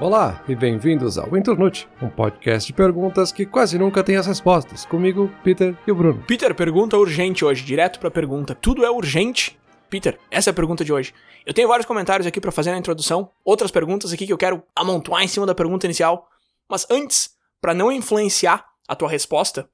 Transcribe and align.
Olá 0.00 0.44
e 0.48 0.54
bem-vindos 0.54 1.18
ao 1.18 1.36
Internute, 1.36 1.88
um 2.00 2.08
podcast 2.08 2.68
de 2.68 2.72
perguntas 2.72 3.32
que 3.32 3.44
quase 3.44 3.76
nunca 3.76 4.04
tem 4.04 4.16
as 4.16 4.28
respostas. 4.28 4.86
Comigo, 4.86 5.28
Peter 5.42 5.76
e 5.84 5.90
o 5.90 5.94
Bruno. 5.94 6.22
Peter, 6.22 6.54
pergunta 6.54 6.96
urgente 6.96 7.44
hoje, 7.44 7.64
direto 7.64 7.98
pra 7.98 8.08
pergunta. 8.08 8.54
Tudo 8.54 8.84
é 8.84 8.90
urgente? 8.90 9.58
Peter, 9.90 10.16
essa 10.30 10.50
é 10.50 10.52
a 10.52 10.54
pergunta 10.54 10.84
de 10.84 10.92
hoje. 10.92 11.12
Eu 11.44 11.52
tenho 11.52 11.66
vários 11.66 11.84
comentários 11.84 12.28
aqui 12.28 12.40
para 12.40 12.52
fazer 12.52 12.70
na 12.70 12.78
introdução, 12.78 13.28
outras 13.44 13.72
perguntas 13.72 14.12
aqui 14.12 14.24
que 14.24 14.32
eu 14.32 14.38
quero 14.38 14.62
amontoar 14.76 15.24
em 15.24 15.26
cima 15.26 15.44
da 15.44 15.54
pergunta 15.54 15.84
inicial. 15.84 16.28
Mas 16.70 16.86
antes, 16.88 17.30
para 17.60 17.74
não 17.74 17.90
influenciar 17.90 18.66
a 18.86 18.94
tua 18.94 19.08
resposta, 19.08 19.68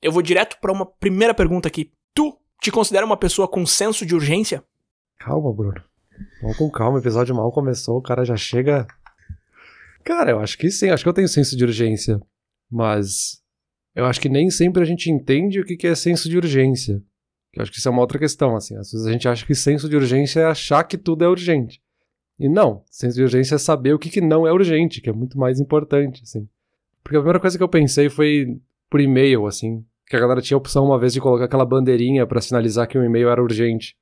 eu 0.00 0.12
vou 0.12 0.22
direto 0.22 0.56
para 0.60 0.70
uma 0.70 0.86
primeira 0.86 1.34
pergunta 1.34 1.66
aqui. 1.66 1.90
Tu 2.14 2.32
te 2.60 2.70
considera 2.70 3.04
uma 3.04 3.16
pessoa 3.16 3.48
com 3.48 3.66
senso 3.66 4.06
de 4.06 4.14
urgência? 4.14 4.62
Calma, 5.18 5.52
Bruno. 5.52 5.82
Vamos 6.40 6.56
com 6.58 6.70
calma, 6.70 6.98
o 6.98 7.00
episódio 7.00 7.34
mal 7.34 7.50
começou, 7.50 7.98
o 7.98 8.02
cara 8.02 8.24
já 8.24 8.36
chega 8.36 8.86
Cara, 10.04 10.32
eu 10.32 10.38
acho 10.38 10.58
que 10.58 10.70
sim, 10.70 10.90
acho 10.90 11.02
que 11.02 11.08
eu 11.08 11.14
tenho 11.14 11.28
senso 11.28 11.56
de 11.56 11.64
urgência. 11.64 12.20
Mas 12.70 13.42
eu 13.94 14.04
acho 14.04 14.20
que 14.20 14.28
nem 14.28 14.50
sempre 14.50 14.82
a 14.82 14.84
gente 14.84 15.10
entende 15.10 15.60
o 15.60 15.64
que 15.64 15.86
é 15.86 15.94
senso 15.94 16.28
de 16.28 16.36
urgência. 16.36 17.02
Eu 17.54 17.62
acho 17.62 17.70
que 17.70 17.78
isso 17.78 17.88
é 17.88 17.90
uma 17.90 18.00
outra 18.00 18.18
questão, 18.18 18.56
assim. 18.56 18.76
Às 18.76 18.90
vezes 18.90 19.06
a 19.06 19.12
gente 19.12 19.28
acha 19.28 19.46
que 19.46 19.54
senso 19.54 19.88
de 19.88 19.96
urgência 19.96 20.40
é 20.40 20.44
achar 20.44 20.84
que 20.84 20.98
tudo 20.98 21.24
é 21.24 21.28
urgente. 21.28 21.80
E 22.38 22.48
não, 22.48 22.82
senso 22.90 23.16
de 23.16 23.22
urgência 23.22 23.54
é 23.54 23.58
saber 23.58 23.94
o 23.94 23.98
que, 23.98 24.20
não 24.20 24.46
é 24.46 24.52
urgente, 24.52 25.00
que 25.00 25.08
é 25.08 25.12
muito 25.12 25.38
mais 25.38 25.60
importante, 25.60 26.22
assim. 26.24 26.48
Porque 27.02 27.16
a 27.16 27.20
primeira 27.20 27.38
coisa 27.38 27.56
que 27.56 27.62
eu 27.62 27.68
pensei 27.68 28.10
foi 28.10 28.60
por 28.90 29.00
e-mail, 29.00 29.46
assim. 29.46 29.84
Que 30.06 30.16
a 30.16 30.20
galera 30.20 30.42
tinha 30.42 30.56
a 30.56 30.58
opção 30.58 30.84
uma 30.84 30.98
vez 30.98 31.12
de 31.12 31.20
colocar 31.20 31.44
aquela 31.44 31.64
bandeirinha 31.64 32.26
para 32.26 32.40
sinalizar 32.40 32.88
que 32.88 32.98
um 32.98 33.04
e-mail 33.04 33.28
era 33.28 33.42
urgente 33.42 33.96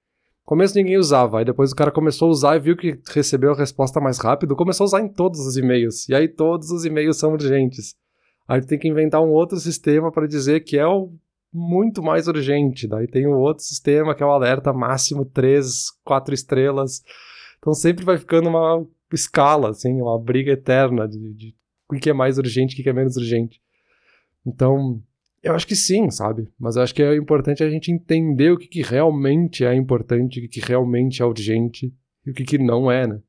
começo 0.45 0.77
ninguém 0.77 0.99
usava, 0.99 1.39
aí 1.39 1.45
depois 1.45 1.73
o 1.73 1.77
cara 1.77 1.91
começou 1.91 2.29
a 2.29 2.31
usar 2.31 2.57
e 2.57 2.61
viu 2.61 2.77
que 2.77 2.99
recebeu 3.11 3.53
a 3.53 3.57
resposta 3.57 4.01
mais 4.01 4.19
rápido, 4.19 4.57
começou 4.57 4.85
a 4.85 4.87
usar 4.87 5.01
em 5.01 5.09
todos 5.09 5.41
os 5.47 5.57
e-mails. 5.57 6.09
E 6.09 6.15
aí 6.15 6.29
todos 6.29 6.71
os 6.71 6.85
e-mails 6.85 7.19
são 7.19 7.33
urgentes. 7.33 7.95
Aí 8.47 8.61
tem 8.61 8.79
que 8.79 8.89
inventar 8.89 9.23
um 9.23 9.31
outro 9.31 9.59
sistema 9.59 10.11
para 10.11 10.27
dizer 10.27 10.61
que 10.61 10.77
é 10.79 10.87
o 10.87 11.13
muito 11.53 12.03
mais 12.03 12.27
urgente. 12.29 12.89
Daí 12.89 13.07
tem 13.07 13.27
um 13.27 13.37
outro 13.39 13.63
sistema 13.63 14.15
que 14.15 14.23
é 14.23 14.27
o 14.27 14.31
alerta 14.31 14.73
máximo 14.73 15.25
3, 15.25 15.91
4 16.05 16.35
estrelas. 16.35 17.03
Então 17.59 17.75
sempre 17.75 18.05
vai 18.05 18.19
ficando 18.19 18.49
uma 18.49 18.85
escala, 19.13 19.71
assim, 19.71 20.01
uma 20.01 20.19
briga 20.19 20.53
eterna 20.53 21.07
de, 21.07 21.35
de 21.35 21.55
o 21.91 21.95
que 21.95 22.09
é 22.09 22.13
mais 22.13 22.39
urgente 22.39 22.81
o 22.81 22.83
que 22.83 22.89
é 22.89 22.93
menos 22.93 23.17
urgente. 23.17 23.61
Então, 24.47 25.01
eu 25.43 25.55
acho 25.55 25.67
que 25.67 25.75
sim, 25.75 26.11
sabe? 26.11 26.49
Mas 26.59 26.77
acho 26.77 26.95
que 26.95 27.03
é 27.03 27.17
importante 27.17 27.65
a 27.65 27.71
gente 27.71 27.91
entender 27.91 28.53
o 28.53 28.59
que, 28.59 28.69
que 28.69 28.83
realmente 28.83 29.65
é 29.65 29.75
importante, 29.75 30.39
o 30.39 30.43
que, 30.43 30.49
que 30.49 30.61
realmente 30.61 31.21
é 31.21 31.25
urgente 31.25 31.93
e 32.25 32.31
o 32.31 32.35
que, 32.35 32.45
que 32.45 32.59
não 32.59 32.91
é, 32.91 33.07
né? 33.07 33.21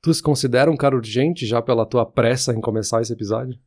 Tu 0.00 0.14
se 0.14 0.22
considera 0.22 0.70
um 0.70 0.76
cara 0.76 0.94
urgente 0.94 1.44
já 1.44 1.60
pela 1.60 1.84
tua 1.84 2.06
pressa 2.06 2.52
em 2.52 2.60
começar 2.60 3.02
esse 3.02 3.12
episódio? 3.12 3.58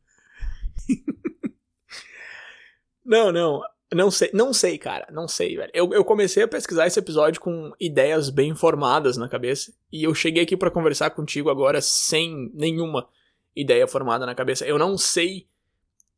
não, 3.04 3.30
não. 3.30 3.60
Não 3.92 4.10
sei, 4.10 4.30
não 4.32 4.52
sei, 4.52 4.78
cara. 4.78 5.06
Não 5.12 5.28
sei, 5.28 5.56
velho. 5.56 5.70
Eu, 5.74 5.92
eu 5.92 6.04
comecei 6.04 6.44
a 6.44 6.48
pesquisar 6.48 6.86
esse 6.86 6.98
episódio 6.98 7.40
com 7.40 7.72
ideias 7.78 8.30
bem 8.30 8.54
formadas 8.54 9.16
na 9.16 9.28
cabeça. 9.28 9.74
E 9.92 10.04
eu 10.04 10.14
cheguei 10.14 10.44
aqui 10.44 10.56
para 10.56 10.70
conversar 10.70 11.10
contigo 11.10 11.50
agora 11.50 11.80
sem 11.82 12.50
nenhuma 12.54 13.06
ideia 13.54 13.86
formada 13.86 14.24
na 14.24 14.34
cabeça. 14.34 14.64
Eu 14.64 14.78
não 14.78 14.96
sei 14.96 15.49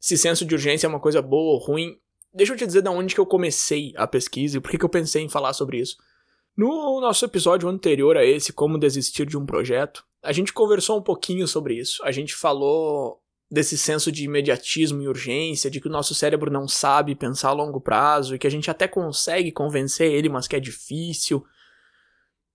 se 0.03 0.19
senso 0.19 0.45
de 0.45 0.53
urgência 0.53 0.85
é 0.85 0.91
uma 0.91 0.99
coisa 0.99 1.23
boa 1.23 1.55
ou 1.55 1.59
ruim, 1.59 1.97
deixa 2.35 2.53
eu 2.53 2.57
te 2.57 2.67
dizer 2.67 2.83
de 2.83 2.89
onde 2.89 3.15
que 3.15 3.21
eu 3.21 3.25
comecei 3.25 3.93
a 3.97 4.05
pesquisa 4.05 4.59
e 4.59 4.61
por 4.61 4.69
que, 4.69 4.77
que 4.77 4.85
eu 4.85 4.89
pensei 4.89 5.23
em 5.23 5.29
falar 5.29 5.53
sobre 5.53 5.79
isso. 5.79 5.97
No 6.57 7.01
nosso 7.01 7.25
episódio 7.25 7.69
anterior 7.69 8.17
a 8.17 8.25
esse, 8.25 8.53
Como 8.53 8.77
Desistir 8.79 9.27
de 9.27 9.39
um 9.39 9.47
Projeto, 9.47 10.05
a 10.21 10.33
gente 10.33 10.53
conversou 10.53 10.99
um 10.99 11.03
pouquinho 11.03 11.47
sobre 11.47 11.75
isso. 11.75 12.03
A 12.05 12.11
gente 12.11 12.35
falou 12.35 13.23
desse 13.49 13.79
senso 13.79 14.11
de 14.11 14.25
imediatismo 14.25 15.01
e 15.03 15.09
urgência, 15.09 15.71
de 15.71 15.81
que 15.81 15.87
o 15.87 15.91
nosso 15.91 16.17
cérebro 16.17 16.51
não 16.51 16.67
sabe 16.67 17.15
pensar 17.15 17.51
a 17.51 17.53
longo 17.53 17.81
prazo 17.81 18.35
e 18.35 18.41
que 18.41 18.47
a 18.47 18.51
gente 18.51 18.69
até 18.73 18.89
consegue 18.89 19.53
convencer 19.53 20.11
ele, 20.11 20.29
mas 20.29 20.49
que 20.49 20.57
é 20.57 20.61
difícil. 20.61 21.45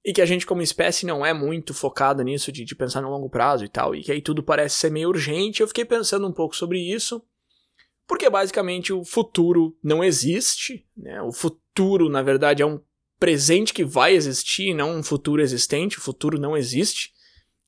E 0.04 0.12
que 0.12 0.22
a 0.22 0.26
gente, 0.26 0.46
como 0.46 0.62
espécie, 0.62 1.06
não 1.06 1.26
é 1.26 1.34
muito 1.34 1.74
focada 1.74 2.26
nisso 2.26 2.52
de, 2.52 2.66
de 2.66 2.76
pensar 2.76 3.02
no 3.02 3.10
longo 3.10 3.30
prazo 3.30 3.64
e 3.64 3.70
tal. 3.70 3.96
E 3.96 4.04
que 4.04 4.12
aí 4.12 4.22
tudo 4.22 4.44
parece 4.44 4.76
ser 4.76 4.92
meio 4.92 5.08
urgente. 5.08 5.62
Eu 5.62 5.68
fiquei 5.68 5.86
pensando 5.86 6.28
um 6.28 6.34
pouco 6.34 6.54
sobre 6.54 6.80
isso. 6.80 7.24
Porque 8.08 8.30
basicamente 8.30 8.94
o 8.94 9.04
futuro 9.04 9.78
não 9.84 10.04
existe, 10.04 10.86
né? 10.96 11.22
O 11.22 11.32
futuro, 11.32 12.10
na 12.10 12.22
verdade, 12.22 12.64
é 12.64 12.66
um 12.66 12.80
presente 13.20 13.74
que 13.74 13.84
vai 13.84 14.14
existir, 14.14 14.74
não 14.74 14.98
um 14.98 15.04
futuro 15.04 15.42
existente. 15.42 15.98
O 15.98 16.02
futuro 16.02 16.40
não 16.40 16.56
existe. 16.56 17.12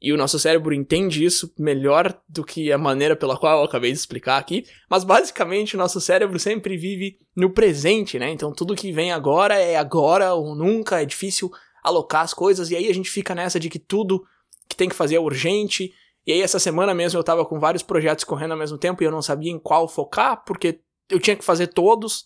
E 0.01 0.13
o 0.13 0.17
nosso 0.17 0.39
cérebro 0.39 0.73
entende 0.73 1.25
isso 1.25 1.53
melhor 1.59 2.17
do 2.27 2.41
que 2.43 2.71
a 2.71 2.77
maneira 2.77 3.17
pela 3.17 3.37
qual 3.37 3.59
eu 3.59 3.65
acabei 3.65 3.91
de 3.91 3.97
explicar 3.97 4.37
aqui. 4.37 4.63
Mas 4.89 5.03
basicamente 5.03 5.75
o 5.75 5.77
nosso 5.77 5.99
cérebro 5.99 6.39
sempre 6.39 6.77
vive 6.77 7.17
no 7.35 7.49
presente, 7.49 8.17
né? 8.17 8.31
Então 8.31 8.53
tudo 8.53 8.75
que 8.75 8.93
vem 8.93 9.11
agora 9.11 9.55
é 9.55 9.75
agora 9.75 10.33
ou 10.33 10.55
nunca, 10.55 11.01
é 11.01 11.05
difícil 11.05 11.51
alocar 11.83 12.21
as 12.21 12.33
coisas. 12.33 12.71
E 12.71 12.77
aí 12.77 12.87
a 12.87 12.93
gente 12.93 13.09
fica 13.09 13.35
nessa 13.35 13.59
de 13.59 13.69
que 13.69 13.79
tudo 13.79 14.23
que 14.69 14.75
tem 14.75 14.87
que 14.87 14.95
fazer 14.95 15.15
é 15.15 15.19
urgente 15.19 15.91
e 16.29 16.31
aí, 16.31 16.43
essa 16.43 16.59
semana 16.59 16.93
mesmo, 16.93 17.17
eu 17.17 17.23
tava 17.23 17.43
com 17.43 17.59
vários 17.59 17.81
projetos 17.81 18.23
correndo 18.23 18.51
ao 18.51 18.57
mesmo 18.57 18.77
tempo 18.77 19.01
e 19.01 19.05
eu 19.07 19.09
não 19.09 19.19
sabia 19.19 19.51
em 19.51 19.57
qual 19.57 19.87
focar, 19.87 20.43
porque 20.45 20.79
eu 21.09 21.19
tinha 21.19 21.35
que 21.35 21.43
fazer 21.43 21.65
todos. 21.65 22.23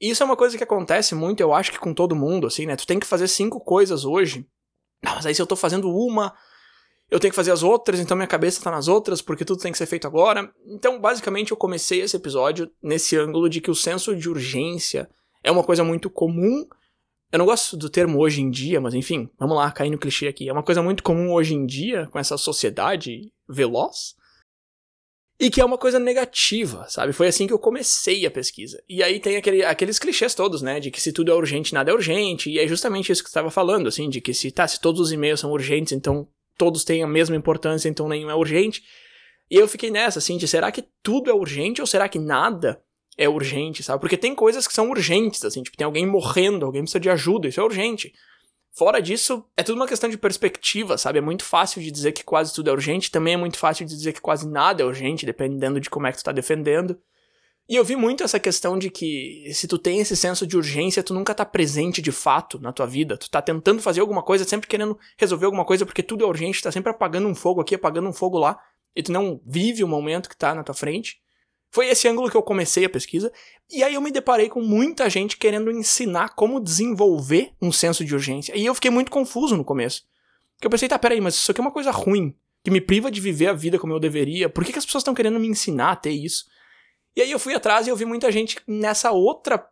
E 0.00 0.10
isso 0.10 0.22
é 0.22 0.26
uma 0.26 0.36
coisa 0.36 0.56
que 0.56 0.62
acontece 0.62 1.12
muito, 1.12 1.40
eu 1.40 1.52
acho 1.52 1.72
que 1.72 1.78
com 1.80 1.92
todo 1.92 2.14
mundo, 2.14 2.46
assim, 2.46 2.66
né? 2.66 2.76
Tu 2.76 2.86
tem 2.86 3.00
que 3.00 3.06
fazer 3.06 3.26
cinco 3.26 3.58
coisas 3.58 4.04
hoje. 4.04 4.46
Ah, 5.04 5.16
mas 5.16 5.26
aí 5.26 5.34
se 5.34 5.42
eu 5.42 5.46
tô 5.46 5.56
fazendo 5.56 5.90
uma, 5.90 6.32
eu 7.10 7.18
tenho 7.18 7.32
que 7.32 7.36
fazer 7.36 7.50
as 7.50 7.64
outras, 7.64 7.98
então 7.98 8.16
minha 8.16 8.28
cabeça 8.28 8.62
tá 8.62 8.70
nas 8.70 8.86
outras, 8.86 9.20
porque 9.20 9.44
tudo 9.44 9.60
tem 9.60 9.72
que 9.72 9.78
ser 9.78 9.86
feito 9.86 10.06
agora. 10.06 10.48
Então, 10.64 11.00
basicamente, 11.00 11.50
eu 11.50 11.56
comecei 11.56 12.02
esse 12.02 12.14
episódio 12.14 12.70
nesse 12.80 13.16
ângulo 13.16 13.48
de 13.48 13.60
que 13.60 13.72
o 13.72 13.74
senso 13.74 14.14
de 14.14 14.30
urgência 14.30 15.10
é 15.42 15.50
uma 15.50 15.64
coisa 15.64 15.82
muito 15.82 16.08
comum 16.08 16.64
eu 17.36 17.38
não 17.38 17.46
gosto 17.46 17.76
do 17.76 17.90
termo 17.90 18.18
hoje 18.18 18.40
em 18.40 18.50
dia, 18.50 18.80
mas 18.80 18.94
enfim, 18.94 19.28
vamos 19.38 19.56
lá, 19.56 19.70
cair 19.70 19.90
no 19.90 19.98
clichê 19.98 20.26
aqui. 20.26 20.48
É 20.48 20.52
uma 20.52 20.62
coisa 20.62 20.82
muito 20.82 21.02
comum 21.02 21.30
hoje 21.32 21.54
em 21.54 21.66
dia, 21.66 22.06
com 22.06 22.18
essa 22.18 22.38
sociedade 22.38 23.30
veloz, 23.46 24.14
e 25.38 25.50
que 25.50 25.60
é 25.60 25.64
uma 25.64 25.76
coisa 25.76 25.98
negativa, 25.98 26.86
sabe? 26.88 27.12
Foi 27.12 27.28
assim 27.28 27.46
que 27.46 27.52
eu 27.52 27.58
comecei 27.58 28.24
a 28.24 28.30
pesquisa. 28.30 28.82
E 28.88 29.02
aí 29.02 29.20
tem 29.20 29.36
aquele, 29.36 29.62
aqueles 29.62 29.98
clichês 29.98 30.34
todos, 30.34 30.62
né? 30.62 30.80
De 30.80 30.90
que 30.90 30.98
se 30.98 31.12
tudo 31.12 31.30
é 31.30 31.34
urgente, 31.34 31.74
nada 31.74 31.90
é 31.90 31.94
urgente. 31.94 32.48
E 32.48 32.58
é 32.58 32.66
justamente 32.66 33.12
isso 33.12 33.22
que 33.22 33.28
você 33.28 33.32
estava 33.32 33.50
falando, 33.50 33.86
assim, 33.86 34.08
de 34.08 34.22
que 34.22 34.32
se, 34.32 34.50
tá, 34.50 34.66
se 34.66 34.80
todos 34.80 34.98
os 34.98 35.12
e-mails 35.12 35.40
são 35.40 35.52
urgentes, 35.52 35.92
então 35.92 36.26
todos 36.56 36.84
têm 36.84 37.02
a 37.02 37.06
mesma 37.06 37.36
importância, 37.36 37.86
então 37.86 38.08
nenhum 38.08 38.30
é 38.30 38.34
urgente. 38.34 38.82
E 39.50 39.56
eu 39.56 39.68
fiquei 39.68 39.90
nessa, 39.90 40.20
assim, 40.20 40.38
de 40.38 40.48
será 40.48 40.72
que 40.72 40.84
tudo 41.02 41.30
é 41.30 41.34
urgente 41.34 41.82
ou 41.82 41.86
será 41.86 42.08
que 42.08 42.18
nada 42.18 42.82
é 43.16 43.28
urgente, 43.28 43.82
sabe? 43.82 44.00
Porque 44.00 44.16
tem 44.16 44.34
coisas 44.34 44.66
que 44.66 44.74
são 44.74 44.90
urgentes, 44.90 45.44
assim, 45.44 45.62
tipo, 45.62 45.76
tem 45.76 45.84
alguém 45.84 46.06
morrendo, 46.06 46.66
alguém 46.66 46.82
precisa 46.82 47.00
de 47.00 47.10
ajuda, 47.10 47.48
isso 47.48 47.60
é 47.60 47.64
urgente. 47.64 48.12
Fora 48.72 49.00
disso, 49.00 49.42
é 49.56 49.62
tudo 49.62 49.76
uma 49.76 49.88
questão 49.88 50.10
de 50.10 50.18
perspectiva, 50.18 50.98
sabe? 50.98 51.18
É 51.18 51.22
muito 51.22 51.44
fácil 51.44 51.80
de 51.80 51.90
dizer 51.90 52.12
que 52.12 52.22
quase 52.22 52.52
tudo 52.52 52.68
é 52.68 52.72
urgente, 52.72 53.10
também 53.10 53.34
é 53.34 53.36
muito 53.36 53.56
fácil 53.56 53.86
de 53.86 53.96
dizer 53.96 54.12
que 54.12 54.20
quase 54.20 54.46
nada 54.46 54.82
é 54.82 54.86
urgente, 54.86 55.24
dependendo 55.24 55.80
de 55.80 55.88
como 55.88 56.06
é 56.06 56.12
que 56.12 56.18
tu 56.18 56.24
tá 56.24 56.32
defendendo. 56.32 56.98
E 57.68 57.74
eu 57.74 57.84
vi 57.84 57.96
muito 57.96 58.22
essa 58.22 58.38
questão 58.38 58.78
de 58.78 58.90
que 58.90 59.50
se 59.52 59.66
tu 59.66 59.76
tem 59.76 59.98
esse 59.98 60.14
senso 60.14 60.46
de 60.46 60.56
urgência, 60.56 61.02
tu 61.02 61.12
nunca 61.12 61.34
tá 61.34 61.44
presente 61.44 62.00
de 62.00 62.12
fato 62.12 62.60
na 62.60 62.72
tua 62.72 62.86
vida. 62.86 63.16
Tu 63.16 63.28
tá 63.28 63.42
tentando 63.42 63.82
fazer 63.82 64.00
alguma 64.00 64.22
coisa, 64.22 64.44
sempre 64.44 64.68
querendo 64.68 64.96
resolver 65.18 65.46
alguma 65.46 65.64
coisa, 65.64 65.84
porque 65.84 66.02
tudo 66.02 66.22
é 66.22 66.28
urgente, 66.28 66.60
tu 66.60 66.64
tá 66.64 66.70
sempre 66.70 66.90
apagando 66.90 67.26
um 67.26 67.34
fogo 67.34 67.60
aqui, 67.60 67.74
apagando 67.74 68.08
um 68.08 68.12
fogo 68.12 68.38
lá, 68.38 68.56
e 68.94 69.02
tu 69.02 69.10
não 69.10 69.40
vive 69.44 69.82
o 69.82 69.88
momento 69.88 70.28
que 70.28 70.36
tá 70.36 70.54
na 70.54 70.62
tua 70.62 70.74
frente. 70.74 71.18
Foi 71.76 71.88
esse 71.88 72.08
ângulo 72.08 72.30
que 72.30 72.36
eu 72.38 72.42
comecei 72.42 72.86
a 72.86 72.88
pesquisa, 72.88 73.30
e 73.70 73.84
aí 73.84 73.92
eu 73.92 74.00
me 74.00 74.10
deparei 74.10 74.48
com 74.48 74.62
muita 74.62 75.10
gente 75.10 75.36
querendo 75.36 75.70
ensinar 75.70 76.30
como 76.30 76.58
desenvolver 76.58 77.52
um 77.60 77.70
senso 77.70 78.02
de 78.02 78.14
urgência. 78.14 78.56
E 78.56 78.64
eu 78.64 78.74
fiquei 78.74 78.90
muito 78.90 79.10
confuso 79.10 79.54
no 79.54 79.62
começo. 79.62 80.04
Porque 80.54 80.66
eu 80.66 80.70
pensei, 80.70 80.88
tá, 80.88 80.98
peraí, 80.98 81.20
mas 81.20 81.34
isso 81.34 81.50
aqui 81.50 81.60
é 81.60 81.62
uma 81.62 81.70
coisa 81.70 81.90
ruim, 81.90 82.34
que 82.64 82.70
me 82.70 82.80
priva 82.80 83.10
de 83.10 83.20
viver 83.20 83.48
a 83.48 83.52
vida 83.52 83.78
como 83.78 83.92
eu 83.92 84.00
deveria. 84.00 84.48
Por 84.48 84.64
que, 84.64 84.72
que 84.72 84.78
as 84.78 84.86
pessoas 84.86 85.02
estão 85.02 85.12
querendo 85.12 85.38
me 85.38 85.48
ensinar 85.48 85.90
a 85.90 85.96
ter 85.96 86.12
isso? 86.12 86.46
E 87.14 87.20
aí 87.20 87.30
eu 87.30 87.38
fui 87.38 87.54
atrás 87.54 87.86
e 87.86 87.90
eu 87.90 87.96
vi 87.96 88.06
muita 88.06 88.32
gente 88.32 88.56
nessa 88.66 89.12
outra 89.12 89.62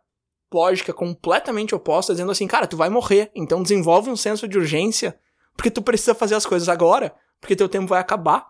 lógica 0.53 0.93
completamente 0.93 1.73
oposta, 1.73 2.13
dizendo 2.13 2.31
assim, 2.31 2.45
cara, 2.45 2.67
tu 2.67 2.77
vai 2.77 2.87
morrer, 2.87 3.31
então 3.33 3.63
desenvolve 3.63 4.11
um 4.11 4.15
senso 4.15 4.47
de 4.47 4.59
urgência, 4.59 5.19
porque 5.57 5.71
tu 5.71 5.81
precisa 5.81 6.13
fazer 6.13 6.35
as 6.35 6.45
coisas 6.45 6.69
agora, 6.69 7.15
porque 7.41 7.55
teu 7.55 7.67
tempo 7.67 7.87
vai 7.87 7.99
acabar. 7.99 8.45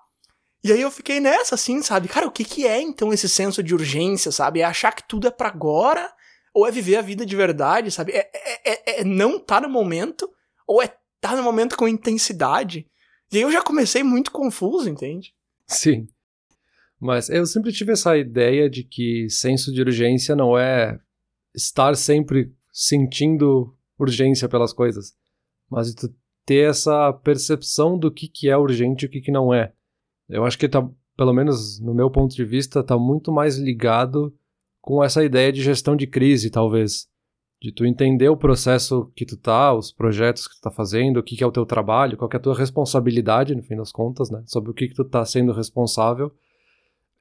E 0.65 0.71
aí 0.71 0.81
eu 0.81 0.89
fiquei 0.89 1.19
nessa, 1.19 1.53
assim, 1.53 1.79
sabe? 1.83 2.07
Cara, 2.07 2.25
o 2.25 2.31
que, 2.31 2.43
que 2.43 2.65
é 2.65 2.81
então 2.81 3.13
esse 3.13 3.29
senso 3.29 3.61
de 3.61 3.75
urgência, 3.75 4.31
sabe? 4.31 4.61
É 4.61 4.63
achar 4.63 4.91
que 4.93 5.07
tudo 5.07 5.27
é 5.27 5.29
para 5.29 5.47
agora? 5.47 6.11
Ou 6.55 6.67
é 6.67 6.71
viver 6.71 6.95
a 6.95 7.03
vida 7.03 7.23
de 7.23 7.35
verdade, 7.35 7.91
sabe? 7.91 8.13
É, 8.13 8.31
é, 8.33 8.71
é, 8.71 9.01
é 9.01 9.03
não 9.03 9.35
estar 9.37 9.61
tá 9.61 9.67
no 9.67 9.71
momento? 9.71 10.27
Ou 10.65 10.81
é 10.81 10.85
estar 10.85 10.97
tá 11.19 11.35
no 11.35 11.43
momento 11.43 11.77
com 11.77 11.87
intensidade? 11.87 12.87
E 13.31 13.37
aí 13.37 13.43
eu 13.43 13.51
já 13.51 13.61
comecei 13.61 14.01
muito 14.01 14.31
confuso, 14.31 14.89
entende? 14.89 15.35
Sim. 15.67 16.07
Mas 16.99 17.29
eu 17.29 17.45
sempre 17.45 17.71
tive 17.71 17.91
essa 17.91 18.17
ideia 18.17 18.67
de 18.67 18.83
que 18.83 19.29
senso 19.29 19.71
de 19.71 19.81
urgência 19.81 20.35
não 20.35 20.57
é 20.57 20.97
estar 21.53 21.95
sempre 21.95 22.51
sentindo 22.73 23.71
urgência 23.99 24.49
pelas 24.49 24.73
coisas, 24.73 25.13
mas 25.69 25.93
ter 26.43 26.67
essa 26.67 27.13
percepção 27.13 27.99
do 27.99 28.11
que, 28.11 28.27
que 28.27 28.49
é 28.49 28.57
urgente 28.57 29.05
e 29.05 29.07
o 29.07 29.11
que, 29.11 29.21
que 29.21 29.31
não 29.31 29.53
é. 29.53 29.71
Eu 30.29 30.43
acho 30.43 30.57
que 30.57 30.67
tá, 30.67 30.87
pelo 31.15 31.33
menos 31.33 31.79
no 31.79 31.93
meu 31.93 32.09
ponto 32.09 32.35
de 32.35 32.43
vista, 32.43 32.83
tá 32.83 32.97
muito 32.97 33.31
mais 33.31 33.57
ligado 33.57 34.33
com 34.81 35.03
essa 35.03 35.23
ideia 35.23 35.51
de 35.51 35.61
gestão 35.61 35.95
de 35.95 36.07
crise, 36.07 36.49
talvez. 36.49 37.07
De 37.61 37.71
tu 37.71 37.85
entender 37.85 38.29
o 38.29 38.37
processo 38.37 39.11
que 39.15 39.25
tu 39.25 39.37
tá, 39.37 39.73
os 39.73 39.91
projetos 39.91 40.47
que 40.47 40.55
tu 40.55 40.61
tá 40.61 40.69
fazendo, 40.69 41.17
o 41.17 41.23
que, 41.23 41.35
que 41.35 41.43
é 41.43 41.47
o 41.47 41.51
teu 41.51 41.65
trabalho, 41.65 42.17
qual 42.17 42.29
é 42.31 42.35
a 42.35 42.39
tua 42.39 42.55
responsabilidade, 42.55 43.55
no 43.55 43.63
fim 43.63 43.75
das 43.75 43.91
contas, 43.91 44.29
né? 44.29 44.43
Sobre 44.45 44.69
o 44.69 44.73
que, 44.73 44.87
que 44.87 44.93
tu 44.93 45.03
tá 45.03 45.25
sendo 45.25 45.51
responsável. 45.51 46.31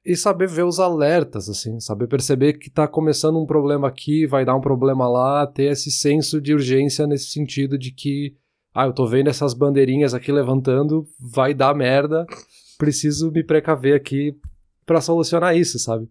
E 0.05 0.15
saber 0.15 0.47
ver 0.47 0.63
os 0.63 0.79
alertas, 0.79 1.49
assim, 1.49 1.79
saber 1.79 2.07
perceber 2.07 2.53
que 2.53 2.69
tá 2.69 2.87
começando 2.87 3.39
um 3.39 3.45
problema 3.45 3.87
aqui, 3.87 4.27
vai 4.27 4.45
dar 4.45 4.55
um 4.55 4.61
problema 4.61 5.07
lá, 5.07 5.47
ter 5.47 5.71
esse 5.71 5.89
senso 5.89 6.39
de 6.39 6.53
urgência 6.53 7.07
nesse 7.07 7.31
sentido 7.31 7.75
de 7.75 7.89
que, 7.89 8.35
ah, 8.71 8.85
eu 8.85 8.93
tô 8.93 9.07
vendo 9.07 9.29
essas 9.31 9.55
bandeirinhas 9.55 10.13
aqui 10.13 10.31
levantando, 10.31 11.07
vai 11.19 11.55
dar 11.55 11.73
merda, 11.73 12.27
preciso 12.77 13.31
me 13.31 13.43
precaver 13.43 13.95
aqui 13.95 14.37
para 14.85 15.01
solucionar 15.01 15.55
isso, 15.55 15.79
sabe? 15.79 16.07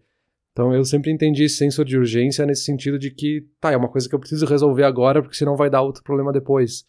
Então 0.52 0.72
eu 0.72 0.84
sempre 0.84 1.10
entendi 1.10 1.44
esse 1.44 1.56
senso 1.56 1.84
de 1.84 1.98
urgência 1.98 2.46
nesse 2.46 2.64
sentido 2.64 2.98
de 2.98 3.10
que, 3.10 3.46
tá, 3.60 3.72
é 3.72 3.76
uma 3.76 3.88
coisa 3.88 4.08
que 4.08 4.14
eu 4.14 4.20
preciso 4.20 4.46
resolver 4.46 4.84
agora, 4.84 5.20
porque 5.20 5.36
senão 5.36 5.56
vai 5.56 5.68
dar 5.68 5.82
outro 5.82 6.02
problema 6.02 6.32
depois. 6.32 6.86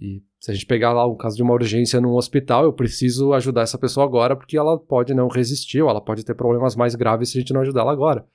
E 0.00 0.22
se 0.40 0.50
a 0.50 0.54
gente 0.54 0.66
pegar 0.66 0.92
lá 0.92 1.06
um 1.06 1.16
caso 1.16 1.36
de 1.36 1.42
uma 1.42 1.54
urgência 1.54 2.00
num 2.00 2.14
hospital, 2.14 2.64
eu 2.64 2.72
preciso 2.72 3.32
ajudar 3.32 3.62
essa 3.62 3.78
pessoa 3.78 4.04
agora, 4.04 4.36
porque 4.36 4.56
ela 4.56 4.78
pode 4.78 5.14
não 5.14 5.28
resistir, 5.28 5.82
ou 5.82 5.90
ela 5.90 6.00
pode 6.00 6.24
ter 6.24 6.34
problemas 6.34 6.76
mais 6.76 6.94
graves 6.94 7.30
se 7.30 7.38
a 7.38 7.40
gente 7.40 7.52
não 7.52 7.62
ajudar 7.62 7.82
ela 7.82 7.92
agora. 7.92 8.26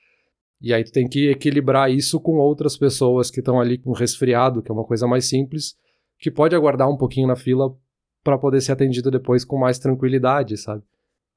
E 0.62 0.74
aí 0.74 0.83
tu 0.83 0.92
tem 0.92 1.07
que 1.07 1.30
equilibrar 1.30 1.92
isso 1.92 2.19
com 2.19 2.38
outras 2.38 2.77
pessoas 2.77 3.31
que 3.31 3.39
estão 3.39 3.62
ali 3.62 3.77
com 3.77 3.94
resfriado, 3.94 4.62
que 4.62 4.69
é 4.69 4.74
uma 4.74 4.83
coisa 4.83 5.07
mais 5.07 5.25
simples, 5.25 5.75
que 6.18 6.30
pode 6.30 6.56
aguardar 6.56 6.89
um 6.89 6.98
pouquinho 6.98 7.27
na 7.27 7.36
fila 7.36 7.74
para 8.24 8.38
poder 8.38 8.62
ser 8.62 8.71
atendido 8.71 9.10
depois 9.10 9.44
com 9.45 9.57
mais 9.57 9.80
tranquilidade, 9.80 10.57
sabe? 10.57 10.83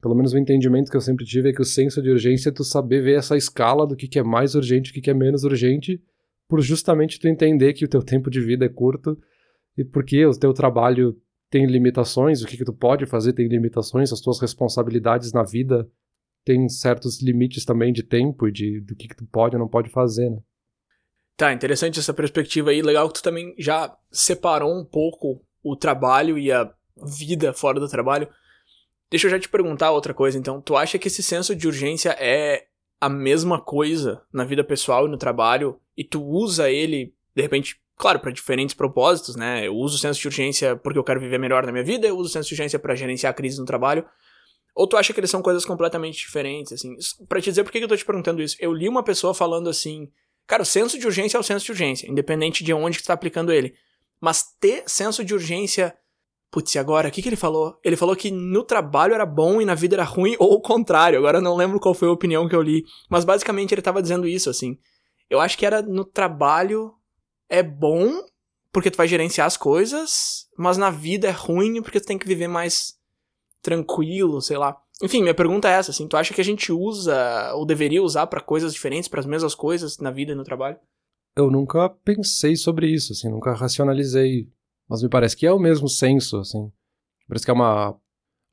pelo 0.03 0.17
menos 0.17 0.33
o 0.33 0.39
entendimento 0.39 0.91
que 0.91 0.97
eu 0.97 1.01
sempre 1.01 1.25
tive 1.25 1.51
é 1.51 1.53
que 1.53 1.63
o 1.63 1.65
senso 1.65 2.03
de 2.03 2.11
urgência 2.11 2.49
é 2.49 2.53
tu 2.53 2.65
saber 2.65 3.03
ver 3.03 3.17
essa 3.19 3.37
escala 3.37 3.87
do 3.87 3.95
que, 3.95 4.09
que 4.09 4.19
é 4.19 4.23
mais 4.23 4.57
urgente 4.57 4.89
e 4.89 4.91
o 4.91 4.95
que, 4.95 5.01
que 5.01 5.11
é 5.11 5.15
menos 5.15 5.45
urgente, 5.45 6.03
por 6.49 6.61
justamente 6.61 7.21
tu 7.21 7.29
entender 7.29 7.73
que 7.73 7.85
o 7.85 7.89
teu 7.89 8.03
tempo 8.03 8.29
de 8.29 8.41
vida 8.41 8.65
é 8.65 8.69
curto 8.69 9.17
e 9.79 9.85
porque 9.85 10.27
o 10.27 10.33
teu 10.33 10.53
trabalho 10.53 11.17
tem 11.49 11.67
limitações, 11.67 12.43
o 12.43 12.47
que, 12.49 12.57
que 12.57 12.65
tu 12.65 12.73
pode 12.73 13.07
fazer 13.07 13.33
tem 13.33 13.47
limitações, 13.47 14.13
as 14.13 14.21
tuas 14.21 14.41
responsabilidades 14.41 15.33
na 15.33 15.45
vida 15.45 15.89
têm 16.45 16.69
certos 16.69 17.23
limites 17.23 17.65
também 17.65 17.93
de 17.93 18.03
tempo 18.03 18.49
e 18.49 18.53
de, 18.53 18.81
do 18.81 18.97
que, 18.97 19.07
que 19.07 19.15
tu 19.15 19.25
pode 19.27 19.55
ou 19.55 19.61
não 19.61 19.69
pode 19.69 19.89
fazer, 19.89 20.29
né? 20.29 20.39
Tá, 21.37 21.53
interessante 21.53 21.99
essa 21.99 22.13
perspectiva 22.13 22.71
aí. 22.71 22.83
Legal 22.83 23.09
que 23.09 23.15
tu 23.15 23.23
também 23.23 23.55
já 23.57 23.97
separou 24.11 24.77
um 24.77 24.85
pouco 24.85 25.43
o 25.63 25.77
trabalho 25.77 26.39
e 26.39 26.51
a 26.51 26.73
vida 27.05 27.53
fora 27.53 27.81
do 27.81 27.89
trabalho. 27.89 28.29
Deixa 29.11 29.27
eu 29.27 29.31
já 29.31 29.39
te 29.39 29.49
perguntar 29.49 29.91
outra 29.91 30.15
coisa, 30.15 30.39
então. 30.39 30.61
Tu 30.61 30.77
acha 30.77 30.99
que 30.99 31.09
esse 31.09 31.23
senso 31.23 31.55
de 31.55 31.67
urgência 31.67 32.17
é 32.19 32.67
a 33.01 33.09
mesma 33.09 33.61
coisa 33.61 34.23
na 34.33 34.45
vida 34.45 34.63
pessoal 34.63 35.07
e 35.07 35.11
no 35.11 35.19
trabalho 35.19 35.79
e 35.97 36.05
tu 36.05 36.23
usa 36.23 36.71
ele, 36.71 37.13
de 37.35 37.43
repente, 37.43 37.77
claro, 37.97 38.21
para 38.21 38.31
diferentes 38.31 38.75
propósitos, 38.75 39.37
né? 39.37 39.67
Eu 39.67 39.75
uso 39.75 39.97
o 39.97 39.99
senso 39.99 40.21
de 40.21 40.29
urgência 40.29 40.77
porque 40.77 40.99
eu 40.99 41.05
quero 41.05 41.21
viver 41.21 41.39
melhor 41.39 41.67
na 41.67 41.73
minha 41.73 41.85
vida, 41.85 42.07
eu 42.07 42.17
uso 42.17 42.31
o 42.31 42.33
senso 42.33 42.49
de 42.49 42.55
urgência 42.55 42.79
para 42.79 42.95
gerenciar 42.95 43.31
a 43.31 43.35
crise 43.35 43.59
no 43.59 43.65
trabalho. 43.65 44.05
Ou 44.75 44.87
tu 44.87 44.97
acha 44.97 45.13
que 45.13 45.21
eles 45.21 45.31
são 45.31 45.43
coisas 45.43 45.65
completamente 45.65 46.19
diferentes, 46.19 46.73
assim? 46.73 46.97
Pra 47.29 47.41
te 47.41 47.51
dizer 47.51 47.65
por 47.65 47.73
que 47.73 47.79
eu 47.79 47.89
tô 47.89 47.97
te 47.97 48.05
perguntando 48.05 48.41
isso, 48.41 48.57
eu 48.59 48.73
li 48.73 48.89
uma 48.89 49.03
pessoa 49.03 49.35
falando 49.35 49.69
assim, 49.69 50.11
cara, 50.47 50.63
o 50.63 50.67
senso 50.67 50.99
de 50.99 51.07
urgência 51.07 51.37
é 51.37 51.41
o 51.41 51.43
senso 51.43 51.67
de 51.67 51.73
urgência, 51.73 52.11
independente 52.11 52.65
de 52.65 52.73
onde 52.73 52.97
que 52.97 53.05
tu 53.05 53.09
tá 53.09 53.15
aplicando 53.15 53.53
ele. 53.53 53.75
Mas 54.23 54.45
ter 54.61 54.85
senso 54.87 55.25
de 55.25 55.35
urgência 55.35 55.95
Putz, 56.53 56.75
e 56.75 56.79
agora? 56.79 57.09
O 57.09 57.11
que, 57.11 57.23
que 57.23 57.31
ele 57.31 57.35
falou? 57.35 57.81
Ele 57.83 57.97
falou 57.97 58.15
que 58.15 58.31
no 58.31 58.63
trabalho 58.63 59.15
era 59.15 59.25
bom 59.25 59.59
e 59.59 59.65
na 59.65 59.75
vida 59.75 59.97
era 59.97 60.05
ruim, 60.05 60.37
ou 60.39 60.53
o 60.53 60.61
contrário. 60.61 61.19
Agora 61.19 61.39
eu 61.39 61.43
não 61.43 61.57
lembro 61.57 61.81
qual 61.81 61.95
foi 61.95 62.09
a 62.09 62.13
opinião 62.13 62.47
que 62.47 62.55
eu 62.55 62.61
li. 62.61 62.85
Mas 63.09 63.25
basicamente 63.25 63.73
ele 63.73 63.81
tava 63.81 64.03
dizendo 64.03 64.29
isso, 64.29 64.51
assim. 64.51 64.77
Eu 65.31 65.41
acho 65.41 65.57
que 65.57 65.65
era 65.65 65.81
no 65.81 66.05
trabalho 66.05 66.93
é 67.49 67.63
bom, 67.63 68.23
porque 68.71 68.91
tu 68.91 68.99
vai 68.99 69.09
gerenciar 69.09 69.47
as 69.47 69.57
coisas, 69.57 70.47
mas 70.59 70.77
na 70.77 70.91
vida 70.91 71.27
é 71.27 71.31
ruim 71.31 71.81
porque 71.81 72.01
tu 72.01 72.07
tem 72.07 72.19
que 72.19 72.27
viver 72.27 72.49
mais 72.49 72.95
tranquilo, 73.63 74.43
sei 74.43 74.59
lá. 74.59 74.77
Enfim, 75.03 75.23
minha 75.23 75.35
pergunta 75.35 75.69
é 75.69 75.73
essa, 75.73 75.91
assim, 75.91 76.07
tu 76.07 76.19
acha 76.19 76.35
que 76.35 76.41
a 76.41 76.45
gente 76.45 76.71
usa 76.71 77.53
ou 77.55 77.65
deveria 77.65 78.03
usar 78.03 78.27
para 78.27 78.41
coisas 78.43 78.75
diferentes, 78.75 79.09
para 79.09 79.21
as 79.21 79.27
mesmas 79.27 79.55
coisas 79.55 79.99
na 79.99 80.11
vida 80.11 80.33
e 80.33 80.35
no 80.35 80.45
trabalho? 80.45 80.79
Eu 81.37 81.51
nunca 81.51 81.89
pensei 81.89 82.57
sobre 82.57 82.89
isso, 82.89 83.13
assim, 83.13 83.29
nunca 83.29 83.53
racionalizei 83.53 84.49
mas 84.93 85.03
me 85.03 85.09
parece 85.09 85.35
que 85.35 85.47
é 85.47 85.53
o 85.53 85.59
mesmo 85.59 85.89
senso, 85.89 86.37
assim. 86.37 86.71
Parece 87.27 87.47
que 87.47 87.51
é 87.51 87.55
uma, 87.55 87.97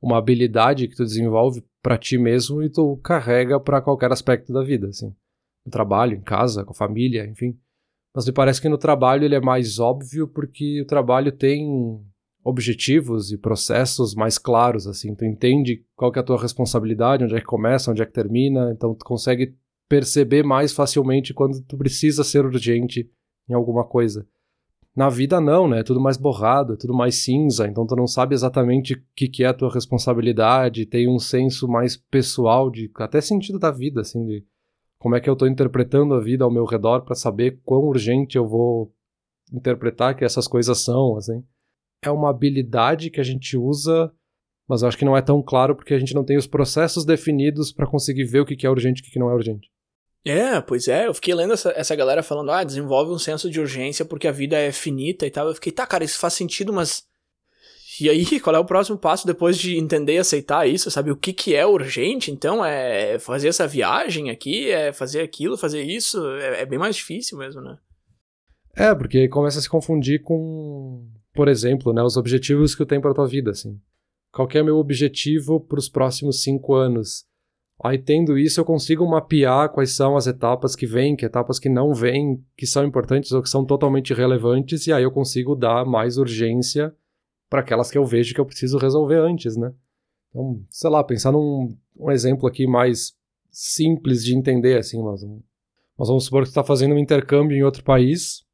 uma 0.00 0.16
habilidade 0.16 0.88
que 0.88 0.96
tu 0.96 1.04
desenvolve 1.04 1.62
para 1.82 1.98
ti 1.98 2.16
mesmo 2.16 2.62
e 2.62 2.70
tu 2.70 2.96
carrega 3.04 3.60
para 3.60 3.82
qualquer 3.82 4.10
aspecto 4.10 4.50
da 4.50 4.62
vida, 4.62 4.88
assim. 4.88 5.14
No 5.66 5.70
trabalho, 5.70 6.16
em 6.16 6.22
casa, 6.22 6.64
com 6.64 6.72
a 6.72 6.74
família, 6.74 7.26
enfim. 7.26 7.58
Mas 8.14 8.24
me 8.24 8.32
parece 8.32 8.58
que 8.58 8.70
no 8.70 8.78
trabalho 8.78 9.24
ele 9.24 9.34
é 9.34 9.40
mais 9.40 9.78
óbvio 9.78 10.26
porque 10.26 10.80
o 10.80 10.86
trabalho 10.86 11.30
tem 11.30 12.02
objetivos 12.42 13.30
e 13.30 13.36
processos 13.36 14.14
mais 14.14 14.38
claros, 14.38 14.86
assim. 14.86 15.14
Tu 15.14 15.26
entende 15.26 15.84
qual 15.94 16.10
é 16.16 16.20
a 16.20 16.22
tua 16.22 16.40
responsabilidade, 16.40 17.22
onde 17.22 17.34
é 17.34 17.40
que 17.40 17.44
começa, 17.44 17.90
onde 17.90 18.00
é 18.00 18.06
que 18.06 18.12
termina, 18.14 18.72
então 18.72 18.94
tu 18.94 19.04
consegue 19.04 19.54
perceber 19.90 20.44
mais 20.44 20.72
facilmente 20.72 21.34
quando 21.34 21.60
tu 21.62 21.76
precisa 21.76 22.22
ser 22.22 22.46
urgente 22.46 23.10
em 23.48 23.54
alguma 23.54 23.84
coisa. 23.84 24.24
Na 24.94 25.08
vida 25.08 25.40
não, 25.40 25.68
né? 25.68 25.80
É 25.80 25.82
tudo 25.82 26.00
mais 26.00 26.16
borrado, 26.16 26.74
é 26.74 26.76
tudo 26.76 26.94
mais 26.94 27.24
cinza, 27.24 27.66
então 27.66 27.84
tu 27.84 27.96
não 27.96 28.06
sabe 28.06 28.32
exatamente 28.32 28.94
o 28.94 29.02
que, 29.16 29.28
que 29.28 29.42
é 29.42 29.48
a 29.48 29.54
tua 29.54 29.72
responsabilidade, 29.72 30.86
tem 30.86 31.08
um 31.08 31.18
senso 31.18 31.66
mais 31.66 31.96
pessoal 31.96 32.70
de 32.70 32.88
até 32.96 33.20
sentido 33.20 33.58
da 33.58 33.72
vida, 33.72 34.02
assim, 34.02 34.24
de 34.24 34.46
como 34.96 35.16
é 35.16 35.20
que 35.20 35.28
eu 35.28 35.34
tô 35.34 35.46
interpretando 35.46 36.14
a 36.14 36.20
vida 36.20 36.44
ao 36.44 36.52
meu 36.52 36.64
redor 36.64 37.00
para 37.00 37.16
saber 37.16 37.60
quão 37.64 37.82
urgente 37.82 38.38
eu 38.38 38.46
vou 38.46 38.94
interpretar 39.52 40.14
que 40.14 40.24
essas 40.24 40.46
coisas 40.46 40.78
são, 40.78 41.16
assim. 41.16 41.42
É 42.00 42.10
uma 42.12 42.30
habilidade 42.30 43.10
que 43.10 43.20
a 43.20 43.24
gente 43.24 43.56
usa, 43.56 44.12
mas 44.68 44.82
eu 44.82 44.88
acho 44.88 44.98
que 44.98 45.04
não 45.04 45.16
é 45.16 45.22
tão 45.22 45.42
claro 45.42 45.74
porque 45.74 45.94
a 45.94 45.98
gente 45.98 46.14
não 46.14 46.24
tem 46.24 46.36
os 46.36 46.46
processos 46.46 47.04
definidos 47.04 47.72
para 47.72 47.88
conseguir 47.88 48.24
ver 48.24 48.40
o 48.40 48.46
que 48.46 48.64
é 48.64 48.70
urgente 48.70 49.02
e 49.02 49.08
o 49.08 49.12
que 49.12 49.18
não 49.18 49.28
é 49.28 49.34
urgente. 49.34 49.68
É, 50.24 50.60
pois 50.60 50.86
é, 50.86 51.06
eu 51.06 51.14
fiquei 51.14 51.34
lendo 51.34 51.54
essa, 51.54 51.70
essa 51.74 51.96
galera 51.96 52.22
falando, 52.22 52.50
ah, 52.50 52.62
desenvolve 52.62 53.12
um 53.12 53.18
senso 53.18 53.50
de 53.50 53.58
urgência 53.58 54.04
porque 54.04 54.28
a 54.28 54.32
vida 54.32 54.56
é 54.56 54.70
finita 54.70 55.26
e 55.26 55.30
tal. 55.30 55.48
Eu 55.48 55.54
fiquei, 55.54 55.72
tá, 55.72 55.86
cara, 55.86 56.04
isso 56.04 56.18
faz 56.18 56.34
sentido, 56.34 56.72
mas. 56.72 57.08
E 58.00 58.08
aí, 58.08 58.38
qual 58.40 58.56
é 58.56 58.58
o 58.58 58.64
próximo 58.64 58.98
passo 58.98 59.26
depois 59.26 59.58
de 59.58 59.76
entender 59.76 60.14
e 60.14 60.18
aceitar 60.18 60.68
isso, 60.68 60.90
sabe? 60.90 61.10
O 61.10 61.16
que 61.16 61.32
que 61.32 61.54
é 61.54 61.66
urgente, 61.66 62.30
então? 62.30 62.64
É 62.64 63.18
fazer 63.18 63.48
essa 63.48 63.66
viagem 63.66 64.30
aqui, 64.30 64.70
é 64.70 64.92
fazer 64.92 65.20
aquilo, 65.20 65.56
fazer 65.56 65.82
isso? 65.82 66.24
É, 66.36 66.62
é 66.62 66.66
bem 66.66 66.78
mais 66.78 66.96
difícil 66.96 67.38
mesmo, 67.38 67.60
né? 67.60 67.78
É, 68.76 68.94
porque 68.94 69.28
começa 69.28 69.58
a 69.58 69.62
se 69.62 69.68
confundir 69.68 70.22
com, 70.22 71.04
por 71.34 71.48
exemplo, 71.48 71.92
né, 71.92 72.02
os 72.02 72.16
objetivos 72.16 72.74
que 72.74 72.82
eu 72.82 72.86
tenho 72.86 73.02
pra 73.02 73.14
tua 73.14 73.26
vida, 73.26 73.50
assim. 73.50 73.78
Qual 74.32 74.48
é 74.54 74.62
o 74.62 74.64
meu 74.64 74.76
objetivo 74.76 75.60
para 75.60 75.78
os 75.78 75.88
próximos 75.88 76.42
cinco 76.42 76.74
anos? 76.74 77.24
Aí, 77.82 77.96
tendo 77.96 78.36
isso, 78.36 78.60
eu 78.60 78.64
consigo 78.64 79.08
mapear 79.08 79.70
quais 79.70 79.96
são 79.96 80.14
as 80.14 80.26
etapas 80.26 80.76
que 80.76 80.86
vêm, 80.86 81.16
que 81.16 81.24
etapas 81.24 81.58
que 81.58 81.68
não 81.68 81.94
vêm, 81.94 82.44
que 82.54 82.66
são 82.66 82.84
importantes 82.84 83.32
ou 83.32 83.42
que 83.42 83.48
são 83.48 83.64
totalmente 83.64 84.10
irrelevantes, 84.10 84.86
e 84.86 84.92
aí 84.92 85.02
eu 85.02 85.10
consigo 85.10 85.54
dar 85.54 85.86
mais 85.86 86.18
urgência 86.18 86.94
para 87.48 87.60
aquelas 87.60 87.90
que 87.90 87.96
eu 87.96 88.04
vejo 88.04 88.34
que 88.34 88.40
eu 88.40 88.44
preciso 88.44 88.76
resolver 88.76 89.16
antes, 89.16 89.56
né? 89.56 89.72
Então, 90.28 90.62
sei 90.68 90.90
lá, 90.90 91.02
pensar 91.02 91.32
num 91.32 91.74
um 91.98 92.10
exemplo 92.10 92.46
aqui 92.46 92.66
mais 92.66 93.14
simples 93.50 94.24
de 94.24 94.36
entender, 94.36 94.78
assim, 94.78 95.02
mas, 95.02 95.22
mas 95.98 96.08
vamos 96.08 96.24
supor 96.24 96.42
que 96.42 96.48
tu 96.48 96.52
está 96.52 96.62
fazendo 96.62 96.94
um 96.94 96.98
intercâmbio 96.98 97.56
em 97.56 97.62
outro 97.62 97.82
país 97.82 98.44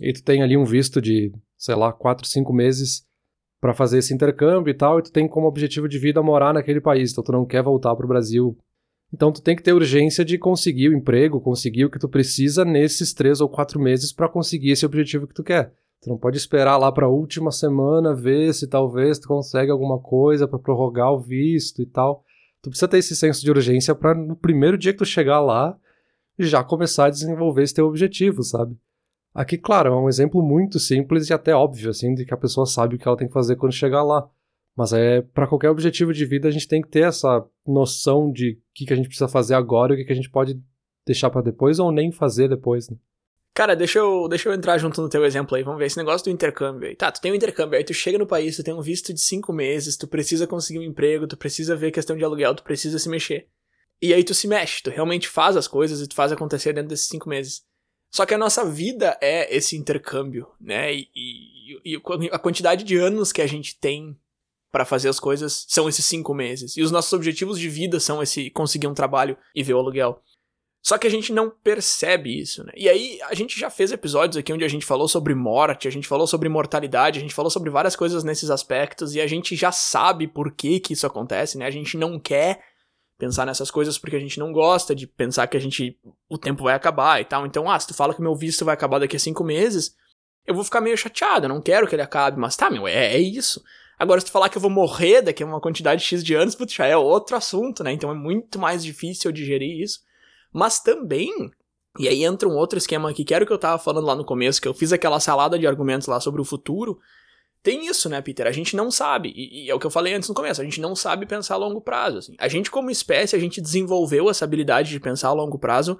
e 0.00 0.12
tu 0.12 0.22
tem 0.22 0.40
ali 0.40 0.56
um 0.56 0.64
visto 0.64 1.02
de, 1.02 1.32
sei 1.56 1.74
lá, 1.74 1.92
4, 1.92 2.26
5 2.26 2.52
meses 2.52 3.04
para 3.60 3.74
fazer 3.74 3.98
esse 3.98 4.14
intercâmbio 4.14 4.70
e 4.70 4.74
tal, 4.74 5.00
e 5.00 5.02
tu 5.02 5.10
tem 5.10 5.26
como 5.26 5.48
objetivo 5.48 5.88
de 5.88 5.98
vida 5.98 6.22
morar 6.22 6.54
naquele 6.54 6.80
país, 6.80 7.10
então 7.10 7.24
tu 7.24 7.32
não 7.32 7.44
quer 7.44 7.62
voltar 7.62 7.94
para 7.96 8.04
o 8.04 8.08
Brasil 8.08 8.56
então 9.12 9.32
tu 9.32 9.40
tem 9.40 9.56
que 9.56 9.62
ter 9.62 9.72
urgência 9.72 10.24
de 10.24 10.36
conseguir 10.38 10.88
o 10.88 10.96
emprego, 10.96 11.40
conseguir 11.40 11.84
o 11.84 11.90
que 11.90 11.98
tu 11.98 12.08
precisa 12.08 12.64
nesses 12.64 13.12
três 13.12 13.40
ou 13.40 13.48
quatro 13.48 13.80
meses 13.80 14.12
para 14.12 14.28
conseguir 14.28 14.70
esse 14.70 14.84
objetivo 14.84 15.26
que 15.26 15.34
tu 15.34 15.42
quer. 15.42 15.72
Tu 16.00 16.08
não 16.08 16.18
pode 16.18 16.36
esperar 16.36 16.76
lá 16.76 16.92
para 16.92 17.06
a 17.06 17.10
última 17.10 17.50
semana 17.50 18.14
ver 18.14 18.54
se 18.54 18.68
talvez 18.68 19.18
tu 19.18 19.26
consegue 19.26 19.70
alguma 19.70 19.98
coisa 19.98 20.46
para 20.46 20.58
prorrogar 20.58 21.12
o 21.12 21.18
visto 21.18 21.82
e 21.82 21.86
tal. 21.86 22.24
Tu 22.62 22.70
precisa 22.70 22.88
ter 22.88 22.98
esse 22.98 23.16
senso 23.16 23.42
de 23.42 23.50
urgência 23.50 23.94
para 23.94 24.14
no 24.14 24.36
primeiro 24.36 24.78
dia 24.78 24.92
que 24.92 24.98
tu 24.98 25.04
chegar 25.04 25.40
lá 25.40 25.76
já 26.38 26.62
começar 26.62 27.06
a 27.06 27.10
desenvolver 27.10 27.62
esse 27.62 27.74
teu 27.74 27.86
objetivo, 27.86 28.42
sabe? 28.42 28.76
Aqui, 29.34 29.58
claro, 29.58 29.92
é 29.92 29.96
um 29.96 30.08
exemplo 30.08 30.42
muito 30.42 30.78
simples 30.78 31.28
e 31.28 31.32
até 31.32 31.54
óbvio, 31.54 31.90
assim, 31.90 32.14
de 32.14 32.24
que 32.24 32.34
a 32.34 32.36
pessoa 32.36 32.66
sabe 32.66 32.94
o 32.94 32.98
que 32.98 33.06
ela 33.06 33.16
tem 33.16 33.28
que 33.28 33.32
fazer 33.32 33.56
quando 33.56 33.72
chegar 33.72 34.02
lá. 34.02 34.28
Mas 34.78 34.92
é 34.92 35.22
para 35.22 35.48
qualquer 35.48 35.70
objetivo 35.70 36.12
de 36.12 36.24
vida 36.24 36.46
a 36.46 36.52
gente 36.52 36.68
tem 36.68 36.80
que 36.80 36.88
ter 36.88 37.02
essa 37.02 37.44
noção 37.66 38.30
de 38.30 38.52
o 38.52 38.56
que, 38.72 38.86
que 38.86 38.92
a 38.92 38.96
gente 38.96 39.08
precisa 39.08 39.26
fazer 39.26 39.54
agora 39.54 39.92
e 39.92 39.96
o 39.96 39.98
que, 39.98 40.04
que 40.04 40.12
a 40.12 40.14
gente 40.14 40.30
pode 40.30 40.56
deixar 41.04 41.30
para 41.30 41.42
depois 41.42 41.80
ou 41.80 41.90
nem 41.90 42.12
fazer 42.12 42.48
depois. 42.48 42.88
Né? 42.88 42.96
Cara, 43.52 43.74
deixa 43.74 43.98
eu, 43.98 44.28
deixa 44.28 44.48
eu 44.48 44.54
entrar 44.54 44.78
junto 44.78 45.02
no 45.02 45.08
teu 45.08 45.24
exemplo 45.24 45.56
aí. 45.56 45.64
Vamos 45.64 45.80
ver 45.80 45.86
esse 45.86 45.96
negócio 45.96 46.26
do 46.26 46.30
intercâmbio 46.30 46.88
aí. 46.88 46.94
Tá, 46.94 47.10
tu 47.10 47.20
tem 47.20 47.32
um 47.32 47.34
intercâmbio, 47.34 47.76
aí 47.76 47.82
tu 47.82 47.92
chega 47.92 48.18
no 48.18 48.26
país, 48.26 48.54
tu 48.54 48.62
tem 48.62 48.72
um 48.72 48.80
visto 48.80 49.12
de 49.12 49.20
cinco 49.20 49.52
meses, 49.52 49.96
tu 49.96 50.06
precisa 50.06 50.46
conseguir 50.46 50.78
um 50.78 50.84
emprego, 50.84 51.26
tu 51.26 51.36
precisa 51.36 51.74
ver 51.74 51.90
questão 51.90 52.16
de 52.16 52.22
aluguel, 52.22 52.54
tu 52.54 52.62
precisa 52.62 53.00
se 53.00 53.08
mexer. 53.08 53.48
E 54.00 54.14
aí 54.14 54.22
tu 54.22 54.32
se 54.32 54.46
mexe, 54.46 54.80
tu 54.80 54.90
realmente 54.90 55.26
faz 55.26 55.56
as 55.56 55.66
coisas 55.66 56.00
e 56.00 56.06
tu 56.06 56.14
faz 56.14 56.30
acontecer 56.30 56.72
dentro 56.72 56.90
desses 56.90 57.08
cinco 57.08 57.28
meses. 57.28 57.64
Só 58.12 58.24
que 58.24 58.32
a 58.32 58.38
nossa 58.38 58.64
vida 58.64 59.18
é 59.20 59.52
esse 59.56 59.76
intercâmbio, 59.76 60.46
né? 60.60 60.94
E, 60.94 61.08
e, 61.16 61.96
e 61.96 62.28
a 62.30 62.38
quantidade 62.38 62.84
de 62.84 62.96
anos 62.96 63.32
que 63.32 63.42
a 63.42 63.46
gente 63.48 63.76
tem 63.80 64.16
para 64.70 64.84
fazer 64.84 65.08
as 65.08 65.18
coisas 65.18 65.64
são 65.68 65.88
esses 65.88 66.04
cinco 66.04 66.34
meses. 66.34 66.76
E 66.76 66.82
os 66.82 66.90
nossos 66.90 67.12
objetivos 67.12 67.58
de 67.58 67.68
vida 67.68 67.98
são 68.00 68.22
esse 68.22 68.50
conseguir 68.50 68.86
um 68.86 68.94
trabalho 68.94 69.36
e 69.54 69.62
ver 69.62 69.74
o 69.74 69.78
aluguel. 69.78 70.22
Só 70.82 70.96
que 70.96 71.06
a 71.06 71.10
gente 71.10 71.32
não 71.32 71.50
percebe 71.50 72.40
isso, 72.40 72.64
né? 72.64 72.72
E 72.76 72.88
aí 72.88 73.18
a 73.22 73.34
gente 73.34 73.58
já 73.58 73.68
fez 73.68 73.90
episódios 73.92 74.36
aqui 74.36 74.52
onde 74.52 74.64
a 74.64 74.68
gente 74.68 74.86
falou 74.86 75.08
sobre 75.08 75.34
morte, 75.34 75.88
a 75.88 75.90
gente 75.90 76.06
falou 76.06 76.26
sobre 76.26 76.48
mortalidade, 76.48 77.18
a 77.18 77.22
gente 77.22 77.34
falou 77.34 77.50
sobre 77.50 77.68
várias 77.68 77.96
coisas 77.96 78.22
nesses 78.24 78.48
aspectos 78.48 79.14
e 79.14 79.20
a 79.20 79.26
gente 79.26 79.56
já 79.56 79.72
sabe 79.72 80.26
por 80.26 80.52
que 80.52 80.80
que 80.80 80.92
isso 80.92 81.06
acontece, 81.06 81.58
né? 81.58 81.66
A 81.66 81.70
gente 81.70 81.96
não 81.96 82.18
quer 82.18 82.62
pensar 83.18 83.44
nessas 83.44 83.70
coisas 83.70 83.98
porque 83.98 84.16
a 84.16 84.20
gente 84.20 84.38
não 84.38 84.52
gosta 84.52 84.94
de 84.94 85.06
pensar 85.06 85.48
que 85.48 85.56
a 85.56 85.60
gente 85.60 85.98
o 86.28 86.38
tempo 86.38 86.62
vai 86.62 86.74
acabar 86.74 87.20
e 87.20 87.24
tal. 87.24 87.44
Então, 87.44 87.68
ah, 87.68 87.78
se 87.78 87.88
tu 87.88 87.94
fala 87.94 88.14
que 88.14 88.22
meu 88.22 88.36
visto 88.36 88.64
vai 88.64 88.74
acabar 88.74 89.00
daqui 89.00 89.16
a 89.16 89.20
cinco 89.20 89.42
meses, 89.42 89.96
eu 90.46 90.54
vou 90.54 90.64
ficar 90.64 90.80
meio 90.80 90.96
chateado, 90.96 91.46
eu 91.46 91.50
não 91.50 91.60
quero 91.60 91.86
que 91.86 91.94
ele 91.94 92.02
acabe, 92.02 92.38
mas 92.38 92.56
tá, 92.56 92.70
meu, 92.70 92.86
é, 92.86 93.14
é 93.14 93.18
isso. 93.18 93.62
Agora, 93.98 94.20
se 94.20 94.26
tu 94.26 94.32
falar 94.32 94.48
que 94.48 94.56
eu 94.56 94.62
vou 94.62 94.70
morrer 94.70 95.22
daqui 95.22 95.42
a 95.42 95.46
uma 95.46 95.60
quantidade 95.60 96.04
X 96.04 96.22
de 96.22 96.34
anos, 96.34 96.54
putz, 96.54 96.72
já 96.72 96.86
é 96.86 96.96
outro 96.96 97.36
assunto, 97.36 97.82
né? 97.82 97.92
Então 97.92 98.10
é 98.10 98.14
muito 98.14 98.58
mais 98.58 98.84
difícil 98.84 99.32
digerir 99.32 99.82
isso. 99.82 100.00
Mas 100.52 100.78
também, 100.78 101.50
e 101.98 102.06
aí 102.06 102.22
entra 102.22 102.48
um 102.48 102.56
outro 102.56 102.78
esquema 102.78 103.10
aqui, 103.10 103.24
que 103.24 103.34
era 103.34 103.42
o 103.42 103.46
que 103.46 103.52
eu 103.52 103.58
tava 103.58 103.78
falando 103.82 104.06
lá 104.06 104.14
no 104.14 104.24
começo, 104.24 104.62
que 104.62 104.68
eu 104.68 104.74
fiz 104.74 104.92
aquela 104.92 105.18
salada 105.18 105.58
de 105.58 105.66
argumentos 105.66 106.06
lá 106.06 106.20
sobre 106.20 106.40
o 106.40 106.44
futuro. 106.44 106.98
Tem 107.60 107.86
isso, 107.86 108.08
né, 108.08 108.22
Peter? 108.22 108.46
A 108.46 108.52
gente 108.52 108.76
não 108.76 108.88
sabe, 108.88 109.32
e, 109.34 109.64
e, 109.64 109.70
é 109.70 109.74
o 109.74 109.80
que 109.80 109.86
eu 109.86 109.90
falei 109.90 110.14
antes 110.14 110.28
no 110.28 110.34
começo, 110.34 110.60
a 110.60 110.64
gente 110.64 110.80
não 110.80 110.94
sabe 110.94 111.26
pensar 111.26 111.54
a 111.54 111.58
longo 111.58 111.80
prazo. 111.80 112.18
Assim. 112.18 112.36
A 112.38 112.46
gente, 112.46 112.70
como 112.70 112.88
espécie, 112.88 113.34
a 113.34 113.38
gente 113.38 113.60
desenvolveu 113.60 114.30
essa 114.30 114.44
habilidade 114.44 114.90
de 114.90 115.00
pensar 115.00 115.28
a 115.28 115.32
longo 115.32 115.58
prazo 115.58 115.98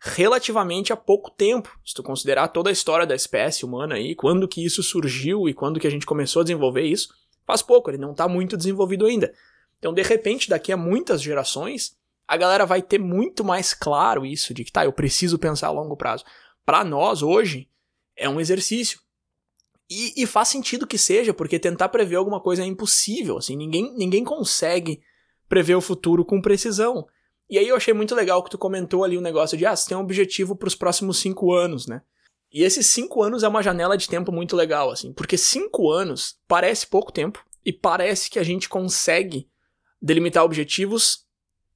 relativamente 0.00 0.92
há 0.92 0.96
pouco 0.96 1.30
tempo. 1.30 1.78
Se 1.84 1.94
tu 1.94 2.02
considerar 2.02 2.48
toda 2.48 2.68
a 2.68 2.72
história 2.72 3.06
da 3.06 3.14
espécie 3.14 3.64
humana 3.64 3.94
aí, 3.94 4.14
quando 4.14 4.48
que 4.48 4.64
isso 4.64 4.82
surgiu 4.82 5.48
e 5.48 5.54
quando 5.54 5.80
que 5.80 5.86
a 5.86 5.90
gente 5.90 6.06
começou 6.06 6.40
a 6.40 6.44
desenvolver 6.44 6.82
isso, 6.82 7.08
faz 7.48 7.62
pouco, 7.62 7.90
ele 7.90 7.96
não 7.96 8.10
está 8.10 8.28
muito 8.28 8.58
desenvolvido 8.58 9.06
ainda. 9.06 9.32
Então, 9.78 9.94
de 9.94 10.02
repente, 10.02 10.50
daqui 10.50 10.70
a 10.70 10.76
muitas 10.76 11.22
gerações, 11.22 11.96
a 12.26 12.36
galera 12.36 12.66
vai 12.66 12.82
ter 12.82 12.98
muito 12.98 13.42
mais 13.42 13.72
claro 13.72 14.26
isso 14.26 14.52
de 14.52 14.64
que 14.64 14.70
tá, 14.70 14.84
eu 14.84 14.92
preciso 14.92 15.38
pensar 15.38 15.68
a 15.68 15.72
longo 15.72 15.96
prazo. 15.96 16.26
Para 16.66 16.84
nós 16.84 17.22
hoje 17.22 17.66
é 18.14 18.28
um 18.28 18.38
exercício. 18.38 19.00
E, 19.90 20.22
e, 20.22 20.26
faz 20.26 20.48
sentido 20.48 20.86
que 20.86 20.98
seja, 20.98 21.32
porque 21.32 21.58
tentar 21.58 21.88
prever 21.88 22.16
alguma 22.16 22.38
coisa 22.38 22.62
é 22.62 22.66
impossível, 22.66 23.38
assim, 23.38 23.56
ninguém, 23.56 23.94
ninguém 23.96 24.22
consegue 24.22 25.00
prever 25.48 25.74
o 25.76 25.80
futuro 25.80 26.26
com 26.26 26.42
precisão. 26.42 27.06
E 27.48 27.56
aí 27.56 27.66
eu 27.66 27.76
achei 27.76 27.94
muito 27.94 28.14
legal 28.14 28.44
que 28.44 28.50
tu 28.50 28.58
comentou 28.58 29.02
ali 29.02 29.16
o 29.16 29.20
um 29.20 29.22
negócio 29.22 29.56
de, 29.56 29.64
ah, 29.64 29.74
você 29.74 29.88
tem 29.88 29.96
um 29.96 30.02
objetivo 30.02 30.54
para 30.54 30.68
os 30.68 30.74
próximos 30.74 31.16
cinco 31.16 31.54
anos, 31.54 31.86
né? 31.86 32.02
E 32.52 32.62
esses 32.62 32.86
cinco 32.86 33.22
anos 33.22 33.42
é 33.42 33.48
uma 33.48 33.62
janela 33.62 33.96
de 33.96 34.08
tempo 34.08 34.32
muito 34.32 34.56
legal, 34.56 34.90
assim, 34.90 35.12
porque 35.12 35.36
cinco 35.36 35.90
anos 35.90 36.38
parece 36.46 36.86
pouco 36.86 37.12
tempo 37.12 37.44
e 37.64 37.72
parece 37.72 38.30
que 38.30 38.38
a 38.38 38.42
gente 38.42 38.68
consegue 38.68 39.48
delimitar 40.00 40.44
objetivos, 40.44 41.26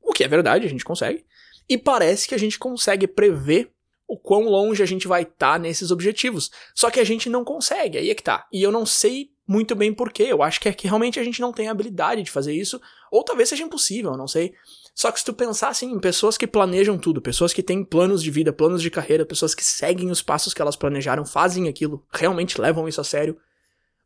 o 0.01 0.13
que 0.13 0.25
é 0.25 0.29
verdade, 0.29 0.67
a 0.67 0.71
gente 0.71 0.85
consegue, 0.85 1.25
e 1.69 1.77
parece 1.77 2.27
que 2.27 2.35
a 2.35 2.39
gente 2.39 2.59
consegue 2.59 3.07
prever 3.07 3.73
o 4.09 4.17
quão 4.17 4.45
longe 4.45 4.83
a 4.83 4.87
gente 4.87 5.09
vai 5.09 5.23
estar 5.23 5.55
tá 5.55 5.59
nesses 5.59 5.91
objetivos. 5.91 6.51
Só 6.75 6.91
que 6.91 7.01
a 7.01 7.05
gente 7.05 7.29
não 7.29 7.45
consegue, 7.45 7.99
aí 7.99 8.11
é 8.11 8.15
que 8.15 8.23
tá. 8.23 8.47
E 8.53 8.63
eu 8.63 8.71
não 8.71 8.85
sei 8.85 9.31
muito 9.47 9.75
bem 9.75 9.93
porquê, 9.93 10.25
eu 10.25 10.43
acho 10.43 10.61
que 10.61 10.69
é 10.69 10.73
que 10.73 10.87
realmente 10.87 11.19
a 11.19 11.25
gente 11.25 11.41
não 11.41 11.53
tem 11.53 11.69
a 11.69 11.71
habilidade 11.71 12.23
de 12.23 12.31
fazer 12.31 12.55
isso, 12.55 12.81
ou 13.11 13.25
talvez 13.25 13.49
seja 13.49 13.65
impossível, 13.65 14.17
não 14.17 14.29
sei. 14.29 14.55
Só 14.95 15.11
que 15.11 15.19
se 15.19 15.25
tu 15.25 15.33
pensar 15.33 15.69
assim, 15.69 15.91
em 15.91 15.99
pessoas 15.99 16.37
que 16.37 16.47
planejam 16.47 16.99
tudo, 16.99 17.23
pessoas 17.23 17.53
que 17.53 17.63
têm 17.63 17.83
planos 17.83 18.23
de 18.23 18.31
vida, 18.31 18.53
planos 18.53 18.83
de 18.83 18.91
carreira, 18.91 19.25
pessoas 19.25 19.55
que 19.55 19.65
seguem 19.65 20.11
os 20.11 20.23
passos 20.23 20.53
que 20.53 20.61
elas 20.61 20.77
planejaram, 20.77 21.25
fazem 21.25 21.69
aquilo, 21.69 22.05
realmente 22.13 22.61
levam 22.61 22.87
isso 22.87 23.01
a 23.01 23.05
sério. 23.05 23.39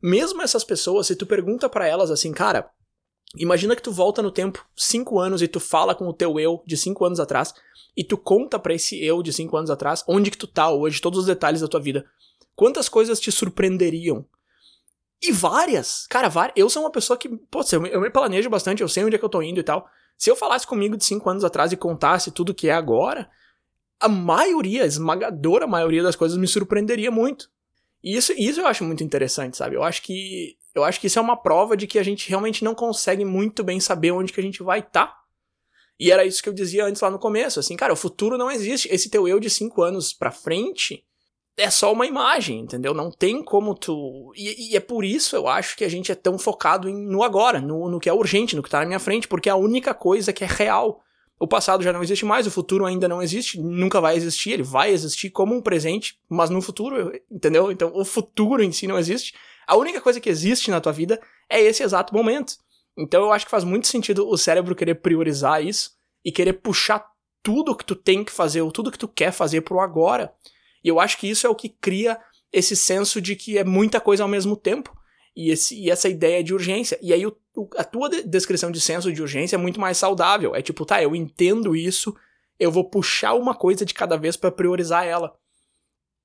Mesmo 0.00 0.42
essas 0.42 0.62
pessoas, 0.62 1.06
se 1.06 1.16
tu 1.16 1.26
pergunta 1.26 1.68
para 1.68 1.88
elas 1.88 2.10
assim, 2.10 2.32
cara, 2.32 2.70
imagina 3.36 3.74
que 3.74 3.82
tu 3.82 3.90
volta 3.90 4.22
no 4.22 4.30
tempo 4.30 4.64
cinco 4.76 5.18
anos 5.18 5.42
e 5.42 5.48
tu 5.48 5.58
fala 5.58 5.94
com 5.94 6.06
o 6.06 6.12
teu 6.12 6.38
eu 6.38 6.62
de 6.64 6.76
cinco 6.76 7.04
anos 7.04 7.18
atrás 7.18 7.52
e 7.96 8.04
tu 8.04 8.16
conta 8.16 8.58
para 8.58 8.74
esse 8.74 9.02
eu 9.04 9.22
de 9.22 9.32
cinco 9.32 9.56
anos 9.56 9.70
atrás 9.70 10.04
onde 10.06 10.30
que 10.30 10.38
tu 10.38 10.46
tá 10.46 10.70
hoje, 10.70 11.00
todos 11.00 11.20
os 11.20 11.26
detalhes 11.26 11.62
da 11.62 11.68
tua 11.68 11.80
vida. 11.80 12.06
Quantas 12.54 12.88
coisas 12.88 13.18
te 13.18 13.32
surpreenderiam? 13.32 14.24
E 15.20 15.32
várias. 15.32 16.06
Cara, 16.08 16.28
várias. 16.28 16.54
Eu 16.56 16.70
sou 16.70 16.82
uma 16.82 16.90
pessoa 16.90 17.18
que, 17.18 17.28
pô, 17.28 17.62
eu 17.90 18.00
me 18.00 18.10
planejo 18.10 18.48
bastante, 18.48 18.82
eu 18.82 18.88
sei 18.88 19.04
onde 19.04 19.16
é 19.16 19.18
que 19.18 19.24
eu 19.24 19.30
tô 19.30 19.42
indo 19.42 19.58
e 19.58 19.62
tal. 19.62 19.88
Se 20.16 20.30
eu 20.30 20.36
falasse 20.36 20.66
comigo 20.66 20.96
de 20.96 21.04
5 21.04 21.28
anos 21.28 21.44
atrás 21.44 21.72
e 21.72 21.76
contasse 21.76 22.30
tudo 22.30 22.54
que 22.54 22.68
é 22.68 22.72
agora, 22.72 23.28
a 24.00 24.08
maioria, 24.08 24.82
a 24.82 24.86
esmagadora 24.86 25.66
maioria 25.66 26.02
das 26.02 26.16
coisas 26.16 26.36
me 26.38 26.46
surpreenderia 26.46 27.10
muito. 27.10 27.50
E 28.02 28.16
isso, 28.16 28.32
isso 28.36 28.60
eu 28.60 28.66
acho 28.66 28.84
muito 28.84 29.02
interessante, 29.02 29.56
sabe? 29.56 29.76
Eu 29.76 29.82
acho 29.82 30.02
que 30.02 30.56
eu 30.74 30.84
acho 30.84 31.00
que 31.00 31.06
isso 31.06 31.18
é 31.18 31.22
uma 31.22 31.36
prova 31.36 31.74
de 31.74 31.86
que 31.86 31.98
a 31.98 32.02
gente 32.02 32.28
realmente 32.28 32.62
não 32.62 32.74
consegue 32.74 33.24
muito 33.24 33.64
bem 33.64 33.80
saber 33.80 34.10
onde 34.10 34.32
que 34.32 34.40
a 34.40 34.42
gente 34.42 34.62
vai 34.62 34.80
estar. 34.80 35.06
Tá. 35.06 35.20
E 35.98 36.12
era 36.12 36.24
isso 36.24 36.42
que 36.42 36.48
eu 36.50 36.52
dizia 36.52 36.84
antes 36.84 37.00
lá 37.00 37.10
no 37.10 37.18
começo, 37.18 37.58
assim, 37.58 37.74
cara, 37.74 37.94
o 37.94 37.96
futuro 37.96 38.36
não 38.36 38.50
existe. 38.50 38.86
Esse 38.92 39.08
teu 39.08 39.26
eu 39.26 39.40
de 39.40 39.48
5 39.48 39.82
anos 39.82 40.12
pra 40.12 40.30
frente 40.30 41.05
é 41.56 41.70
só 41.70 41.92
uma 41.92 42.06
imagem, 42.06 42.60
entendeu? 42.60 42.92
Não 42.92 43.10
tem 43.10 43.42
como 43.42 43.74
tu. 43.74 44.32
E, 44.36 44.72
e, 44.72 44.76
é 44.76 44.80
por 44.80 45.04
isso 45.04 45.34
eu 45.34 45.48
acho 45.48 45.76
que 45.76 45.84
a 45.84 45.88
gente 45.88 46.12
é 46.12 46.14
tão 46.14 46.38
focado 46.38 46.88
em, 46.88 46.94
no 46.94 47.22
agora, 47.22 47.60
no, 47.60 47.88
no 47.88 47.98
que 47.98 48.08
é 48.08 48.12
urgente, 48.12 48.54
no 48.54 48.62
que 48.62 48.68
tá 48.68 48.80
na 48.80 48.86
minha 48.86 48.98
frente, 48.98 49.26
porque 49.26 49.48
é 49.48 49.52
a 49.52 49.56
única 49.56 49.94
coisa 49.94 50.32
que 50.32 50.44
é 50.44 50.46
real. 50.46 51.00
O 51.38 51.46
passado 51.46 51.82
já 51.82 51.92
não 51.92 52.02
existe 52.02 52.24
mais, 52.24 52.46
o 52.46 52.50
futuro 52.50 52.86
ainda 52.86 53.08
não 53.08 53.22
existe, 53.22 53.60
nunca 53.60 54.00
vai 54.00 54.16
existir, 54.16 54.52
ele 54.52 54.62
vai 54.62 54.90
existir 54.90 55.30
como 55.30 55.54
um 55.54 55.60
presente, 55.60 56.18
mas 56.28 56.48
no 56.48 56.62
futuro, 56.62 57.12
entendeu? 57.30 57.70
Então 57.70 57.92
o 57.94 58.04
futuro 58.04 58.62
em 58.62 58.72
si 58.72 58.86
não 58.86 58.98
existe. 58.98 59.34
A 59.66 59.76
única 59.76 60.00
coisa 60.00 60.20
que 60.20 60.30
existe 60.30 60.70
na 60.70 60.80
tua 60.80 60.92
vida 60.92 61.20
é 61.48 61.60
esse 61.60 61.82
exato 61.82 62.14
momento. 62.14 62.54
Então 62.96 63.22
eu 63.22 63.32
acho 63.32 63.44
que 63.44 63.50
faz 63.50 63.64
muito 63.64 63.86
sentido 63.86 64.26
o 64.28 64.38
cérebro 64.38 64.74
querer 64.74 64.96
priorizar 64.96 65.62
isso 65.62 65.90
e 66.24 66.32
querer 66.32 66.54
puxar 66.54 67.04
tudo 67.42 67.76
que 67.76 67.84
tu 67.84 67.94
tem 67.94 68.24
que 68.24 68.32
fazer 68.32 68.62
ou 68.62 68.72
tudo 68.72 68.90
que 68.90 68.98
tu 68.98 69.08
quer 69.08 69.30
fazer 69.30 69.60
pro 69.60 69.80
agora. 69.80 70.32
E 70.86 70.88
eu 70.88 71.00
acho 71.00 71.18
que 71.18 71.28
isso 71.28 71.44
é 71.44 71.50
o 71.50 71.54
que 71.56 71.68
cria 71.68 72.16
esse 72.52 72.76
senso 72.76 73.20
de 73.20 73.34
que 73.34 73.58
é 73.58 73.64
muita 73.64 74.00
coisa 74.00 74.22
ao 74.22 74.28
mesmo 74.28 74.56
tempo 74.56 74.96
e, 75.34 75.50
esse, 75.50 75.74
e 75.74 75.90
essa 75.90 76.08
ideia 76.08 76.44
de 76.44 76.54
urgência. 76.54 76.96
E 77.02 77.12
aí 77.12 77.26
o, 77.26 77.36
o, 77.56 77.68
a 77.76 77.82
tua 77.82 78.08
de 78.08 78.22
descrição 78.22 78.70
de 78.70 78.80
senso 78.80 79.12
de 79.12 79.20
urgência 79.20 79.56
é 79.56 79.58
muito 79.58 79.80
mais 79.80 79.98
saudável. 79.98 80.54
É 80.54 80.62
tipo, 80.62 80.86
tá, 80.86 81.02
eu 81.02 81.16
entendo 81.16 81.74
isso, 81.74 82.14
eu 82.56 82.70
vou 82.70 82.88
puxar 82.88 83.34
uma 83.34 83.52
coisa 83.52 83.84
de 83.84 83.92
cada 83.92 84.16
vez 84.16 84.36
para 84.36 84.52
priorizar 84.52 85.04
ela. 85.04 85.34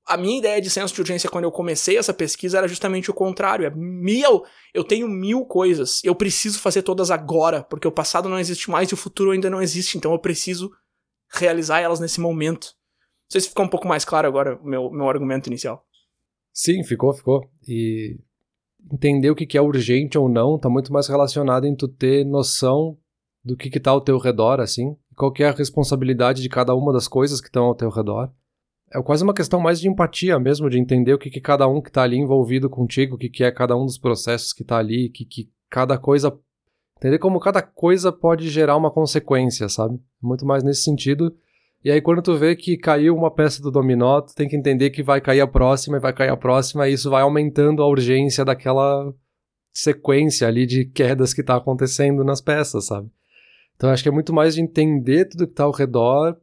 A 0.06 0.16
minha 0.16 0.38
ideia 0.38 0.60
de 0.60 0.70
senso 0.70 0.94
de 0.94 1.00
urgência 1.00 1.28
quando 1.28 1.44
eu 1.44 1.50
comecei 1.50 1.98
essa 1.98 2.14
pesquisa 2.14 2.58
era 2.58 2.68
justamente 2.68 3.10
o 3.10 3.14
contrário. 3.14 3.66
É 3.66 3.70
mil, 3.70 4.44
eu 4.72 4.84
tenho 4.84 5.08
mil 5.08 5.44
coisas, 5.44 6.00
eu 6.04 6.14
preciso 6.14 6.60
fazer 6.60 6.82
todas 6.82 7.10
agora, 7.10 7.64
porque 7.64 7.88
o 7.88 7.92
passado 7.92 8.28
não 8.28 8.38
existe 8.38 8.70
mais 8.70 8.88
e 8.88 8.94
o 8.94 8.96
futuro 8.96 9.32
ainda 9.32 9.50
não 9.50 9.60
existe, 9.60 9.98
então 9.98 10.12
eu 10.12 10.20
preciso 10.20 10.70
realizar 11.32 11.80
elas 11.80 11.98
nesse 11.98 12.20
momento 12.20 12.80
sei 13.32 13.40
se 13.40 13.48
ficou 13.48 13.64
um 13.64 13.68
pouco 13.68 13.88
mais 13.88 14.04
claro 14.04 14.28
agora 14.28 14.56
o 14.62 14.66
meu, 14.66 14.90
meu 14.90 15.08
argumento 15.08 15.48
inicial. 15.48 15.84
Sim, 16.52 16.84
ficou, 16.84 17.12
ficou. 17.14 17.48
E 17.66 18.18
entender 18.92 19.30
o 19.30 19.34
que 19.34 19.56
é 19.56 19.62
urgente 19.62 20.18
ou 20.18 20.28
não 20.28 20.58
tá 20.58 20.68
muito 20.68 20.92
mais 20.92 21.08
relacionado 21.08 21.64
em 21.66 21.74
tu 21.74 21.88
ter 21.88 22.24
noção 22.24 22.98
do 23.44 23.56
que, 23.56 23.70
que 23.70 23.80
tá 23.80 23.90
ao 23.90 24.00
teu 24.00 24.18
redor, 24.18 24.60
assim, 24.60 24.96
qual 25.16 25.32
que 25.32 25.42
é 25.42 25.48
a 25.48 25.52
responsabilidade 25.52 26.42
de 26.42 26.48
cada 26.48 26.74
uma 26.74 26.92
das 26.92 27.08
coisas 27.08 27.40
que 27.40 27.48
estão 27.48 27.64
ao 27.64 27.74
teu 27.74 27.88
redor. 27.90 28.30
É 28.94 29.00
quase 29.02 29.24
uma 29.24 29.32
questão 29.32 29.58
mais 29.58 29.80
de 29.80 29.88
empatia 29.88 30.38
mesmo, 30.38 30.68
de 30.68 30.78
entender 30.78 31.14
o 31.14 31.18
que, 31.18 31.30
que 31.30 31.40
cada 31.40 31.66
um 31.66 31.80
que 31.80 31.90
tá 31.90 32.02
ali 32.02 32.18
envolvido 32.18 32.68
contigo, 32.68 33.14
o 33.14 33.18
que, 33.18 33.30
que 33.30 33.42
é 33.42 33.50
cada 33.50 33.74
um 33.74 33.86
dos 33.86 33.96
processos 33.96 34.52
que 34.52 34.62
tá 34.62 34.76
ali, 34.76 35.08
que, 35.08 35.24
que 35.24 35.50
cada 35.70 35.96
coisa. 35.96 36.38
Entender 36.98 37.18
como 37.18 37.40
cada 37.40 37.62
coisa 37.62 38.12
pode 38.12 38.50
gerar 38.50 38.76
uma 38.76 38.90
consequência, 38.90 39.68
sabe? 39.68 39.98
Muito 40.20 40.44
mais 40.44 40.62
nesse 40.62 40.82
sentido 40.82 41.34
e 41.84 41.90
aí, 41.90 42.00
quando 42.00 42.22
tu 42.22 42.36
vê 42.36 42.54
que 42.54 42.76
caiu 42.76 43.16
uma 43.16 43.30
peça 43.30 43.60
do 43.60 43.70
dominó, 43.70 44.20
tu 44.20 44.34
tem 44.34 44.48
que 44.48 44.56
entender 44.56 44.90
que 44.90 45.02
vai 45.02 45.20
cair 45.20 45.40
a 45.40 45.48
próxima 45.48 45.96
e 45.96 46.00
vai 46.00 46.12
cair 46.12 46.30
a 46.30 46.36
próxima, 46.36 46.88
e 46.88 46.92
isso 46.92 47.10
vai 47.10 47.22
aumentando 47.22 47.82
a 47.82 47.88
urgência 47.88 48.44
daquela 48.44 49.12
sequência 49.72 50.46
ali 50.46 50.64
de 50.64 50.84
quedas 50.84 51.34
que 51.34 51.42
tá 51.42 51.56
acontecendo 51.56 52.22
nas 52.22 52.40
peças, 52.40 52.86
sabe? 52.86 53.10
Então, 53.74 53.90
acho 53.90 54.02
que 54.02 54.08
é 54.08 54.12
muito 54.12 54.32
mais 54.32 54.54
de 54.54 54.60
entender 54.60 55.24
tudo 55.24 55.48
que 55.48 55.54
tá 55.54 55.64
ao 55.64 55.72
redor 55.72 56.36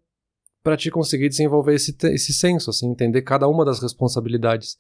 para 0.62 0.76
te 0.76 0.92
conseguir 0.92 1.30
desenvolver 1.30 1.76
esse, 1.76 1.96
esse 2.08 2.34
senso, 2.34 2.70
assim, 2.70 2.92
entender 2.92 3.22
cada 3.22 3.48
uma 3.48 3.64
das 3.64 3.80
responsabilidades. 3.80 4.78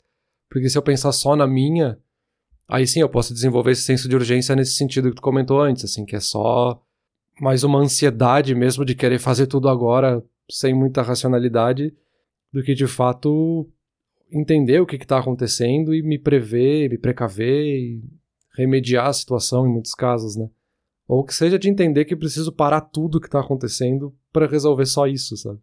Porque 0.49 0.67
se 0.67 0.77
eu 0.77 0.81
pensar 0.81 1.13
só 1.13 1.37
na 1.37 1.47
minha, 1.47 1.97
aí 2.67 2.85
sim 2.85 2.99
eu 2.99 3.07
posso 3.07 3.33
desenvolver 3.33 3.71
esse 3.71 3.83
senso 3.83 4.09
de 4.09 4.15
urgência 4.15 4.57
nesse 4.57 4.73
sentido 4.73 5.09
que 5.09 5.15
tu 5.15 5.21
comentou 5.21 5.61
antes, 5.61 5.85
assim, 5.85 6.03
que 6.03 6.17
é 6.17 6.19
só 6.19 6.81
mais 7.39 7.63
uma 7.63 7.79
ansiedade 7.79 8.53
mesmo 8.53 8.83
de 8.83 8.93
querer 8.93 9.19
fazer 9.19 9.47
tudo 9.47 9.69
agora 9.69 10.21
sem 10.49 10.73
muita 10.73 11.01
racionalidade. 11.01 11.93
do 12.51 12.63
que 12.63 12.73
de 12.73 12.87
fato 12.87 13.69
entender 14.31 14.79
o 14.79 14.85
que 14.85 14.95
está 14.95 15.19
acontecendo 15.19 15.93
e 15.93 16.01
me 16.01 16.17
prever, 16.17 16.89
me 16.89 16.97
precaver 16.97 17.63
e 17.63 18.03
remediar 18.55 19.07
a 19.07 19.13
situação 19.13 19.67
em 19.67 19.71
muitos 19.71 19.93
casos, 19.93 20.35
né? 20.35 20.49
Ou 21.07 21.23
que 21.23 21.33
seja 21.33 21.57
de 21.57 21.69
entender 21.69 22.05
que 22.05 22.15
preciso 22.15 22.51
parar 22.51 22.81
tudo 22.81 23.19
que 23.19 23.27
está 23.27 23.39
acontecendo 23.39 24.15
para 24.31 24.47
resolver 24.47 24.85
só 24.85 25.07
isso, 25.07 25.35
sabe? 25.37 25.59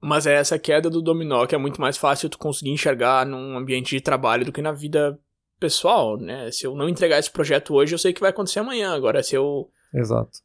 Mas 0.00 0.26
é 0.26 0.34
essa 0.34 0.58
queda 0.58 0.90
do 0.90 1.00
dominó 1.00 1.46
que 1.46 1.54
é 1.54 1.58
muito 1.58 1.80
mais 1.80 1.96
fácil 1.96 2.28
tu 2.28 2.38
conseguir 2.38 2.70
enxergar 2.70 3.24
num 3.24 3.56
ambiente 3.56 3.96
de 3.96 4.00
trabalho 4.00 4.44
do 4.44 4.52
que 4.52 4.62
na 4.62 4.72
vida 4.72 5.18
pessoal, 5.58 6.16
né? 6.16 6.50
Se 6.50 6.66
eu 6.66 6.74
não 6.74 6.88
entregar 6.88 7.18
esse 7.18 7.30
projeto 7.30 7.74
hoje, 7.74 7.94
eu 7.94 7.98
sei 7.98 8.12
que 8.12 8.20
vai 8.20 8.30
acontecer 8.30 8.58
amanhã. 8.58 8.92
Agora, 8.92 9.22
se 9.22 9.34
eu. 9.34 9.70
Exato. 9.94 10.40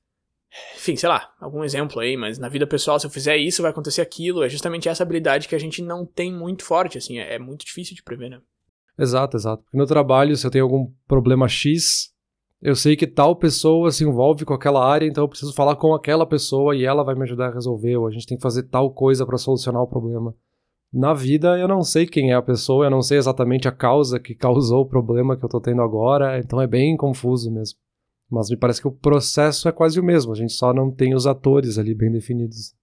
Enfim, 0.75 0.95
sei 0.95 1.07
lá, 1.07 1.31
algum 1.39 1.63
exemplo 1.63 1.99
aí, 1.99 2.17
mas 2.17 2.39
na 2.39 2.49
vida 2.49 2.65
pessoal, 2.65 2.99
se 2.99 3.05
eu 3.05 3.11
fizer 3.11 3.37
isso, 3.37 3.61
vai 3.61 3.71
acontecer 3.71 4.01
aquilo. 4.01 4.43
É 4.43 4.49
justamente 4.49 4.89
essa 4.89 5.03
habilidade 5.03 5.47
que 5.47 5.55
a 5.55 5.59
gente 5.59 5.81
não 5.81 6.05
tem 6.05 6.33
muito 6.33 6.63
forte, 6.63 6.97
assim. 6.97 7.19
É, 7.19 7.35
é 7.35 7.39
muito 7.39 7.65
difícil 7.65 7.95
de 7.95 8.03
prever, 8.03 8.29
né? 8.29 8.41
Exato, 8.97 9.37
exato. 9.37 9.63
No 9.73 9.85
trabalho, 9.85 10.35
se 10.35 10.45
eu 10.45 10.51
tenho 10.51 10.65
algum 10.65 10.91
problema 11.07 11.47
X, 11.47 12.11
eu 12.61 12.75
sei 12.75 12.95
que 12.97 13.07
tal 13.07 13.35
pessoa 13.35 13.91
se 13.91 14.03
envolve 14.03 14.43
com 14.43 14.53
aquela 14.53 14.85
área, 14.85 15.07
então 15.07 15.23
eu 15.23 15.29
preciso 15.29 15.53
falar 15.53 15.77
com 15.77 15.93
aquela 15.93 16.25
pessoa 16.25 16.75
e 16.75 16.83
ela 16.83 17.03
vai 17.03 17.15
me 17.15 17.23
ajudar 17.23 17.47
a 17.47 17.53
resolver, 17.53 17.95
ou 17.95 18.07
a 18.07 18.11
gente 18.11 18.25
tem 18.25 18.37
que 18.37 18.43
fazer 18.43 18.63
tal 18.63 18.91
coisa 18.91 19.25
para 19.25 19.37
solucionar 19.37 19.81
o 19.81 19.87
problema. 19.87 20.35
Na 20.91 21.13
vida, 21.13 21.57
eu 21.57 21.67
não 21.67 21.81
sei 21.83 22.05
quem 22.05 22.31
é 22.31 22.35
a 22.35 22.41
pessoa, 22.41 22.85
eu 22.85 22.89
não 22.89 23.01
sei 23.01 23.17
exatamente 23.17 23.67
a 23.67 23.71
causa 23.71 24.19
que 24.19 24.35
causou 24.35 24.81
o 24.81 24.89
problema 24.89 25.37
que 25.37 25.45
eu 25.45 25.49
tô 25.49 25.61
tendo 25.61 25.81
agora, 25.81 26.39
então 26.39 26.59
é 26.59 26.67
bem 26.67 26.97
confuso 26.97 27.49
mesmo. 27.49 27.79
Mas 28.29 28.49
me 28.49 28.57
parece 28.57 28.81
que 28.81 28.87
o 28.87 28.91
processo 28.91 29.67
é 29.67 29.71
quase 29.71 29.99
o 29.99 30.03
mesmo, 30.03 30.31
a 30.31 30.35
gente 30.35 30.53
só 30.53 30.73
não 30.73 30.91
tem 30.91 31.15
os 31.15 31.25
atores 31.25 31.77
ali 31.77 31.95
bem 31.95 32.11
definidos. 32.11 32.75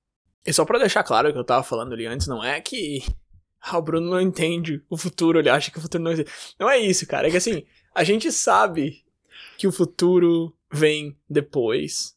E 0.45 0.53
só 0.53 0.65
para 0.65 0.79
deixar 0.79 1.05
claro 1.05 1.29
o 1.29 1.33
que 1.33 1.39
eu 1.39 1.45
tava 1.45 1.63
falando 1.63 1.93
ali 1.93 2.07
antes, 2.07 2.27
não 2.27 2.43
é 2.43 2.61
que 2.61 3.03
ah, 3.61 3.79
o 3.79 3.83
Bruno 3.83 4.11
não 4.11 4.21
entende 4.21 4.83
o 4.91 4.97
futuro, 4.97 5.39
ele 5.39 5.49
acha 5.49 5.71
que 5.71 5.79
o 5.79 5.81
futuro 5.81 6.03
não 6.03 6.13
existe. 6.13 6.33
Não 6.59 6.69
é 6.69 6.79
isso, 6.79 7.07
cara, 7.07 7.29
é 7.29 7.31
que 7.31 7.37
assim, 7.37 7.65
a 7.95 8.03
gente 8.03 8.31
sabe 8.33 9.05
que 9.57 9.67
o 9.67 9.73
futuro 9.73 10.55
vem 10.71 11.17
depois. 11.29 12.17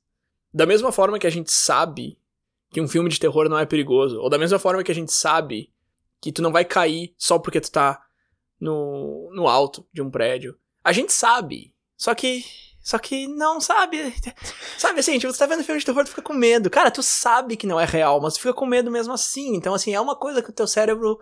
Da 0.52 0.66
mesma 0.66 0.92
forma 0.92 1.20
que 1.20 1.28
a 1.28 1.32
gente 1.32 1.52
sabe 1.52 2.18
que 2.72 2.82
um 2.82 2.88
filme 2.88 3.10
de 3.10 3.20
terror 3.20 3.48
não 3.48 3.58
é 3.58 3.66
perigoso, 3.66 4.20
ou 4.20 4.30
da 4.30 4.38
mesma 4.38 4.60
forma 4.60 4.84
que 4.84 4.92
a 4.92 4.96
gente 4.96 5.12
sabe 5.12 5.72
que 6.22 6.32
tu 6.32 6.42
não 6.42 6.52
vai 6.52 6.66
cair 6.66 7.14
só 7.18 7.40
porque 7.40 7.62
tu 7.62 7.72
tá 7.72 8.04
no, 8.60 9.30
no 9.34 9.48
alto 9.48 9.86
de 9.94 10.02
um 10.02 10.10
prédio. 10.10 10.58
A 10.84 10.92
gente 10.92 11.14
sabe, 11.14 11.74
só 11.96 12.14
que 12.14 12.44
só 12.82 12.98
que 12.98 13.28
não 13.28 13.60
sabe. 13.60 14.14
Sabe 14.78 15.00
assim, 15.00 15.20
tipo, 15.20 15.32
tu 15.32 15.40
tá 15.40 15.46
vendo 15.46 15.64
filme 15.64 15.80
de 15.80 15.86
terror, 15.86 16.04
tu 16.04 16.10
fica 16.10 16.22
com 16.22 16.34
medo. 16.34 16.70
Cara, 16.70 16.90
tu 16.90 17.04
sabe 17.04 17.56
que 17.56 17.68
não 17.68 17.80
é 17.80 17.86
real, 17.86 18.20
mas 18.22 18.34
tu 18.36 18.40
fica 18.40 18.54
com 18.54 18.66
medo 18.66 18.90
mesmo 18.90 19.14
assim. 19.14 19.56
Então, 19.56 19.74
assim, 19.74 19.94
é 19.94 20.02
uma 20.02 20.16
coisa 20.16 20.42
que 20.42 20.50
o 20.50 20.54
teu 20.54 20.68
cérebro 20.68 21.20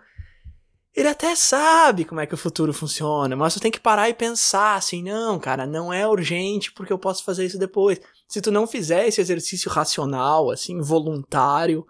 ele 0.97 1.09
até 1.09 1.35
sabe 1.35 2.05
como 2.05 2.19
é 2.19 2.25
que 2.25 2.33
o 2.33 2.37
futuro 2.37 2.73
funciona, 2.73 3.35
mas 3.35 3.53
tu 3.53 3.59
tem 3.59 3.69
que 3.69 3.79
parar 3.79 4.09
e 4.09 4.15
pensar 4.15 4.75
assim, 4.75 5.03
não, 5.03 5.37
cara, 5.37 5.63
não 5.67 5.93
é 5.93 6.07
urgente 6.07 6.71
porque 6.71 6.91
eu 6.91 6.97
posso 6.97 7.23
fazer 7.23 7.45
isso 7.45 7.59
depois. 7.59 8.01
Se 8.27 8.41
tu 8.41 8.49
não 8.49 8.65
fizer 8.65 9.07
esse 9.07 9.21
exercício 9.21 9.69
racional, 9.69 10.49
assim, 10.49 10.81
voluntário, 10.81 11.85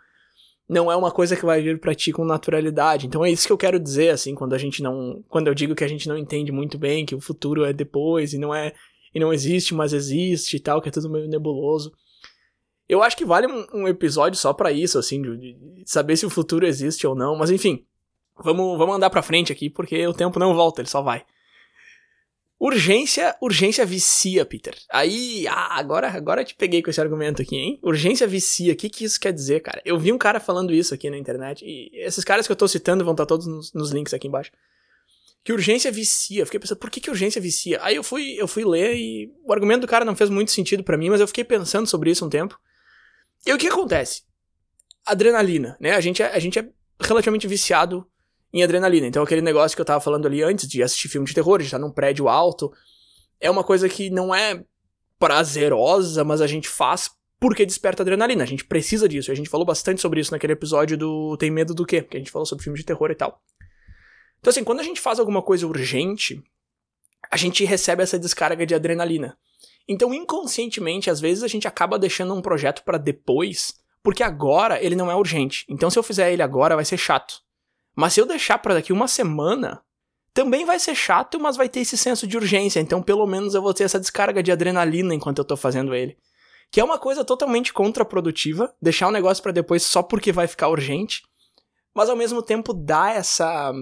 não 0.67 0.91
é 0.91 0.95
uma 0.97 1.09
coisa 1.09 1.38
que 1.38 1.45
vai 1.45 1.62
vir 1.62 1.79
para 1.79 1.95
ti 1.95 2.12
com 2.12 2.25
naturalidade. 2.25 3.07
Então 3.07 3.24
é 3.24 3.31
isso 3.31 3.47
que 3.47 3.53
eu 3.53 3.57
quero 3.57 3.79
dizer, 3.79 4.09
assim, 4.09 4.36
quando 4.36 4.53
a 4.53 4.57
gente 4.57 4.83
não, 4.83 5.24
quando 5.29 5.47
eu 5.47 5.55
digo 5.55 5.74
que 5.74 5.86
a 5.86 5.88
gente 5.88 6.09
não 6.09 6.17
entende 6.17 6.51
muito 6.51 6.77
bem 6.77 7.05
que 7.05 7.15
o 7.15 7.21
futuro 7.21 7.63
é 7.63 7.71
depois 7.71 8.33
e 8.33 8.38
não 8.38 8.53
é 8.53 8.74
e 9.17 9.19
não 9.19 9.33
existe, 9.33 9.74
mas 9.74 9.93
existe 9.93 10.57
e 10.57 10.59
tal, 10.59 10.81
que 10.81 10.89
é 10.89 10.91
tudo 10.91 11.09
meio 11.09 11.27
nebuloso. 11.27 11.91
Eu 12.88 13.03
acho 13.03 13.17
que 13.17 13.25
vale 13.25 13.47
um, 13.47 13.81
um 13.81 13.88
episódio 13.88 14.39
só 14.39 14.53
para 14.53 14.71
isso, 14.71 14.97
assim, 14.97 15.21
de, 15.21 15.38
de 15.38 15.83
saber 15.86 16.15
se 16.15 16.25
o 16.25 16.29
futuro 16.29 16.65
existe 16.65 17.05
ou 17.05 17.15
não, 17.15 17.36
mas 17.36 17.51
enfim, 17.51 17.86
Vamos, 18.43 18.77
vamos 18.77 18.95
andar 18.95 19.09
pra 19.09 19.21
frente 19.21 19.51
aqui, 19.51 19.69
porque 19.69 20.05
o 20.05 20.13
tempo 20.13 20.39
não 20.39 20.53
volta, 20.53 20.81
ele 20.81 20.89
só 20.89 21.01
vai. 21.01 21.25
Urgência, 22.59 23.36
urgência 23.39 23.86
vicia, 23.86 24.43
Peter. 24.43 24.75
Aí, 24.91 25.47
ah, 25.47 25.77
agora, 25.77 26.10
agora 26.10 26.43
te 26.43 26.56
peguei 26.56 26.82
com 26.82 26.89
esse 26.89 26.99
argumento 26.99 27.41
aqui, 27.41 27.56
hein? 27.56 27.80
Urgência 27.84 28.25
vicia, 28.25 28.73
o 28.73 28.75
que 28.75 28.89
que 28.89 29.06
isso 29.06 29.19
quer 29.19 29.32
dizer, 29.32 29.62
cara? 29.62 29.82
Eu 29.86 29.97
vi 29.97 30.12
um 30.12 30.17
cara 30.17 30.39
falando 30.39 30.73
isso 30.73 30.93
aqui 30.93 31.10
na 31.10 31.17
internet, 31.17 31.63
e 31.63 31.91
esses 31.93 32.23
caras 32.23 32.47
que 32.47 32.51
eu 32.51 32.56
tô 32.56 32.67
citando 32.67 33.03
vão 33.03 33.13
estar 33.13 33.25
todos 33.25 33.45
nos, 33.45 33.73
nos 33.73 33.91
links 33.91 34.13
aqui 34.13 34.27
embaixo. 34.27 34.51
Que 35.47 35.53
urgência 35.53 35.89
vicia. 35.89 36.41
Eu 36.41 36.45
fiquei 36.45 36.60
pensando, 36.60 36.77
por 36.77 36.89
que 36.89 36.99
que 36.99 37.10
urgência 37.10 37.39
vicia? 37.39 37.79
Aí 37.81 37.95
eu 37.95 38.03
fui, 38.03 38.36
eu 38.38 38.49
fui 38.49 38.65
ler 38.65 38.97
e 38.97 39.31
o 39.45 39.53
argumento 39.53 39.79
do 39.79 39.88
cara 39.88 40.03
não 40.03 40.13
fez 40.13 40.29
muito 40.29 40.51
sentido 40.51 40.83
para 40.83 40.97
mim, 40.97 41.10
mas 41.10 41.21
eu 41.21 41.27
fiquei 41.27 41.45
pensando 41.45 41.88
sobre 41.88 42.12
isso 42.12 42.25
um 42.25 42.29
tempo. 42.29 42.60
E 43.45 43.53
o 43.53 43.57
que 43.57 43.69
acontece? 43.69 44.23
Adrenalina, 45.05 45.77
né? 45.79 45.91
A 45.91 46.01
gente 46.01 46.21
é, 46.21 46.36
a 46.36 46.39
gente 46.39 46.60
é 46.60 46.67
relativamente 46.99 47.47
viciado 47.47 48.05
em 48.51 48.62
adrenalina. 48.62 49.07
Então, 49.07 49.23
aquele 49.23 49.39
negócio 49.39 49.73
que 49.73 49.79
eu 49.79 49.86
tava 49.86 50.01
falando 50.01 50.25
ali 50.25 50.43
antes 50.43 50.67
de 50.67 50.83
assistir 50.83 51.07
filme 51.07 51.25
de 51.25 51.33
terror, 51.33 51.60
de 51.60 51.63
estar 51.63 51.79
num 51.79 51.93
prédio 51.93 52.27
alto, 52.27 52.69
é 53.39 53.49
uma 53.49 53.63
coisa 53.63 53.88
que 53.88 54.10
não 54.10 54.36
é 54.36 54.65
prazerosa, 55.17 56.25
mas 56.25 56.41
a 56.41 56.47
gente 56.47 56.67
faz 56.67 57.10
porque 57.39 57.65
desperta 57.65 58.03
adrenalina. 58.03 58.43
A 58.43 58.47
gente 58.47 58.65
precisa 58.65 59.07
disso. 59.07 59.31
A 59.31 59.36
gente 59.36 59.49
falou 59.49 59.65
bastante 59.65 60.01
sobre 60.01 60.19
isso 60.19 60.33
naquele 60.33 60.51
episódio 60.51 60.97
do 60.97 61.38
Tem 61.38 61.49
Medo 61.49 61.73
do 61.73 61.86
Quê? 61.86 62.01
Que 62.01 62.17
a 62.17 62.19
gente 62.19 62.31
falou 62.31 62.45
sobre 62.45 62.65
filme 62.65 62.77
de 62.77 62.83
terror 62.83 63.10
e 63.12 63.15
tal. 63.15 63.41
Então, 64.39 64.52
assim, 64.52 64.63
quando 64.63 64.80
a 64.80 64.84
gente 64.84 65.02
faz 65.02 65.19
alguma 65.19 65.41
coisa 65.41 65.67
urgente, 65.67 66.43
a 67.30 67.38
gente 67.38 67.65
recebe 67.65 68.04
essa 68.04 68.19
descarga 68.19 68.65
de 68.65 68.76
adrenalina. 68.76 69.38
Então, 69.88 70.13
inconscientemente, 70.13 71.10
às 71.10 71.19
vezes 71.19 71.43
a 71.43 71.47
gente 71.47 71.67
acaba 71.67 71.97
deixando 71.97 72.34
um 72.34 72.41
projeto 72.41 72.84
para 72.84 72.97
depois, 72.97 73.73
porque 74.04 74.23
agora 74.23 74.84
ele 74.84 74.95
não 74.95 75.10
é 75.10 75.15
urgente. 75.15 75.65
Então, 75.69 75.89
se 75.89 75.97
eu 75.97 76.04
fizer 76.04 76.32
ele 76.32 76.41
agora, 76.41 76.76
vai 76.76 76.86
ser 76.86 76.97
chato. 76.97 77.41
Mas 77.95 78.13
se 78.13 78.21
eu 78.21 78.26
deixar 78.26 78.60
para 78.60 78.76
daqui 78.76 78.93
uma 78.93 79.08
semana, 79.08 79.82
também 80.34 80.65
vai 80.65 80.78
ser 80.78 80.93
chato, 80.93 81.39
mas 81.39 81.58
vai 81.58 81.67
ter 81.67 81.80
esse 81.80 81.97
senso 81.97 82.28
de 82.28 82.38
urgência. 82.38 82.80
Então, 82.80 83.02
pelo 83.02 83.26
menos 83.26 83.56
eu 83.56 83.62
vou 83.62 83.73
ter 83.73 83.86
essa 83.86 84.00
descarga 84.00 84.43
de 84.43 84.52
adrenalina 84.52 85.15
enquanto 85.15 85.39
eu 85.39 85.45
tô 85.45 85.58
fazendo 85.58 85.95
ele. 85.95 86.17
Que 86.69 86.80
é 86.80 86.84
uma 86.84 87.00
coisa 87.00 87.23
totalmente 87.26 87.73
contraprodutiva, 87.73 88.71
deixar 88.82 89.08
o 89.08 89.12
negócio 89.12 89.41
para 89.41 89.52
depois 89.52 89.84
só 89.84 90.04
porque 90.04 90.32
vai 90.32 90.47
ficar 90.47 90.67
urgente, 90.67 91.23
mas 91.91 92.10
ao 92.10 92.15
mesmo 92.15 92.43
tempo 92.43 92.73
dá 92.73 93.12
essa 93.12 93.73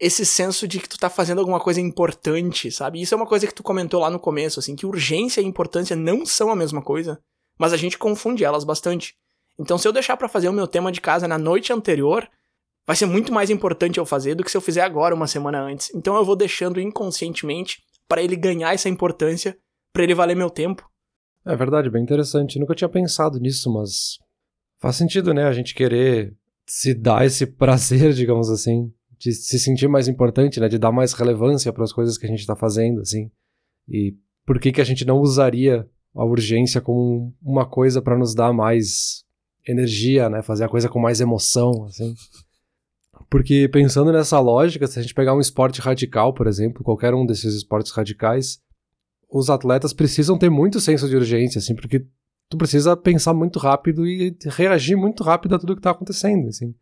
esse 0.00 0.24
senso 0.24 0.66
de 0.66 0.80
que 0.80 0.88
tu 0.88 0.98
tá 0.98 1.10
fazendo 1.10 1.38
alguma 1.40 1.60
coisa 1.60 1.80
importante, 1.80 2.70
sabe? 2.70 3.00
Isso 3.00 3.14
é 3.14 3.16
uma 3.16 3.26
coisa 3.26 3.46
que 3.46 3.54
tu 3.54 3.62
comentou 3.62 4.00
lá 4.00 4.10
no 4.10 4.18
começo, 4.18 4.58
assim, 4.58 4.74
que 4.74 4.86
urgência 4.86 5.40
e 5.40 5.44
importância 5.44 5.94
não 5.94 6.24
são 6.24 6.50
a 6.50 6.56
mesma 6.56 6.80
coisa, 6.80 7.20
mas 7.58 7.72
a 7.72 7.76
gente 7.76 7.98
confunde 7.98 8.44
elas 8.44 8.64
bastante. 8.64 9.14
Então, 9.58 9.76
se 9.76 9.86
eu 9.86 9.92
deixar 9.92 10.16
para 10.16 10.28
fazer 10.28 10.48
o 10.48 10.52
meu 10.52 10.66
tema 10.66 10.90
de 10.90 11.02
casa 11.02 11.28
na 11.28 11.36
noite 11.36 11.70
anterior, 11.70 12.26
vai 12.86 12.96
ser 12.96 13.06
muito 13.06 13.32
mais 13.32 13.50
importante 13.50 13.98
eu 13.98 14.06
fazer 14.06 14.34
do 14.34 14.42
que 14.42 14.50
se 14.50 14.56
eu 14.56 14.60
fizer 14.60 14.80
agora, 14.80 15.14
uma 15.14 15.26
semana 15.26 15.62
antes. 15.62 15.94
Então 15.94 16.16
eu 16.16 16.24
vou 16.24 16.34
deixando 16.34 16.80
inconscientemente 16.80 17.82
para 18.08 18.22
ele 18.22 18.34
ganhar 18.36 18.74
essa 18.74 18.88
importância, 18.88 19.56
para 19.92 20.02
ele 20.02 20.14
valer 20.14 20.34
meu 20.34 20.50
tempo. 20.50 20.88
É 21.44 21.54
verdade, 21.54 21.88
bem 21.88 22.02
interessante. 22.02 22.58
Nunca 22.58 22.74
tinha 22.74 22.88
pensado 22.88 23.38
nisso, 23.38 23.72
mas 23.72 24.18
faz 24.80 24.96
sentido, 24.96 25.32
né? 25.32 25.44
A 25.44 25.52
gente 25.52 25.74
querer 25.74 26.34
se 26.66 26.92
dar 26.94 27.24
esse 27.24 27.46
prazer, 27.54 28.12
digamos 28.12 28.50
assim, 28.50 28.92
de 29.20 29.34
se 29.34 29.58
sentir 29.58 29.86
mais 29.86 30.08
importante, 30.08 30.58
né? 30.58 30.68
De 30.68 30.78
dar 30.78 30.90
mais 30.90 31.12
relevância 31.12 31.72
para 31.72 31.84
as 31.84 31.92
coisas 31.92 32.16
que 32.16 32.24
a 32.24 32.28
gente 32.28 32.40
está 32.40 32.56
fazendo, 32.56 33.02
assim. 33.02 33.30
E 33.86 34.16
por 34.46 34.58
que 34.58 34.72
que 34.72 34.80
a 34.80 34.84
gente 34.84 35.04
não 35.04 35.20
usaria 35.20 35.86
a 36.14 36.24
urgência 36.24 36.80
como 36.80 37.34
uma 37.42 37.66
coisa 37.66 38.00
para 38.00 38.16
nos 38.16 38.34
dar 38.34 38.52
mais 38.52 39.22
energia, 39.68 40.30
né? 40.30 40.42
Fazer 40.42 40.64
a 40.64 40.68
coisa 40.68 40.88
com 40.88 40.98
mais 40.98 41.20
emoção, 41.20 41.84
assim. 41.84 42.14
Porque 43.28 43.68
pensando 43.68 44.10
nessa 44.10 44.40
lógica, 44.40 44.86
se 44.86 44.98
a 44.98 45.02
gente 45.02 45.14
pegar 45.14 45.34
um 45.34 45.40
esporte 45.40 45.82
radical, 45.82 46.32
por 46.32 46.46
exemplo, 46.46 46.82
qualquer 46.82 47.12
um 47.12 47.26
desses 47.26 47.54
esportes 47.54 47.92
radicais, 47.92 48.58
os 49.30 49.50
atletas 49.50 49.92
precisam 49.92 50.38
ter 50.38 50.50
muito 50.50 50.80
senso 50.80 51.06
de 51.06 51.14
urgência, 51.14 51.58
assim, 51.58 51.74
porque 51.74 52.06
tu 52.48 52.56
precisa 52.56 52.96
pensar 52.96 53.34
muito 53.34 53.58
rápido 53.58 54.06
e 54.06 54.34
reagir 54.46 54.96
muito 54.96 55.22
rápido 55.22 55.54
a 55.54 55.58
tudo 55.58 55.74
que 55.74 55.80
está 55.80 55.90
acontecendo, 55.90 56.48
assim. 56.48 56.74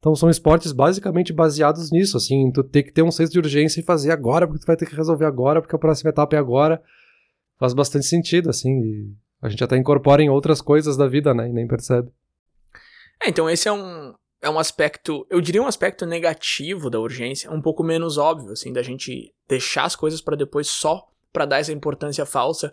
Então 0.00 0.16
são 0.16 0.30
esportes 0.30 0.72
basicamente 0.72 1.30
baseados 1.30 1.92
nisso, 1.92 2.16
assim, 2.16 2.50
tu 2.50 2.64
ter 2.64 2.82
que 2.82 2.92
ter 2.92 3.02
um 3.02 3.10
senso 3.10 3.30
de 3.30 3.38
urgência 3.38 3.80
e 3.80 3.84
fazer 3.84 4.10
agora, 4.10 4.46
porque 4.46 4.62
tu 4.62 4.66
vai 4.66 4.76
ter 4.76 4.86
que 4.86 4.96
resolver 4.96 5.26
agora, 5.26 5.60
porque 5.60 5.76
a 5.76 5.78
próxima 5.78 6.08
etapa 6.08 6.34
é 6.34 6.38
agora. 6.38 6.82
Faz 7.58 7.74
bastante 7.74 8.06
sentido, 8.06 8.48
assim, 8.48 9.14
a 9.42 9.48
gente 9.50 9.62
até 9.62 9.76
incorpora 9.76 10.22
em 10.22 10.30
outras 10.30 10.62
coisas 10.62 10.96
da 10.96 11.06
vida, 11.06 11.34
né, 11.34 11.48
e 11.48 11.52
nem 11.52 11.68
percebe. 11.68 12.10
É, 13.22 13.28
então 13.28 13.48
esse 13.50 13.68
é 13.68 13.72
um, 13.72 14.14
é 14.40 14.48
um 14.48 14.58
aspecto, 14.58 15.26
eu 15.28 15.38
diria 15.38 15.62
um 15.62 15.66
aspecto 15.66 16.06
negativo 16.06 16.88
da 16.88 16.98
urgência, 16.98 17.50
um 17.50 17.60
pouco 17.60 17.84
menos 17.84 18.16
óbvio, 18.16 18.52
assim, 18.52 18.72
da 18.72 18.82
gente 18.82 19.34
deixar 19.46 19.84
as 19.84 19.94
coisas 19.94 20.22
para 20.22 20.34
depois 20.34 20.66
só 20.66 21.06
para 21.30 21.44
dar 21.44 21.58
essa 21.58 21.72
importância 21.72 22.24
falsa. 22.24 22.72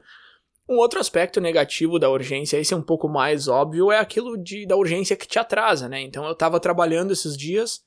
Um 0.69 0.77
outro 0.77 0.99
aspecto 0.99 1.39
negativo 1.39 1.97
da 1.97 2.09
urgência, 2.09 2.57
esse 2.57 2.73
é 2.73 2.77
um 2.77 2.81
pouco 2.81 3.07
mais 3.07 3.47
óbvio, 3.47 3.91
é 3.91 3.99
aquilo 3.99 4.37
de, 4.37 4.65
da 4.65 4.75
urgência 4.75 5.15
que 5.15 5.27
te 5.27 5.39
atrasa, 5.39 5.87
né? 5.87 6.01
Então 6.01 6.25
eu 6.25 6.35
tava 6.35 6.59
trabalhando 6.59 7.13
esses 7.13 7.37
dias, 7.37 7.81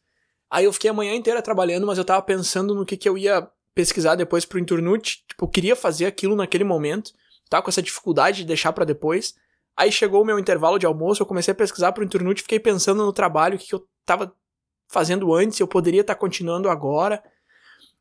aí 0.50 0.64
eu 0.64 0.72
fiquei 0.72 0.90
a 0.90 0.94
manhã 0.94 1.14
inteira 1.14 1.42
trabalhando, 1.42 1.86
mas 1.86 1.98
eu 1.98 2.04
tava 2.04 2.22
pensando 2.22 2.74
no 2.74 2.86
que, 2.86 2.96
que 2.96 3.08
eu 3.08 3.18
ia 3.18 3.46
pesquisar 3.74 4.14
depois 4.14 4.44
pro 4.44 4.58
Inturnute, 4.58 5.24
tipo, 5.28 5.44
eu 5.44 5.48
queria 5.48 5.76
fazer 5.76 6.06
aquilo 6.06 6.34
naquele 6.34 6.64
momento, 6.64 7.12
tá 7.48 7.60
com 7.60 7.68
essa 7.68 7.82
dificuldade 7.82 8.38
de 8.38 8.44
deixar 8.46 8.72
para 8.72 8.84
depois, 8.84 9.34
Aí 9.80 9.90
chegou 9.90 10.20
o 10.20 10.24
meu 10.26 10.38
intervalo 10.38 10.78
de 10.78 10.84
almoço, 10.84 11.22
eu 11.22 11.26
comecei 11.26 11.52
a 11.52 11.54
pesquisar 11.54 11.92
pro 11.92 12.04
Inturnute, 12.04 12.42
fiquei 12.42 12.60
pensando 12.60 13.02
no 13.02 13.14
trabalho, 13.14 13.58
que 13.58 13.74
eu 13.74 13.88
tava 14.04 14.34
fazendo 14.88 15.32
antes, 15.32 15.58
eu 15.58 15.66
poderia 15.66 16.02
estar 16.02 16.14
tá 16.14 16.20
continuando 16.20 16.68
agora. 16.68 17.22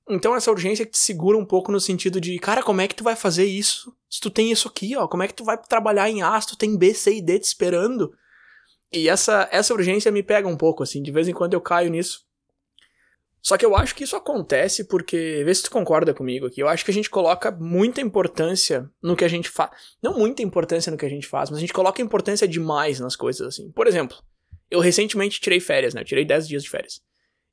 Então 0.10 0.36
essa 0.36 0.50
urgência 0.50 0.86
te 0.86 0.98
segura 0.98 1.38
um 1.38 1.46
pouco 1.46 1.72
no 1.72 1.80
sentido 1.80 2.20
de, 2.20 2.38
cara, 2.40 2.64
como 2.64 2.82
é 2.82 2.88
que 2.88 2.96
tu 2.96 3.04
vai 3.04 3.16
fazer 3.16 3.46
isso? 3.46 3.96
Se 4.10 4.20
tu 4.20 4.32
tem 4.32 4.52
isso 4.52 4.68
aqui, 4.68 4.96
ó, 4.98 5.08
como 5.08 5.22
é 5.22 5.28
que 5.28 5.36
tu 5.36 5.44
vai 5.44 5.56
trabalhar 5.56 6.10
em 6.10 6.24
A, 6.24 6.42
se 6.42 6.48
tu 6.48 6.58
tem 6.58 6.76
B, 6.76 6.94
C 6.94 7.18
e 7.18 7.22
D 7.22 7.38
te 7.38 7.46
esperando? 7.46 8.12
E 8.92 9.08
essa, 9.08 9.48
essa 9.52 9.72
urgência 9.72 10.12
me 10.12 10.24
pega 10.24 10.48
um 10.48 10.58
pouco, 10.58 10.82
assim, 10.82 11.04
de 11.04 11.12
vez 11.12 11.28
em 11.28 11.34
quando 11.34 11.54
eu 11.54 11.62
caio 11.62 11.92
nisso. 11.92 12.28
Só 13.42 13.56
que 13.56 13.66
eu 13.66 13.76
acho 13.76 13.96
que 13.96 14.04
isso 14.04 14.16
acontece 14.16 14.84
porque, 14.84 15.44
vê 15.46 15.54
se 15.54 15.64
tu 15.64 15.72
concorda 15.72 16.14
comigo 16.14 16.48
aqui, 16.48 16.60
eu 16.60 16.68
acho 16.68 16.84
que 16.84 16.92
a 16.92 16.94
gente 16.94 17.10
coloca 17.10 17.52
muita 17.52 18.02
importância 18.02 18.90
no 19.02 19.16
que 19.16 19.24
a 19.24 19.30
gente 19.30 19.48
faz. 19.48 19.72
Não 20.02 20.18
muita 20.18 20.42
importância 20.42 20.92
no 20.92 20.98
que 20.98 21.06
a 21.06 21.10
gente 21.10 21.28
faz, 21.28 21.50
mas 21.50 21.58
a 21.58 21.62
gente 21.62 21.72
coloca 21.72 22.02
importância 22.02 22.48
demais 22.48 23.00
nas 23.00 23.16
coisas, 23.16 23.48
assim. 23.48 23.72
Por 23.72 23.88
exemplo, 23.88 24.18
eu 24.70 24.80
recentemente 24.80 25.40
tirei 25.40 25.60
férias, 25.60 25.94
né? 25.94 26.02
Eu 26.02 26.06
tirei 26.06 26.26
10 26.26 26.48
dias 26.48 26.64
de 26.64 26.70
férias. 26.70 27.02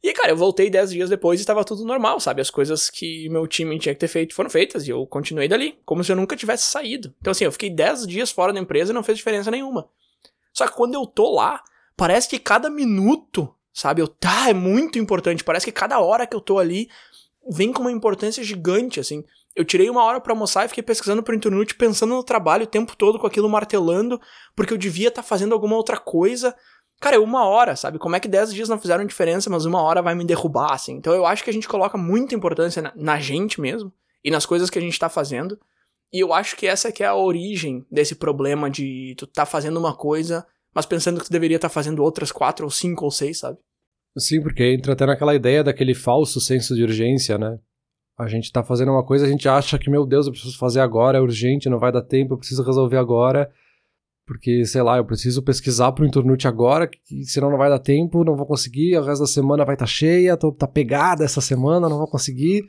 E, 0.07 0.13
cara, 0.13 0.31
eu 0.31 0.37
voltei 0.37 0.71
10 0.71 0.91
dias 0.91 1.11
depois 1.11 1.41
e 1.41 1.43
estava 1.43 1.65
tudo 1.65 1.85
normal, 1.85 2.21
sabe? 2.21 2.41
As 2.41 2.49
coisas 2.49 2.89
que 2.89 3.29
meu 3.29 3.45
time 3.45 3.77
tinha 3.77 3.93
que 3.93 3.99
ter 3.99 4.07
feito 4.07 4.37
foram 4.37 4.49
feitas 4.49 4.87
e 4.87 4.91
eu 4.91 5.05
continuei 5.05 5.49
dali, 5.49 5.81
como 5.85 6.05
se 6.05 6.13
eu 6.13 6.15
nunca 6.15 6.37
tivesse 6.37 6.71
saído. 6.71 7.13
Então, 7.21 7.33
assim, 7.33 7.45
eu 7.45 7.51
fiquei 7.51 7.69
10 7.69 8.07
dias 8.07 8.31
fora 8.31 8.53
da 8.53 8.61
empresa 8.61 8.93
e 8.93 8.95
não 8.95 9.03
fez 9.03 9.19
diferença 9.19 9.51
nenhuma. 9.51 9.89
Só 10.53 10.65
que 10.69 10.77
quando 10.77 10.95
eu 10.95 11.05
tô 11.07 11.35
lá, 11.35 11.61
parece 11.97 12.29
que 12.29 12.39
cada 12.39 12.71
minuto, 12.71 13.53
sabe? 13.75 14.01
Eu, 14.01 14.07
tá, 14.07 14.49
é 14.49 14.55
muito 14.55 14.97
importante. 14.97 15.43
Parece 15.43 15.67
que 15.67 15.73
cada 15.73 15.99
hora 15.99 16.25
que 16.25 16.37
eu 16.37 16.41
tô 16.41 16.61
ali 16.61 16.89
vem 17.51 17.73
com 17.73 17.81
uma 17.81 17.91
importância 17.91 18.45
gigante, 18.45 19.01
assim. 19.01 19.25
Eu 19.57 19.65
tirei 19.65 19.91
uma 19.91 20.05
hora 20.05 20.21
para 20.21 20.33
almoçar 20.33 20.67
e 20.67 20.69
fiquei 20.69 20.85
pesquisando 20.85 21.21
por 21.21 21.35
internet, 21.35 21.75
pensando 21.75 22.15
no 22.15 22.23
trabalho 22.23 22.63
o 22.63 22.69
tempo 22.69 22.97
todo 22.97 23.19
com 23.19 23.27
aquilo 23.27 23.49
martelando, 23.49 24.21
porque 24.55 24.73
eu 24.73 24.79
devia 24.79 25.09
estar 25.09 25.23
tá 25.23 25.29
fazendo 25.29 25.53
alguma 25.53 25.75
outra 25.75 25.97
coisa. 25.99 26.55
Cara, 27.01 27.17
é 27.17 27.19
uma 27.19 27.47
hora, 27.47 27.77
sabe? 27.77 27.99
Como 27.99 28.17
é 28.17 28.21
que 28.21 28.29
10 28.29 28.55
dias 28.55 28.69
não 28.69 28.79
fizeram 28.79 29.05
diferença, 29.05 29.51
mas 29.51 29.65
uma 29.65 29.83
hora 29.83 30.01
vai 30.01 30.15
me 30.15 30.25
derrubar, 30.25 30.73
assim. 30.73 30.95
Então 30.95 31.13
eu 31.13 31.27
acho 31.27 31.45
que 31.45 31.51
a 31.51 31.53
gente 31.53 31.69
coloca 31.69 31.99
muita 31.99 32.35
importância 32.35 32.81
na, 32.81 32.93
na 32.97 33.21
gente 33.21 33.61
mesmo 33.61 33.93
e 34.25 34.31
nas 34.31 34.47
coisas 34.47 34.71
que 34.71 34.79
a 34.79 34.83
gente 34.83 34.99
tá 34.99 35.09
fazendo. 35.09 35.59
E 36.13 36.21
eu 36.21 36.33
acho 36.33 36.57
que 36.57 36.67
essa 36.67 36.91
que 36.91 37.03
é 37.03 37.07
a 37.07 37.15
origem 37.15 37.85
desse 37.91 38.15
problema 38.15 38.71
de 38.71 39.15
tu 39.19 39.27
tá 39.27 39.45
fazendo 39.45 39.79
uma 39.79 39.95
coisa, 39.95 40.47
mas 40.75 40.87
pensando 40.87 41.21
que 41.21 41.27
tu 41.27 41.33
deveria 41.33 41.57
estar 41.57 41.69
tá 41.69 41.75
fazendo 41.75 42.03
outras 42.03 42.33
quatro 42.33 42.65
ou 42.65 42.71
cinco 42.71 43.05
ou 43.05 43.11
seis, 43.11 43.39
sabe? 43.41 43.59
Sim, 44.19 44.41
porque 44.41 44.65
entra 44.65 44.95
até 44.95 45.05
naquela 45.05 45.35
ideia 45.35 45.63
daquele 45.63 45.95
falso 45.95 46.41
senso 46.41 46.75
de 46.75 46.83
urgência, 46.83 47.37
né? 47.37 47.59
A 48.19 48.27
gente 48.29 48.51
tá 48.51 48.65
fazendo 48.65 48.91
uma 48.91 49.05
coisa, 49.05 49.27
a 49.27 49.29
gente 49.29 49.47
acha 49.47 49.79
que, 49.79 49.91
meu 49.91 50.07
Deus, 50.07 50.27
eu 50.27 50.33
preciso 50.33 50.57
fazer 50.57 50.81
agora, 50.81 51.19
é 51.19 51.21
urgente, 51.21 51.69
não 51.69 51.79
vai 51.79 51.93
dar 51.93 52.01
tempo, 52.01 52.33
eu 52.33 52.39
preciso 52.39 52.63
resolver 52.63 52.97
agora. 52.97 53.53
Porque, 54.27 54.65
sei 54.65 54.83
lá, 54.83 54.97
eu 54.97 55.05
preciso 55.05 55.43
pesquisar 55.43 55.93
pro 55.93 56.05
Inturnute 56.05 56.49
agora, 56.49 56.89
que 56.89 57.25
senão 57.25 57.51
não 57.51 57.59
vai 57.59 57.71
dar 57.71 57.79
tempo, 57.79 58.25
não 58.25 58.37
vou 58.37 58.47
conseguir, 58.47 58.99
o 58.99 59.05
resto 59.05 59.21
da 59.21 59.27
semana 59.27 59.65
vai 59.65 59.77
estar 59.77 59.85
tá 59.85 59.91
cheia, 59.91 60.37
tô, 60.37 60.51
tá 60.51 60.67
pegada 60.67 61.25
essa 61.25 61.41
semana, 61.41 61.89
não 61.89 61.99
vou 61.99 62.09
conseguir 62.09 62.65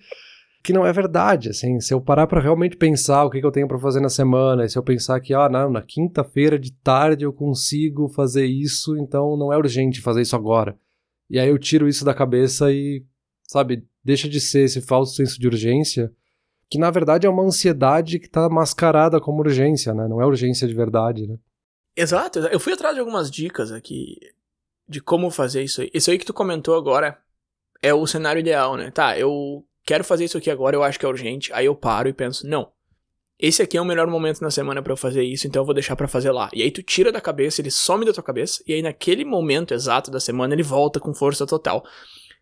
que 0.68 0.74
não 0.74 0.86
é 0.86 0.92
verdade, 0.92 1.48
assim, 1.48 1.80
se 1.80 1.94
eu 1.94 2.02
parar 2.02 2.28
para 2.28 2.42
realmente 2.42 2.76
pensar 2.76 3.24
o 3.24 3.30
que, 3.30 3.40
que 3.40 3.46
eu 3.46 3.52
tenho 3.54 3.70
para 3.70 3.80
fazer 3.80 4.02
na 4.02 4.10
semana, 4.10 4.66
e 4.66 4.70
se 4.70 4.78
eu 4.78 4.84
pensar 4.84 5.18
que, 5.22 5.34
ah, 5.34 5.48
não, 5.48 5.72
na 5.72 5.82
quinta-feira 5.82 6.60
de 6.60 6.74
tarde 6.74 7.24
eu 7.24 7.32
consigo 7.32 8.10
fazer 8.10 8.46
isso, 8.46 8.98
então 8.98 9.38
não 9.38 9.54
é 9.54 9.58
urgente 9.58 10.02
fazer 10.02 10.24
isso 10.24 10.36
agora. 10.36 10.78
E 11.30 11.40
aí 11.40 11.48
eu 11.48 11.58
tiro 11.58 11.88
isso 11.88 12.04
da 12.04 12.14
cabeça 12.14 12.70
e, 12.70 13.02
sabe, 13.44 13.86
deixa 14.04 14.28
de 14.28 14.42
ser 14.42 14.66
esse 14.66 14.82
falso 14.82 15.16
senso 15.16 15.40
de 15.40 15.48
urgência, 15.48 16.12
que 16.70 16.78
na 16.78 16.92
verdade 16.92 17.26
é 17.26 17.30
uma 17.30 17.44
ansiedade 17.44 18.20
que 18.20 18.30
tá 18.30 18.50
mascarada 18.50 19.22
como 19.22 19.40
urgência, 19.40 19.94
né? 19.94 20.06
Não 20.06 20.22
é 20.22 20.26
urgência 20.26 20.68
de 20.68 20.74
verdade, 20.74 21.28
né? 21.28 21.38
Exato, 21.98 22.38
eu 22.38 22.60
fui 22.60 22.74
atrás 22.74 22.94
de 22.94 23.00
algumas 23.00 23.32
dicas 23.32 23.72
aqui 23.72 24.20
de 24.88 25.02
como 25.02 25.32
fazer 25.32 25.64
isso 25.64 25.82
aí. 25.82 25.90
Isso 25.92 26.12
aí 26.12 26.20
que 26.20 26.26
tu 26.26 26.34
comentou 26.34 26.76
agora 26.76 27.18
é 27.82 27.92
o 27.92 28.06
cenário 28.06 28.40
ideal, 28.40 28.78
né? 28.78 28.92
Tá, 28.92 29.18
eu 29.18 29.66
quero 29.84 30.04
fazer 30.04 30.26
isso 30.26 30.38
aqui 30.38 30.52
agora, 30.52 30.76
eu 30.76 30.84
acho 30.84 31.00
que 31.00 31.06
é 31.08 31.10
urgente. 31.10 31.52
Aí 31.52 31.66
eu 31.66 31.76
paro 31.76 32.08
e 32.08 32.14
penso, 32.14 32.48
não. 32.48 32.72
Esse 33.40 33.64
aqui 33.64 33.78
é 33.78 33.82
o 33.82 33.86
melhor 33.86 34.06
momento 34.06 34.42
na 34.42 34.52
semana 34.52 34.82
para 34.84 34.94
eu 34.94 34.98
fazer 34.98 35.24
isso, 35.24 35.48
então 35.48 35.64
eu 35.64 35.66
vou 35.66 35.74
deixar 35.74 35.96
para 35.96 36.08
fazer 36.08 36.32
lá. 36.32 36.52
E 36.54 36.62
aí 36.62 36.70
tu 36.70 36.84
tira 36.84 37.12
da 37.12 37.20
cabeça, 37.20 37.62
ele 37.62 37.72
some 37.72 38.06
da 38.06 38.14
tua 38.14 38.24
cabeça, 38.24 38.64
e 38.68 38.74
aí 38.74 38.82
naquele 38.84 39.26
momento 39.26 39.74
exato 39.74 40.12
da 40.12 40.20
semana 40.20 40.54
ele 40.54 40.64
volta 40.64 41.00
com 41.00 41.16
força 41.16 41.48
total. 41.48 41.84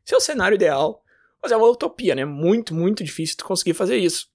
Esse 0.06 0.14
é 0.14 0.18
o 0.18 0.22
cenário 0.22 0.56
ideal, 0.56 1.02
mas 1.42 1.54
é 1.54 1.58
uma 1.58 1.68
utopia, 1.68 2.14
né? 2.14 2.26
Muito, 2.26 2.76
muito 2.76 3.06
difícil 3.06 3.38
tu 3.38 3.46
conseguir 3.46 3.74
fazer 3.74 3.96
isso. 3.96 4.28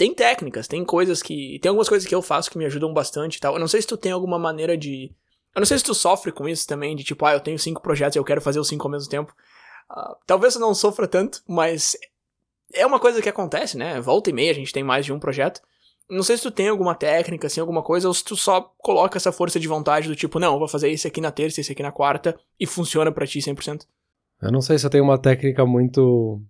Tem 0.00 0.14
técnicas, 0.14 0.66
tem 0.66 0.82
coisas 0.82 1.20
que. 1.20 1.58
Tem 1.60 1.68
algumas 1.68 1.86
coisas 1.86 2.08
que 2.08 2.14
eu 2.14 2.22
faço 2.22 2.50
que 2.50 2.56
me 2.56 2.64
ajudam 2.64 2.90
bastante 2.90 3.36
e 3.36 3.38
tal. 3.38 3.52
Eu 3.52 3.60
não 3.60 3.68
sei 3.68 3.82
se 3.82 3.86
tu 3.86 3.98
tem 3.98 4.10
alguma 4.10 4.38
maneira 4.38 4.74
de. 4.74 5.12
Eu 5.54 5.60
não 5.60 5.66
sei 5.66 5.76
se 5.76 5.84
tu 5.84 5.92
sofre 5.92 6.32
com 6.32 6.48
isso 6.48 6.66
também, 6.66 6.96
de 6.96 7.04
tipo, 7.04 7.22
ah, 7.26 7.34
eu 7.34 7.40
tenho 7.40 7.58
cinco 7.58 7.82
projetos 7.82 8.16
e 8.16 8.18
eu 8.18 8.24
quero 8.24 8.40
fazer 8.40 8.58
os 8.58 8.66
cinco 8.66 8.86
ao 8.86 8.90
mesmo 8.90 9.10
tempo. 9.10 9.30
Uh, 9.90 10.16
talvez 10.26 10.54
eu 10.54 10.60
não 10.62 10.74
sofra 10.74 11.06
tanto, 11.06 11.42
mas 11.46 11.98
é 12.72 12.86
uma 12.86 12.98
coisa 12.98 13.20
que 13.20 13.28
acontece, 13.28 13.76
né? 13.76 14.00
Volta 14.00 14.30
e 14.30 14.32
meia 14.32 14.52
a 14.52 14.54
gente 14.54 14.72
tem 14.72 14.82
mais 14.82 15.04
de 15.04 15.12
um 15.12 15.20
projeto. 15.20 15.60
Não 16.08 16.22
sei 16.22 16.38
se 16.38 16.44
tu 16.44 16.50
tem 16.50 16.68
alguma 16.68 16.94
técnica, 16.94 17.48
assim, 17.48 17.60
alguma 17.60 17.82
coisa, 17.82 18.08
ou 18.08 18.14
se 18.14 18.24
tu 18.24 18.34
só 18.34 18.72
coloca 18.78 19.18
essa 19.18 19.30
força 19.30 19.60
de 19.60 19.68
vontade 19.68 20.08
do 20.08 20.16
tipo, 20.16 20.38
não, 20.38 20.58
vou 20.58 20.66
fazer 20.66 20.88
esse 20.88 21.06
aqui 21.06 21.20
na 21.20 21.30
terça, 21.30 21.60
esse 21.60 21.72
aqui 21.72 21.82
na 21.82 21.92
quarta, 21.92 22.40
e 22.58 22.66
funciona 22.66 23.12
para 23.12 23.26
ti 23.26 23.38
100%. 23.40 23.82
Eu 24.40 24.50
não 24.50 24.62
sei 24.62 24.78
se 24.78 24.86
eu 24.86 24.90
tenho 24.90 25.04
uma 25.04 25.18
técnica 25.18 25.66
muito 25.66 26.40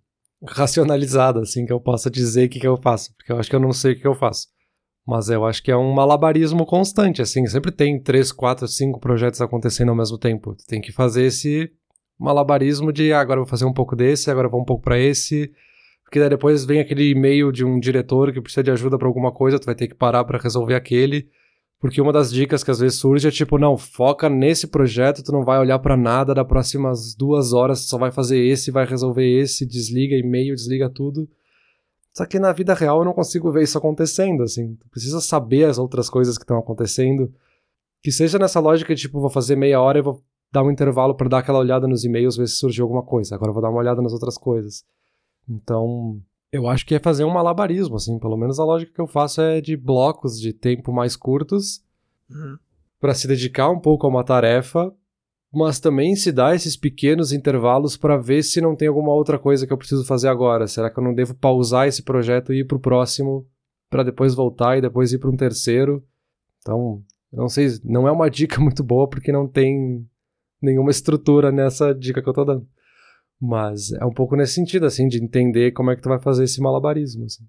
racionalizada, 0.43 1.41
assim, 1.41 1.67
que 1.67 1.73
eu 1.73 1.81
possa 1.81 2.11
dizer 2.11 2.47
o 2.47 2.49
que, 2.49 2.61
que 2.61 2.67
eu 2.67 2.77
faço, 2.77 3.15
porque 3.17 3.33
eu 3.33 3.39
acho 3.39 3.51
que 3.51 3.57
eu 3.57 3.61
não 3.61 3.73
sei 3.73 3.93
o 3.93 4.01
que 4.01 4.07
eu 4.07 4.15
faço. 4.15 4.49
Mas 5.07 5.29
eu 5.29 5.45
acho 5.45 5.63
que 5.63 5.71
é 5.71 5.77
um 5.77 5.93
malabarismo 5.93 6.65
constante, 6.65 7.21
assim, 7.21 7.47
sempre 7.47 7.73
tem 7.73 8.01
três, 8.01 8.31
quatro, 8.31 8.69
cinco 8.69 9.01
projetos 9.01 9.41
acontecendo 9.41 9.89
ao 9.89 9.97
mesmo 9.97 10.19
tempo. 10.19 10.55
Tem 10.69 10.81
que 10.81 10.93
fazer 10.93 11.25
esse 11.25 11.71
malabarismo 12.19 12.93
de, 12.93 13.13
ah, 13.13 13.21
agora 13.21 13.41
vou 13.41 13.49
fazer 13.49 13.65
um 13.65 13.73
pouco 13.73 13.97
desse, 13.97 14.31
agora 14.31 14.49
vou 14.49 14.61
um 14.61 14.65
pouco 14.65 14.83
para 14.85 14.99
esse, 14.99 15.51
porque 16.05 16.29
depois 16.29 16.65
vem 16.65 16.81
aquele 16.81 17.11
e-mail 17.11 17.51
de 17.51 17.65
um 17.65 17.79
diretor 17.79 18.33
que 18.33 18.41
precisa 18.41 18.63
de 18.63 18.71
ajuda 18.71 18.99
para 18.99 19.09
alguma 19.09 19.33
coisa, 19.33 19.59
tu 19.59 19.67
vai 19.67 19.75
ter 19.75 19.89
que 19.89 19.95
parar 19.95 20.25
para 20.25 20.39
resolver 20.39 20.75
aquele. 20.75 21.29
Porque 21.81 22.01
uma 22.01 22.13
das 22.13 22.31
dicas 22.31 22.63
que 22.63 22.71
às 22.71 22.79
vezes 22.79 22.99
surge 22.99 23.27
é 23.27 23.31
tipo, 23.31 23.57
não, 23.57 23.79
foca 23.79 24.29
nesse 24.29 24.67
projeto, 24.67 25.23
tu 25.23 25.33
não 25.33 25.43
vai 25.43 25.59
olhar 25.59 25.79
para 25.79 25.97
nada 25.97 26.35
das 26.35 26.47
próximas 26.47 27.15
duas 27.15 27.55
horas, 27.55 27.83
tu 27.83 27.89
só 27.89 27.97
vai 27.97 28.13
fazer 28.13 28.39
esse, 28.39 28.71
vai 28.71 28.85
resolver 28.85 29.27
esse, 29.27 29.65
desliga 29.65 30.15
e-mail, 30.15 30.55
desliga 30.55 30.91
tudo. 30.91 31.27
Só 32.13 32.27
que 32.27 32.39
na 32.39 32.53
vida 32.53 32.75
real 32.75 32.99
eu 32.99 33.05
não 33.05 33.15
consigo 33.15 33.51
ver 33.51 33.63
isso 33.63 33.79
acontecendo, 33.79 34.43
assim. 34.43 34.75
Tu 34.75 34.89
precisa 34.91 35.23
saber 35.23 35.65
as 35.65 35.79
outras 35.79 36.11
coisas 36.11 36.37
que 36.37 36.45
estão 36.45 36.59
acontecendo. 36.59 37.33
Que 38.03 38.13
seja 38.13 38.39
nessa 38.39 38.61
lógica 38.61 38.95
de, 38.95 39.01
tipo, 39.01 39.19
vou 39.19 39.31
fazer 39.31 39.57
meia 39.57 39.81
hora 39.81 39.99
e 39.99 40.03
vou 40.03 40.23
dar 40.53 40.63
um 40.63 40.71
intervalo 40.71 41.15
para 41.15 41.29
dar 41.29 41.39
aquela 41.39 41.61
olhada 41.61 41.87
nos 41.87 42.05
e-mails, 42.05 42.37
ver 42.37 42.49
se 42.49 42.57
surgiu 42.57 42.85
alguma 42.85 43.03
coisa. 43.03 43.35
Agora 43.35 43.53
vou 43.53 43.63
dar 43.63 43.71
uma 43.71 43.79
olhada 43.79 44.03
nas 44.03 44.13
outras 44.13 44.37
coisas. 44.37 44.85
Então, 45.49 46.21
eu 46.53 46.67
acho 46.67 46.85
que 46.85 46.95
é 46.95 46.99
fazer 46.99 47.25
um 47.25 47.31
malabarismo, 47.31 47.97
assim. 47.97 48.19
Pelo 48.19 48.37
menos 48.37 48.59
a 48.59 48.65
lógica 48.65 48.93
que 48.93 49.01
eu 49.01 49.07
faço 49.07 49.41
é 49.41 49.61
de 49.61 49.77
blocos 49.77 50.41
de 50.41 50.53
tempo 50.53 50.93
mais 50.93 51.17
curtos 51.17 51.83
uhum. 52.29 52.59
para 53.01 53.15
se 53.15 53.29
dedicar 53.29 53.71
um 53.71 53.79
pouco 53.79 54.07
a 54.07 54.11
uma 54.11 54.25
tarefa, 54.25 54.93
mas 55.53 55.79
também 55.79 56.15
se 56.17 56.33
dar 56.33 56.55
esses 56.55 56.77
pequenos 56.77 57.33
intervalos 57.33 57.97
para 57.97 58.17
ver 58.17 58.43
se 58.43 58.61
não 58.61 58.75
tem 58.75 58.89
alguma 58.89 59.13
outra 59.13 59.39
coisa 59.39 59.67
que 59.67 59.73
eu 59.73 59.79
preciso 59.79 60.05
fazer 60.05 60.29
agora. 60.29 60.67
Será 60.67 60.91
que 60.91 60.99
eu 60.99 61.05
não 61.05 61.15
devo 61.15 61.35
pausar 61.35 61.87
esse 61.87 62.03
projeto 62.03 62.53
e 62.53 62.61
ir 62.61 62.67
pro 62.67 62.81
próximo 62.81 63.47
para 63.89 64.03
depois 64.03 64.35
voltar 64.35 64.77
e 64.77 64.81
depois 64.81 65.13
ir 65.13 65.19
para 65.19 65.31
um 65.31 65.37
terceiro? 65.37 66.05
Então, 66.61 67.03
não 67.33 67.49
sei, 67.49 67.69
não 67.85 68.09
é 68.09 68.13
uma 68.13 68.29
dica 68.29 68.59
muito 68.61 68.83
boa 68.83 69.09
porque 69.09 69.31
não 69.31 69.47
tem 69.47 70.05
nenhuma 70.61 70.91
estrutura 70.91 71.51
nessa 71.53 71.95
dica 71.95 72.21
que 72.21 72.29
eu 72.29 72.35
tô 72.35 72.45
dando. 72.45 72.67
Mas 73.41 73.93
é 73.93 74.05
um 74.05 74.13
pouco 74.13 74.37
nesse 74.37 74.55
sentido, 74.55 74.85
assim, 74.85 75.09
de 75.09 75.23
entender 75.23 75.73
como 75.73 75.91
é 75.91 75.97
que 75.97 76.03
tu 76.03 76.09
vai 76.09 76.21
fazer 76.21 76.45
esse 76.45 76.61
malabarismo, 76.61 77.25
assim. 77.25 77.45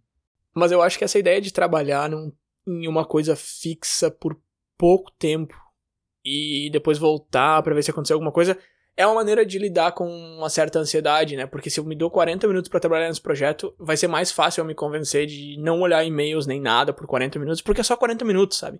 Mas 0.53 0.71
eu 0.71 0.81
acho 0.81 0.97
que 0.97 1.03
essa 1.03 1.19
ideia 1.19 1.41
de 1.41 1.51
trabalhar 1.51 2.09
num, 2.09 2.31
em 2.67 2.87
uma 2.87 3.05
coisa 3.05 3.35
fixa 3.35 4.09
por 4.09 4.39
pouco 4.77 5.11
tempo 5.11 5.55
e 6.23 6.69
depois 6.71 6.97
voltar 6.97 7.61
para 7.61 7.73
ver 7.73 7.83
se 7.83 7.91
aconteceu 7.91 8.15
alguma 8.15 8.31
coisa 8.31 8.57
é 8.95 9.05
uma 9.05 9.15
maneira 9.15 9.45
de 9.45 9.57
lidar 9.57 9.93
com 9.93 10.07
uma 10.07 10.49
certa 10.49 10.79
ansiedade, 10.79 11.35
né? 11.35 11.45
Porque 11.45 11.69
se 11.69 11.79
eu 11.79 11.83
me 11.83 11.95
dou 11.95 12.11
40 12.11 12.47
minutos 12.47 12.69
para 12.69 12.79
trabalhar 12.79 13.07
nesse 13.07 13.21
projeto, 13.21 13.73
vai 13.79 13.95
ser 13.95 14.07
mais 14.07 14.31
fácil 14.31 14.61
eu 14.61 14.65
me 14.65 14.75
convencer 14.75 15.25
de 15.25 15.57
não 15.59 15.81
olhar 15.81 16.03
e-mails 16.03 16.45
nem 16.45 16.59
nada 16.59 16.93
por 16.93 17.07
40 17.07 17.39
minutos, 17.39 17.61
porque 17.61 17.81
é 17.81 17.83
só 17.83 17.95
40 17.95 18.25
minutos, 18.25 18.57
sabe? 18.57 18.79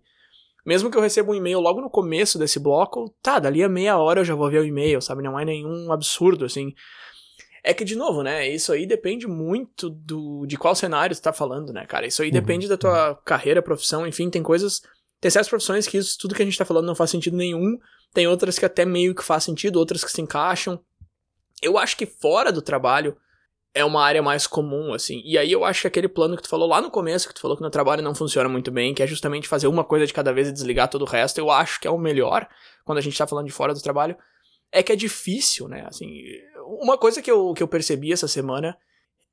Mesmo 0.66 0.92
que 0.92 0.98
eu 0.98 1.02
receba 1.02 1.32
um 1.32 1.36
e-mail 1.36 1.60
logo 1.60 1.82
no 1.82 1.90
começo 1.90 2.38
desse 2.38 2.60
bloco, 2.60 3.14
tá, 3.22 3.40
dali 3.40 3.64
a 3.64 3.70
meia 3.70 3.98
hora 3.98 4.22
eu 4.22 4.26
já 4.26 4.36
vou 4.36 4.50
ver 4.50 4.60
o 4.60 4.66
e-mail, 4.66 5.02
sabe? 5.02 5.24
Não 5.24 5.40
é 5.40 5.44
nenhum 5.44 5.92
absurdo, 5.92 6.46
assim. 6.46 6.74
É 7.64 7.74
que, 7.74 7.84
de 7.84 7.96
novo, 7.96 8.24
né? 8.24 8.48
Isso 8.48 8.72
aí 8.72 8.86
depende 8.86 9.28
muito 9.28 9.90
do 9.90 10.46
de 10.48 10.58
qual 10.58 10.76
cenário 10.76 11.16
você 11.16 11.22
tá 11.22 11.32
falando, 11.32 11.72
né, 11.72 11.86
cara? 11.86 12.08
Isso 12.08 12.22
aí 12.22 12.30
uhum. 12.30 12.34
depende 12.34 12.68
da 12.68 12.78
tua 12.78 13.16
carreira, 13.24 13.62
profissão, 13.62 14.06
enfim, 14.06 14.30
tem 14.30 14.42
coisas. 14.42 14.82
Tem 15.20 15.30
certas 15.30 15.50
profissões 15.50 15.88
que 15.88 15.98
isso, 15.98 16.18
tudo 16.20 16.34
que 16.34 16.42
a 16.42 16.46
gente 16.46 16.58
tá 16.58 16.66
falando 16.66 16.88
não 16.88 16.96
faz 16.96 17.12
sentido 17.12 17.38
nenhum. 17.38 17.78
Tem 18.14 18.28
outras 18.28 18.58
que 18.58 18.66
até 18.66 18.84
meio 18.86 19.14
que 19.14 19.24
faz 19.24 19.44
sentido, 19.44 19.78
outras 19.78 20.04
que 20.04 20.12
se 20.12 20.22
encaixam. 20.22 20.80
Eu 21.62 21.78
acho 21.78 21.96
que 21.96 22.08
fora 22.08 22.52
do 22.52 22.62
trabalho 22.62 23.16
é 23.74 23.86
uma 23.86 24.04
área 24.04 24.22
mais 24.22 24.46
comum, 24.48 24.94
assim. 24.94 25.22
E 25.24 25.38
aí 25.38 25.52
eu 25.52 25.64
acho 25.64 25.82
que 25.82 25.88
aquele 25.88 26.08
plano 26.08 26.36
que 26.36 26.44
tu 26.44 26.50
falou 26.50 26.68
lá 26.68 26.82
no 26.82 26.92
começo, 26.92 27.28
que 27.28 27.34
tu 27.34 27.42
falou 27.42 27.56
que 27.56 27.64
no 27.64 27.70
trabalho 27.70 28.04
não 28.04 28.14
funciona 28.14 28.50
muito 28.50 28.70
bem, 28.72 28.94
que 28.94 29.02
é 29.02 29.08
justamente 29.08 29.48
fazer 29.48 29.68
uma 29.68 29.84
coisa 29.84 30.06
de 30.06 30.14
cada 30.14 30.34
vez 30.34 30.50
e 30.50 30.52
desligar 30.52 30.90
todo 30.90 31.04
o 31.04 31.06
resto, 31.06 31.38
eu 31.38 31.50
acho 31.50 31.80
que 31.80 31.88
é 31.88 31.92
o 31.92 31.98
melhor 31.98 32.48
quando 32.84 32.98
a 32.98 33.02
gente 33.02 33.18
tá 33.18 33.26
falando 33.26 33.46
de 33.46 33.54
fora 33.54 33.74
do 33.74 33.82
trabalho 33.82 34.18
é 34.72 34.82
que 34.82 34.92
é 34.92 34.96
difícil, 34.96 35.68
né? 35.68 35.86
Assim, 35.88 36.24
uma 36.80 36.98
coisa 36.98 37.22
que 37.22 37.30
eu, 37.30 37.54
que 37.54 37.62
eu 37.62 37.68
percebi 37.68 38.12
essa 38.14 38.28
semana 38.28 38.78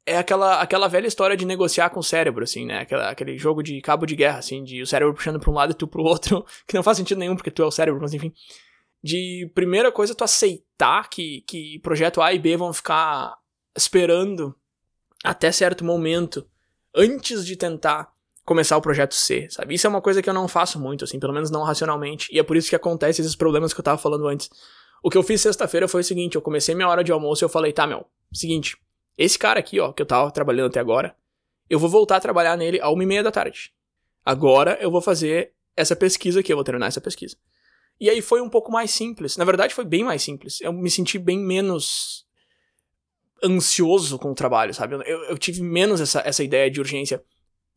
é 0.05 0.16
aquela, 0.16 0.61
aquela 0.61 0.88
velha 0.88 1.07
história 1.07 1.37
de 1.37 1.44
negociar 1.44 1.90
com 1.90 2.01
o 2.01 2.05
cérebro, 2.05 2.42
assim, 2.42 2.66
né? 2.66 2.81
Aquela, 2.81 3.11
aquele 3.11 3.38
jogo 3.38 3.62
de 3.62 3.81
cabo 3.81 4.05
de 4.05 4.16
guerra, 4.16 4.38
assim, 4.38 4.64
de 4.64 4.83
o 4.83 4.87
cérebro 4.87 5.14
puxando 5.14 5.38
pra 5.38 5.51
um 5.51 5.55
lado 5.55 5.72
e 5.72 5.74
tu 5.74 5.87
pro 5.87 6.03
outro, 6.03 6.44
que 6.66 6.74
não 6.74 6.83
faz 6.83 6.96
sentido 6.96 7.18
nenhum 7.18 7.37
porque 7.37 7.51
tu 7.51 7.62
é 7.62 7.66
o 7.66 7.70
cérebro, 7.70 8.01
mas 8.01 8.12
enfim. 8.12 8.33
De 9.03 9.48
primeira 9.55 9.92
coisa, 9.92 10.14
tu 10.14 10.24
aceitar 10.24 11.09
que, 11.09 11.42
que 11.46 11.79
projeto 11.81 12.20
A 12.20 12.33
e 12.33 12.38
B 12.38 12.57
vão 12.57 12.72
ficar 12.72 13.37
esperando 13.76 14.54
até 15.24 15.50
certo 15.52 15.85
momento 15.85 16.46
antes 16.94 17.44
de 17.44 17.57
tentar 17.57 18.12
começar 18.44 18.76
o 18.76 18.83
projeto 18.83 19.14
C, 19.14 19.46
sabe? 19.50 19.74
Isso 19.74 19.87
é 19.87 19.90
uma 19.90 20.00
coisa 20.00 20.22
que 20.22 20.31
eu 20.31 20.35
não 20.35 20.48
faço 20.48 20.81
muito, 20.81 21.04
assim, 21.04 21.20
pelo 21.20 21.35
menos 21.35 21.50
não 21.50 21.62
racionalmente, 21.62 22.28
e 22.33 22.38
é 22.38 22.42
por 22.42 22.57
isso 22.57 22.70
que 22.70 22.76
acontece 22.76 23.20
esses 23.20 23.37
problemas 23.37 23.74
que 23.74 23.81
eu 23.81 23.85
tava 23.85 23.98
falando 23.98 24.26
antes. 24.26 24.48
O 25.02 25.11
que 25.11 25.18
eu 25.18 25.22
fiz 25.22 25.40
sexta-feira 25.40 25.87
foi 25.87 26.00
o 26.00 26.04
seguinte, 26.04 26.35
eu 26.35 26.42
comecei 26.42 26.74
minha 26.74 26.88
hora 26.88 27.04
de 27.04 27.12
almoço 27.12 27.44
e 27.44 27.46
eu 27.46 27.48
falei, 27.48 27.72
tá, 27.72 27.87
meu, 27.87 28.07
seguinte, 28.33 28.76
esse 29.18 29.38
cara 29.38 29.61
aqui, 29.61 29.78
ó, 29.78 29.92
que 29.92 30.00
eu 30.00 30.07
tava 30.07 30.31
trabalhando 30.31 30.68
até 30.68 30.81
agora, 30.81 31.14
eu 31.68 31.78
vou 31.78 31.90
voltar 31.90 32.16
a 32.16 32.20
trabalhar 32.20 32.57
nele 32.57 32.81
a 32.81 32.88
uma 32.88 33.02
e 33.02 33.07
meia 33.07 33.22
da 33.22 33.31
tarde. 33.31 33.72
Agora 34.24 34.78
eu 34.81 34.90
vou 34.90 35.02
fazer 35.02 35.52
essa 35.76 35.94
pesquisa 35.94 36.40
aqui, 36.40 36.52
eu 36.52 36.57
vou 36.57 36.64
terminar 36.64 36.87
essa 36.87 37.00
pesquisa. 37.00 37.37
E 38.00 38.09
aí 38.09 38.22
foi 38.22 38.40
um 38.40 38.48
pouco 38.48 38.70
mais 38.70 38.90
simples. 38.92 39.37
Na 39.37 39.44
verdade, 39.44 39.74
foi 39.74 39.85
bem 39.85 40.04
mais 40.04 40.22
simples. 40.22 40.61
Eu 40.61 40.72
me 40.72 40.90
senti 40.90 41.18
bem 41.18 41.38
menos 41.38 42.26
ansioso 43.44 44.18
com 44.18 44.31
o 44.31 44.35
trabalho, 44.35 44.74
sabe? 44.74 44.94
Eu, 44.94 45.24
eu 45.24 45.38
tive 45.38 45.62
menos 45.62 46.01
essa, 46.01 46.22
essa 46.24 46.42
ideia 46.42 46.70
de 46.70 46.81
urgência. 46.81 47.22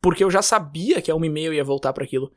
Porque 0.00 0.24
eu 0.24 0.30
já 0.30 0.42
sabia 0.42 1.00
que 1.00 1.10
a 1.10 1.14
uma 1.14 1.26
e 1.26 1.30
meia 1.30 1.46
eu 1.46 1.54
ia 1.54 1.64
voltar 1.64 1.92
para 1.92 2.04
aquilo. 2.04 2.32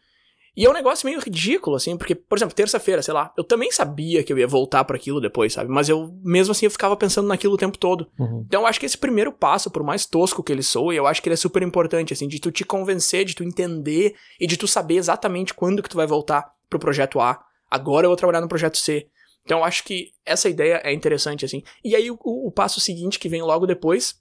E 0.57 0.63
é 0.65 0.69
um 0.69 0.73
negócio 0.73 1.05
meio 1.05 1.19
ridículo, 1.19 1.75
assim, 1.75 1.97
porque, 1.97 2.15
por 2.15 2.37
exemplo, 2.37 2.55
terça-feira, 2.55 3.01
sei 3.01 3.13
lá, 3.13 3.33
eu 3.37 3.43
também 3.43 3.69
sabia 3.71 4.23
que 4.23 4.31
eu 4.31 4.37
ia 4.37 4.47
voltar 4.47 4.85
para 4.85 4.95
aquilo 4.95 5.19
depois, 5.19 5.51
sabe? 5.51 5.69
Mas 5.69 5.89
eu, 5.89 6.17
mesmo 6.23 6.53
assim, 6.53 6.65
eu 6.65 6.71
ficava 6.71 6.95
pensando 6.95 7.27
naquilo 7.27 7.55
o 7.55 7.57
tempo 7.57 7.77
todo. 7.77 8.07
Uhum. 8.17 8.45
Então 8.47 8.61
eu 8.61 8.67
acho 8.67 8.79
que 8.79 8.85
esse 8.85 8.97
primeiro 8.97 9.33
passo, 9.33 9.69
por 9.69 9.83
mais 9.83 10.05
tosco 10.05 10.41
que 10.41 10.53
ele 10.53 10.63
soe, 10.63 10.95
eu 10.95 11.05
acho 11.05 11.21
que 11.21 11.27
ele 11.27 11.33
é 11.33 11.37
super 11.37 11.61
importante, 11.61 12.13
assim, 12.13 12.27
de 12.27 12.39
tu 12.39 12.51
te 12.53 12.63
convencer, 12.63 13.25
de 13.25 13.35
tu 13.35 13.43
entender 13.43 14.15
e 14.39 14.47
de 14.47 14.55
tu 14.55 14.65
saber 14.65 14.95
exatamente 14.95 15.53
quando 15.53 15.83
que 15.83 15.89
tu 15.89 15.97
vai 15.97 16.07
voltar 16.07 16.49
pro 16.69 16.79
projeto 16.79 17.19
A. 17.19 17.43
Agora 17.69 18.05
eu 18.05 18.09
vou 18.09 18.17
trabalhar 18.17 18.39
no 18.39 18.47
projeto 18.47 18.77
C. 18.77 19.09
Então 19.45 19.59
eu 19.59 19.63
acho 19.63 19.83
que 19.83 20.11
essa 20.25 20.49
ideia 20.49 20.81
é 20.83 20.91
interessante, 20.91 21.45
assim. 21.45 21.63
E 21.83 21.95
aí 21.95 22.09
o, 22.09 22.17
o 22.23 22.51
passo 22.51 22.79
seguinte 22.79 23.19
que 23.19 23.29
vem 23.29 23.43
logo 23.43 23.67
depois 23.67 24.19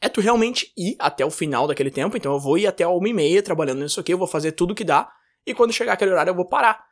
é 0.00 0.08
tu 0.08 0.20
realmente 0.20 0.72
ir 0.76 0.96
até 0.98 1.24
o 1.24 1.30
final 1.30 1.66
daquele 1.66 1.90
tempo. 1.90 2.16
Então 2.16 2.32
eu 2.32 2.38
vou 2.38 2.58
ir 2.58 2.66
até 2.66 2.86
uma 2.86 3.08
e 3.08 3.12
meia 3.12 3.42
trabalhando 3.42 3.80
nisso 3.82 3.98
aqui, 3.98 4.12
eu 4.12 4.18
vou 4.18 4.26
fazer 4.26 4.52
tudo 4.52 4.74
que 4.74 4.84
dá 4.84 5.10
e 5.46 5.54
quando 5.54 5.72
chegar 5.72 5.94
aquele 5.94 6.10
horário 6.10 6.30
eu 6.30 6.36
vou 6.36 6.46
parar. 6.46 6.84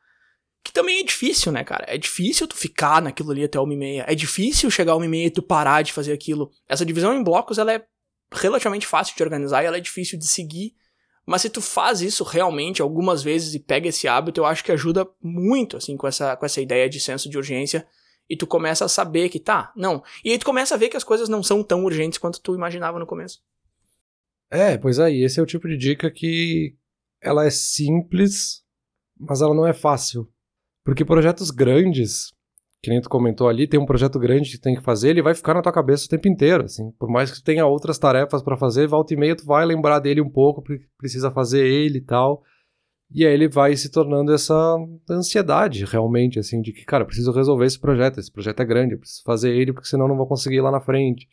Que 0.64 0.72
também 0.72 1.00
é 1.00 1.02
difícil, 1.02 1.52
né, 1.52 1.62
cara? 1.62 1.84
É 1.86 1.96
difícil 1.96 2.46
tu 2.46 2.56
ficar 2.56 3.00
naquilo 3.00 3.30
ali 3.30 3.44
até 3.44 3.60
uma 3.60 3.72
e 3.72 3.76
meia. 3.76 4.04
É 4.08 4.14
difícil 4.14 4.70
chegar 4.70 4.92
a 4.92 4.96
uma 4.96 5.04
e 5.04 5.08
meia 5.08 5.26
e 5.26 5.30
tu 5.30 5.42
parar 5.42 5.82
de 5.82 5.92
fazer 5.92 6.12
aquilo. 6.12 6.50
Essa 6.68 6.84
divisão 6.84 7.14
em 7.14 7.22
blocos, 7.22 7.58
ela 7.58 7.72
é 7.72 7.84
relativamente 8.32 8.86
fácil 8.86 9.16
de 9.16 9.22
organizar 9.22 9.62
e 9.62 9.66
ela 9.66 9.76
é 9.76 9.80
difícil 9.80 10.18
de 10.18 10.26
seguir. 10.26 10.74
Mas 11.28 11.42
se 11.42 11.50
tu 11.50 11.60
faz 11.60 12.00
isso 12.00 12.24
realmente 12.24 12.80
algumas 12.80 13.22
vezes 13.22 13.52
e 13.52 13.60
pega 13.60 13.86
esse 13.86 14.08
hábito, 14.08 14.40
eu 14.40 14.46
acho 14.46 14.64
que 14.64 14.72
ajuda 14.72 15.06
muito, 15.22 15.76
assim, 15.76 15.94
com 15.94 16.06
essa, 16.06 16.34
com 16.34 16.46
essa 16.46 16.58
ideia 16.58 16.88
de 16.88 16.98
senso 16.98 17.28
de 17.28 17.36
urgência. 17.36 17.86
E 18.30 18.34
tu 18.34 18.46
começa 18.46 18.86
a 18.86 18.88
saber 18.88 19.28
que 19.28 19.38
tá, 19.38 19.70
não. 19.76 20.02
E 20.24 20.30
aí 20.30 20.38
tu 20.38 20.46
começa 20.46 20.74
a 20.74 20.78
ver 20.78 20.88
que 20.88 20.96
as 20.96 21.04
coisas 21.04 21.28
não 21.28 21.42
são 21.42 21.62
tão 21.62 21.84
urgentes 21.84 22.18
quanto 22.18 22.40
tu 22.40 22.54
imaginava 22.54 22.98
no 22.98 23.06
começo. 23.06 23.42
É, 24.50 24.78
pois 24.78 24.98
aí, 24.98 25.22
é, 25.22 25.26
esse 25.26 25.38
é 25.38 25.42
o 25.42 25.46
tipo 25.46 25.68
de 25.68 25.76
dica 25.76 26.10
que 26.10 26.74
ela 27.20 27.44
é 27.44 27.50
simples, 27.50 28.64
mas 29.14 29.42
ela 29.42 29.54
não 29.54 29.66
é 29.66 29.74
fácil. 29.74 30.26
Porque 30.82 31.04
projetos 31.04 31.50
grandes, 31.50 32.32
que 32.80 32.90
nem 32.90 33.00
tu 33.00 33.08
comentou 33.08 33.48
ali, 33.48 33.66
tem 33.66 33.80
um 33.80 33.86
projeto 33.86 34.18
grande 34.18 34.50
que 34.50 34.58
tem 34.58 34.76
que 34.76 34.82
fazer, 34.82 35.10
ele 35.10 35.22
vai 35.22 35.34
ficar 35.34 35.54
na 35.54 35.62
tua 35.62 35.72
cabeça 35.72 36.06
o 36.06 36.08
tempo 36.08 36.28
inteiro, 36.28 36.64
assim. 36.64 36.92
Por 36.92 37.10
mais 37.10 37.30
que 37.30 37.38
tu 37.38 37.44
tenha 37.44 37.66
outras 37.66 37.98
tarefas 37.98 38.42
para 38.42 38.56
fazer, 38.56 38.86
volta 38.86 39.12
e 39.14 39.16
meia 39.16 39.34
tu 39.34 39.44
vai 39.44 39.64
lembrar 39.66 39.98
dele 39.98 40.20
um 40.20 40.30
pouco, 40.30 40.62
porque 40.62 40.84
precisa 40.96 41.30
fazer 41.30 41.66
ele 41.66 41.98
e 41.98 42.02
tal. 42.02 42.42
E 43.10 43.26
aí 43.26 43.32
ele 43.32 43.48
vai 43.48 43.74
se 43.74 43.90
tornando 43.90 44.32
essa 44.32 44.76
ansiedade, 45.10 45.84
realmente, 45.84 46.38
assim, 46.38 46.60
de 46.60 46.72
que, 46.72 46.84
cara, 46.84 47.06
preciso 47.06 47.32
resolver 47.32 47.64
esse 47.64 47.80
projeto, 47.80 48.20
esse 48.20 48.30
projeto 48.30 48.60
é 48.60 48.64
grande, 48.64 48.96
preciso 48.96 49.22
fazer 49.24 49.50
ele, 49.50 49.72
porque 49.72 49.88
senão 49.88 50.06
não 50.06 50.16
vou 50.16 50.26
conseguir 50.26 50.56
ir 50.56 50.60
lá 50.60 50.70
na 50.70 50.80
frente. 50.80 51.26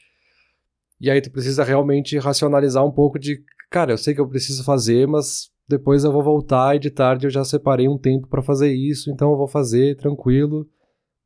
E 0.99 1.11
aí 1.11 1.21
tu 1.21 1.29
precisa 1.29 1.63
realmente 1.63 2.17
racionalizar 2.17 2.83
um 2.83 2.91
pouco 2.91 3.19
de, 3.19 3.43
cara, 3.69 3.91
eu 3.91 3.97
sei 3.97 4.15
que 4.15 4.21
eu 4.21 4.27
preciso 4.27 4.63
fazer, 4.63 5.05
mas 5.05 5.51
depois 5.67 6.03
eu 6.03 6.11
vou 6.11 6.23
voltar 6.23 6.75
e 6.75 6.79
de 6.79 6.89
tarde 6.89 7.27
eu 7.27 7.31
já 7.31 7.43
separei 7.43 7.89
um 7.89 7.97
tempo 7.97 8.27
para 8.27 8.41
fazer 8.41 8.73
isso, 8.73 9.11
então 9.11 9.31
eu 9.31 9.37
vou 9.37 9.47
fazer 9.47 9.97
tranquilo, 9.97 10.65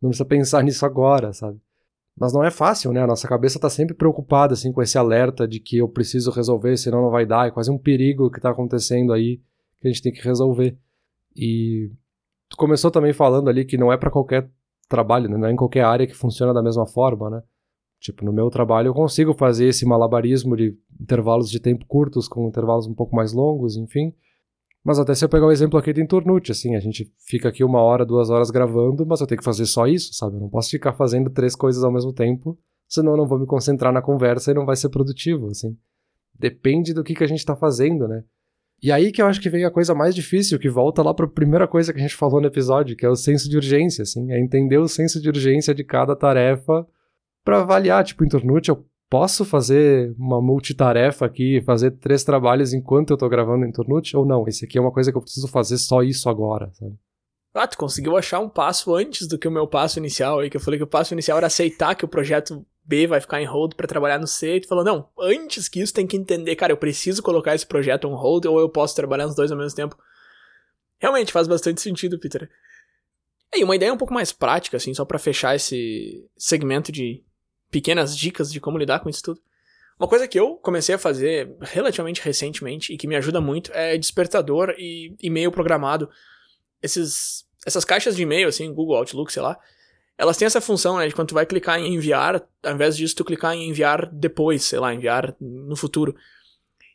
não 0.02 0.10
precisa 0.10 0.26
pensar 0.26 0.64
nisso 0.64 0.86
agora, 0.86 1.34
sabe? 1.34 1.60
Mas 2.20 2.34
não 2.34 2.44
é 2.44 2.52
fácil, 2.52 2.92
né? 2.92 3.02
A 3.02 3.08
nossa 3.08 3.28
cabeça 3.28 3.60
tá 3.60 3.70
sempre 3.70 3.96
preocupada 3.96 4.54
assim 4.54 4.72
com 4.72 4.82
esse 4.82 4.98
alerta 4.98 5.48
de 5.48 5.60
que 5.60 5.78
eu 5.78 5.88
preciso 5.88 6.32
resolver, 6.32 6.76
senão 6.78 7.02
não 7.02 7.10
vai 7.10 7.26
dar, 7.26 7.48
é 7.48 7.52
quase 7.52 7.72
um 7.72 7.78
perigo 7.78 8.30
que 8.30 8.42
tá 8.42 8.50
acontecendo 8.50 9.14
aí 9.14 9.40
que 9.80 9.88
a 9.88 9.92
gente 9.92 10.02
tem 10.02 10.12
que 10.12 10.22
resolver. 10.22 10.78
E 11.36 11.92
tu 12.50 12.58
começou 12.58 12.92
também 12.92 13.14
falando 13.14 13.50
ali 13.50 13.64
que 13.64 13.78
não 13.78 13.92
é 13.92 13.98
para 13.98 14.12
qualquer 14.12 14.50
trabalho, 14.90 15.30
né? 15.30 15.38
não 15.38 15.48
é 15.48 15.52
em 15.52 15.56
qualquer 15.56 15.86
área 15.86 16.08
que 16.08 16.14
funciona 16.14 16.54
da 16.54 16.64
mesma 16.64 16.86
forma, 16.86 17.30
né? 17.30 17.44
Tipo, 18.00 18.26
no 18.26 18.32
meu 18.32 18.50
trabalho 18.50 18.88
eu 18.88 18.94
consigo 18.94 19.34
fazer 19.34 19.68
esse 19.68 19.86
malabarismo 19.86 20.56
de 20.56 20.78
intervalos 21.00 21.50
de 21.50 21.60
tempo 21.60 21.86
curtos 21.86 22.28
com 22.28 22.48
intervalos 22.48 22.88
um 22.88 22.94
pouco 22.94 23.16
mais 23.16 23.34
longos, 23.34 23.76
enfim. 23.76 24.14
Mas 24.84 24.98
até 24.98 25.14
se 25.14 25.26
eu 25.26 25.30
pegar 25.30 25.46
o 25.46 25.52
exemplo 25.52 25.78
aqui 25.78 25.92
do 25.92 26.00
Inturnute, 26.00 26.52
assim, 26.52 26.76
a 26.76 26.80
gente 26.80 27.12
fica 27.20 27.50
aqui 27.50 27.64
uma 27.64 27.82
hora, 27.82 28.06
duas 28.06 28.30
horas 28.30 28.50
gravando, 28.50 29.06
mas 29.06 29.20
eu 29.20 29.28
tenho 29.28 29.40
que 29.40 29.46
fazer 29.46 29.66
só 29.66 29.86
isso, 29.86 30.14
sabe? 30.14 30.38
Eu 30.38 30.42
não 30.42 30.50
posso 30.50 30.70
ficar 30.70 30.94
fazendo 30.94 31.30
três 31.30 31.56
coisas 31.56 31.84
ao 31.84 31.92
mesmo 31.92 32.14
tempo, 32.14 32.58
senão 32.88 33.12
eu 33.12 33.18
não 33.18 33.28
vou 33.28 33.40
me 33.40 33.46
concentrar 33.46 33.92
na 33.92 34.02
conversa 34.02 34.52
e 34.52 34.54
não 34.54 34.66
vai 34.66 34.76
ser 34.76 34.90
produtivo, 34.90 35.48
assim. 35.48 35.78
Depende 36.38 36.94
do 36.94 37.04
que, 37.04 37.14
que 37.14 37.24
a 37.24 37.28
gente 37.28 37.46
tá 37.46 37.56
fazendo, 37.56 38.08
né? 38.08 38.24
E 38.82 38.94
aí 38.94 39.12
que 39.12 39.22
eu 39.22 39.28
acho 39.28 39.42
que 39.42 39.50
vem 39.50 39.66
a 39.66 39.72
coisa 39.72 39.94
mais 39.94 40.16
difícil, 40.16 40.58
que 40.58 40.70
volta 40.70 41.04
lá 41.04 41.14
para 41.14 41.26
a 41.26 41.30
primeira 41.30 41.68
coisa 41.68 41.92
que 41.92 42.00
a 42.00 42.02
gente 42.02 42.16
falou 42.16 42.40
no 42.40 42.48
episódio, 42.48 42.96
que 42.96 43.06
é 43.06 43.10
o 43.10 43.16
senso 43.16 43.50
de 43.50 43.58
urgência, 43.58 44.04
assim, 44.04 44.32
é 44.32 44.40
entender 44.40 44.78
o 44.78 44.88
senso 44.88 45.22
de 45.22 45.28
urgência 45.28 45.76
de 45.76 45.84
cada 45.84 46.16
tarefa 46.16 46.88
para 47.44 47.60
avaliar, 47.60 48.04
tipo, 48.06 48.24
em 48.24 48.30
Turnute 48.30 48.70
eu 48.70 48.86
posso 49.10 49.44
fazer 49.44 50.14
uma 50.18 50.42
multitarefa 50.42 51.26
aqui, 51.26 51.62
fazer 51.66 51.92
três 51.92 52.24
trabalhos 52.24 52.74
enquanto 52.74 53.12
eu 53.12 53.18
tô 53.18 53.28
gravando 53.28 53.66
em 53.66 53.72
Turnute 53.72 54.16
ou 54.16 54.26
não? 54.26 54.48
Esse 54.48 54.66
aqui 54.66 54.78
é 54.78 54.82
uma 54.82 54.92
coisa 54.92 55.12
que 55.12 55.18
eu 55.18 55.22
preciso 55.22 55.48
fazer 55.48 55.78
só 55.78 56.04
isso 56.04 56.30
agora, 56.30 56.70
sabe? 56.74 56.96
Ah, 57.54 57.68
tu 57.68 57.78
conseguiu 57.78 58.16
achar 58.16 58.40
um 58.40 58.48
passo 58.48 58.94
antes 58.94 59.28
do 59.28 59.38
que 59.38 59.48
o 59.48 59.52
meu 59.52 59.68
passo 59.68 59.98
inicial 59.98 60.40
aí, 60.40 60.50
que 60.50 60.58
eu 60.58 60.62
falei 60.62 60.78
que 60.78 60.84
o 60.84 60.88
passo 60.88 61.14
inicial 61.14 61.40
era 61.40 61.48
aceitar 61.48 61.96
que 61.96 62.06
o 62.06 62.08
projeto 62.08 62.64
B 62.84 63.08
vai 63.08 63.20
ficar 63.20 63.42
em 63.42 63.46
hold 63.46 63.74
para 63.74 63.88
trabalhar 63.88 64.20
no 64.20 64.28
C, 64.28 64.56
e 64.56 64.62
tu 64.62 64.68
falou, 64.68 64.84
não, 64.84 65.10
antes 65.20 65.68
que 65.68 65.82
isso 65.82 65.94
tem 65.94 66.06
que 66.06 66.16
entender, 66.16 66.56
cara, 66.56 66.72
eu 66.72 66.78
preciso 66.78 67.24
colocar 67.24 67.56
esse 67.56 67.66
projeto 67.66 68.08
on 68.08 68.16
hold 68.16 68.46
ou 68.46 68.60
eu 68.60 68.70
posso 68.70 68.96
trabalhar 68.96 69.26
nos 69.26 69.36
dois 69.36 69.52
ao 69.52 69.58
mesmo 69.58 69.76
tempo. 69.76 69.98
Realmente 71.00 71.32
faz 71.32 71.48
bastante 71.48 71.82
sentido, 71.82 72.20
Peter. 72.20 72.50
E 73.56 73.64
uma 73.64 73.76
ideia 73.76 73.94
um 73.94 73.98
pouco 73.98 74.14
mais 74.14 74.32
prática, 74.32 74.78
assim, 74.78 74.94
só 74.94 75.04
para 75.04 75.18
fechar 75.18 75.56
esse 75.56 76.30
segmento 76.38 76.92
de 76.92 77.24
pequenas 77.70 78.16
dicas 78.16 78.52
de 78.52 78.60
como 78.60 78.78
lidar 78.78 79.00
com 79.00 79.10
isso 79.10 79.24
tudo. 79.24 79.42
Uma 80.00 80.08
coisa 80.08 80.28
que 80.28 80.40
eu 80.40 80.56
comecei 80.56 80.96
a 80.96 81.00
fazer 81.00 81.54
relativamente 81.60 82.22
recentemente 82.22 82.94
e 82.94 82.98
que 82.98 83.06
me 83.08 83.18
ajuda 83.18 83.42
muito 83.42 83.72
é 83.74 83.98
despertador 83.98 84.74
e 84.78 85.14
e-mail 85.22 85.52
programado. 85.52 86.10
Esses, 86.82 87.46
essas 87.66 87.84
caixas 87.84 88.16
de 88.16 88.24
e-mail, 88.24 88.48
assim, 88.48 88.74
Google 88.74 88.96
Outlook, 88.96 89.32
sei 89.32 89.42
lá, 89.42 89.60
elas 90.18 90.38
têm 90.38 90.46
essa 90.46 90.62
função, 90.62 90.98
né, 90.98 91.08
de 91.08 91.14
quando 91.14 91.30
tu 91.30 91.34
vai 91.34 91.46
clicar 91.46 91.80
em 91.80 91.94
enviar, 91.94 92.42
ao 92.64 92.74
invés 92.74 92.96
disso 92.96 93.16
tu 93.16 93.26
clicar 93.26 93.54
em 93.54 93.70
enviar 93.70 94.10
depois, 94.12 94.64
sei 94.64 94.80
lá, 94.80 94.94
enviar 94.94 95.36
no 95.40 95.76
futuro. 95.76 96.16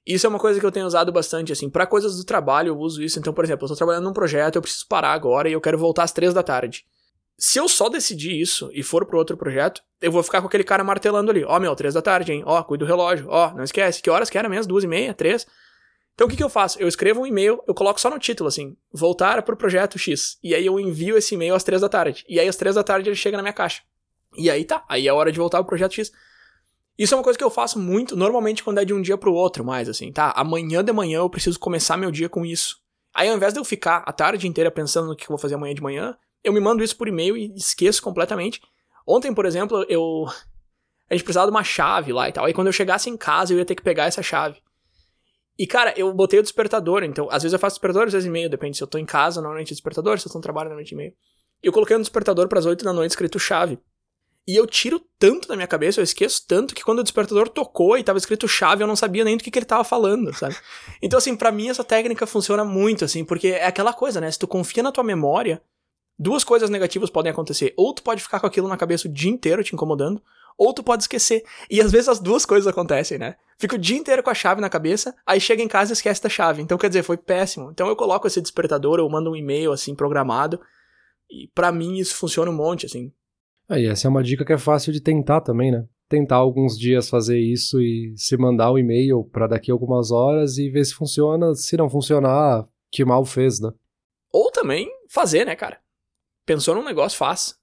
Isso 0.06 0.26
é 0.26 0.28
uma 0.28 0.38
coisa 0.38 0.60
que 0.60 0.66
eu 0.66 0.72
tenho 0.72 0.86
usado 0.86 1.10
bastante, 1.12 1.52
assim, 1.52 1.68
para 1.70 1.86
coisas 1.86 2.16
do 2.16 2.24
trabalho 2.24 2.68
eu 2.68 2.78
uso 2.78 3.02
isso. 3.02 3.18
Então, 3.18 3.32
por 3.32 3.44
exemplo, 3.44 3.64
eu 3.64 3.68
tô 3.68 3.76
trabalhando 3.76 4.04
num 4.04 4.12
projeto, 4.12 4.56
eu 4.56 4.62
preciso 4.62 4.86
parar 4.86 5.12
agora 5.12 5.48
e 5.48 5.52
eu 5.52 5.60
quero 5.60 5.78
voltar 5.78 6.04
às 6.04 6.12
três 6.12 6.34
da 6.34 6.42
tarde. 6.42 6.86
Se 7.36 7.58
eu 7.58 7.68
só 7.68 7.88
decidir 7.88 8.40
isso 8.40 8.70
e 8.72 8.82
for 8.82 9.04
pro 9.04 9.18
outro 9.18 9.36
projeto, 9.36 9.82
eu 10.00 10.12
vou 10.12 10.22
ficar 10.22 10.40
com 10.40 10.46
aquele 10.46 10.64
cara 10.64 10.84
martelando 10.84 11.30
ali. 11.30 11.44
Ó, 11.44 11.56
oh, 11.56 11.60
meu, 11.60 11.74
três 11.74 11.94
da 11.94 12.02
tarde, 12.02 12.32
hein? 12.32 12.42
Ó, 12.46 12.58
oh, 12.58 12.64
cuida 12.64 12.84
do 12.84 12.88
relógio. 12.88 13.26
Ó, 13.28 13.48
oh, 13.48 13.56
não 13.56 13.64
esquece. 13.64 14.00
Que 14.00 14.10
horas 14.10 14.30
que 14.30 14.38
era 14.38 14.48
mesmo? 14.48 14.68
Duas 14.68 14.84
e 14.84 14.86
meia? 14.86 15.12
Três? 15.12 15.46
Então 16.14 16.28
o 16.28 16.30
que, 16.30 16.36
que 16.36 16.44
eu 16.44 16.48
faço? 16.48 16.78
Eu 16.80 16.86
escrevo 16.86 17.22
um 17.22 17.26
e-mail, 17.26 17.60
eu 17.66 17.74
coloco 17.74 18.00
só 18.00 18.08
no 18.08 18.20
título, 18.20 18.48
assim, 18.48 18.76
voltar 18.92 19.42
pro 19.42 19.56
projeto 19.56 19.98
X. 19.98 20.38
E 20.42 20.54
aí 20.54 20.64
eu 20.64 20.78
envio 20.78 21.16
esse 21.16 21.34
e-mail 21.34 21.54
às 21.54 21.64
três 21.64 21.80
da 21.80 21.88
tarde. 21.88 22.24
E 22.28 22.38
aí 22.38 22.48
às 22.48 22.56
três 22.56 22.76
da 22.76 22.84
tarde 22.84 23.08
ele 23.08 23.16
chega 23.16 23.36
na 23.36 23.42
minha 23.42 23.52
caixa. 23.52 23.82
E 24.36 24.48
aí 24.48 24.64
tá, 24.64 24.84
aí 24.88 25.08
é 25.08 25.12
hora 25.12 25.32
de 25.32 25.38
voltar 25.38 25.58
pro 25.58 25.68
projeto 25.68 25.94
X. 25.94 26.12
Isso 26.96 27.12
é 27.12 27.16
uma 27.16 27.24
coisa 27.24 27.36
que 27.36 27.44
eu 27.44 27.50
faço 27.50 27.78
muito, 27.80 28.16
normalmente 28.16 28.62
quando 28.62 28.78
é 28.78 28.84
de 28.84 28.94
um 28.94 29.02
dia 29.02 29.18
pro 29.18 29.34
outro, 29.34 29.64
mais 29.64 29.88
assim, 29.88 30.12
tá? 30.12 30.32
Amanhã 30.36 30.84
de 30.84 30.92
manhã 30.92 31.18
eu 31.18 31.28
preciso 31.28 31.58
começar 31.58 31.96
meu 31.96 32.12
dia 32.12 32.28
com 32.28 32.46
isso. 32.46 32.76
Aí 33.12 33.28
ao 33.28 33.36
invés 33.36 33.52
de 33.52 33.58
eu 33.58 33.64
ficar 33.64 34.04
a 34.06 34.12
tarde 34.12 34.46
inteira 34.46 34.70
pensando 34.70 35.08
no 35.08 35.16
que 35.16 35.24
eu 35.24 35.28
vou 35.28 35.38
fazer 35.38 35.56
amanhã 35.56 35.74
de 35.74 35.82
manhã, 35.82 36.16
eu 36.44 36.52
me 36.52 36.60
mando 36.60 36.84
isso 36.84 36.96
por 36.96 37.08
e-mail 37.08 37.36
e 37.36 37.52
esqueço 37.56 38.02
completamente. 38.02 38.60
Ontem, 39.06 39.34
por 39.34 39.46
exemplo, 39.46 39.84
eu. 39.88 40.26
A 41.10 41.14
gente 41.14 41.24
precisava 41.24 41.46
de 41.46 41.50
uma 41.50 41.64
chave 41.64 42.12
lá 42.12 42.28
e 42.28 42.32
tal. 42.32 42.44
Aí 42.44 42.52
quando 42.52 42.68
eu 42.68 42.72
chegasse 42.72 43.10
em 43.10 43.16
casa, 43.16 43.52
eu 43.52 43.58
ia 43.58 43.64
ter 43.64 43.74
que 43.74 43.82
pegar 43.82 44.04
essa 44.04 44.22
chave. 44.22 44.62
E, 45.58 45.66
cara, 45.66 45.94
eu 45.96 46.12
botei 46.12 46.40
o 46.40 46.42
despertador, 46.42 47.04
então, 47.04 47.28
às 47.30 47.42
vezes 47.42 47.52
eu 47.52 47.58
faço 47.58 47.76
despertador, 47.76 48.08
às 48.08 48.12
vezes 48.12 48.26
e-mail, 48.26 48.50
depende 48.50 48.76
se 48.76 48.82
eu 48.82 48.88
tô 48.88 48.98
em 48.98 49.04
casa, 49.06 49.40
normalmente 49.40 49.68
é 49.68 49.74
despertador, 49.74 50.18
se 50.18 50.26
eu 50.26 50.32
tô 50.32 50.38
no 50.38 50.42
trabalho, 50.42 50.68
normalmente 50.68 50.92
e-mail. 50.92 51.12
E 51.62 51.66
eu 51.66 51.72
coloquei 51.72 51.96
um 51.96 52.00
despertador 52.00 52.48
para 52.48 52.58
as 52.58 52.66
8 52.66 52.84
da 52.84 52.92
noite 52.92 53.12
escrito 53.12 53.38
chave. 53.38 53.78
E 54.46 54.56
eu 54.56 54.66
tiro 54.66 55.00
tanto 55.18 55.48
da 55.48 55.54
minha 55.54 55.66
cabeça, 55.66 56.00
eu 56.00 56.04
esqueço 56.04 56.44
tanto 56.46 56.74
que 56.74 56.82
quando 56.82 56.98
o 56.98 57.02
despertador 57.02 57.48
tocou 57.48 57.96
e 57.96 58.02
tava 58.02 58.18
escrito 58.18 58.48
chave, 58.48 58.82
eu 58.82 58.86
não 58.86 58.96
sabia 58.96 59.24
nem 59.24 59.36
do 59.36 59.44
que, 59.44 59.50
que 59.50 59.58
ele 59.58 59.64
tava 59.64 59.84
falando, 59.84 60.34
sabe? 60.34 60.56
Então, 61.00 61.16
assim, 61.16 61.34
para 61.36 61.52
mim 61.52 61.68
essa 61.68 61.84
técnica 61.84 62.26
funciona 62.26 62.64
muito, 62.64 63.04
assim, 63.04 63.24
porque 63.24 63.48
é 63.48 63.64
aquela 63.64 63.92
coisa, 63.92 64.20
né? 64.20 64.30
Se 64.30 64.38
tu 64.38 64.48
confia 64.48 64.82
na 64.82 64.92
tua 64.92 65.04
memória, 65.04 65.62
duas 66.18 66.44
coisas 66.44 66.70
negativas 66.70 67.10
podem 67.10 67.32
acontecer. 67.32 67.72
Ou 67.76 67.92
tu 67.92 68.02
pode 68.02 68.22
ficar 68.22 68.40
com 68.40 68.46
aquilo 68.46 68.68
na 68.68 68.76
cabeça 68.76 69.08
o 69.08 69.12
dia 69.12 69.30
inteiro 69.30 69.62
te 69.62 69.74
incomodando, 69.74 70.22
ou 70.56 70.72
tu 70.72 70.82
pode 70.82 71.02
esquecer. 71.02 71.44
E 71.70 71.80
às 71.80 71.90
vezes 71.92 72.08
as 72.08 72.20
duas 72.20 72.46
coisas 72.46 72.66
acontecem, 72.66 73.18
né? 73.18 73.36
Fica 73.58 73.76
o 73.76 73.78
dia 73.78 73.96
inteiro 73.96 74.22
com 74.22 74.30
a 74.30 74.34
chave 74.34 74.60
na 74.60 74.68
cabeça, 74.68 75.14
aí 75.26 75.40
chega 75.40 75.62
em 75.62 75.68
casa 75.68 75.92
e 75.92 75.94
esquece 75.94 76.22
da 76.22 76.28
chave. 76.28 76.62
Então, 76.62 76.78
quer 76.78 76.88
dizer, 76.88 77.02
foi 77.02 77.16
péssimo. 77.16 77.70
Então 77.70 77.88
eu 77.88 77.96
coloco 77.96 78.26
esse 78.26 78.40
despertador, 78.40 78.98
eu 78.98 79.08
mando 79.08 79.30
um 79.30 79.36
e-mail, 79.36 79.72
assim, 79.72 79.94
programado. 79.94 80.60
E 81.30 81.48
para 81.54 81.72
mim 81.72 81.96
isso 81.96 82.16
funciona 82.16 82.50
um 82.50 82.54
monte, 82.54 82.86
assim. 82.86 83.12
Aí, 83.68 83.86
essa 83.86 84.06
é 84.06 84.10
uma 84.10 84.22
dica 84.22 84.44
que 84.44 84.52
é 84.52 84.58
fácil 84.58 84.92
de 84.92 85.00
tentar 85.00 85.40
também, 85.40 85.72
né? 85.72 85.86
Tentar 86.08 86.36
alguns 86.36 86.78
dias 86.78 87.08
fazer 87.08 87.38
isso 87.38 87.80
e 87.80 88.12
se 88.16 88.36
mandar 88.36 88.70
um 88.70 88.78
e-mail 88.78 89.24
para 89.32 89.46
daqui 89.46 89.70
a 89.70 89.74
algumas 89.74 90.10
horas 90.10 90.58
e 90.58 90.68
ver 90.68 90.84
se 90.84 90.94
funciona. 90.94 91.54
Se 91.54 91.76
não 91.76 91.88
funcionar, 91.88 92.68
que 92.90 93.04
mal 93.04 93.24
fez, 93.24 93.60
né? 93.60 93.72
Ou 94.30 94.50
também 94.50 94.90
fazer, 95.08 95.46
né, 95.46 95.56
cara? 95.56 95.78
Pensou 96.46 96.74
num 96.74 96.84
negócio, 96.84 97.18
faz. 97.18 97.58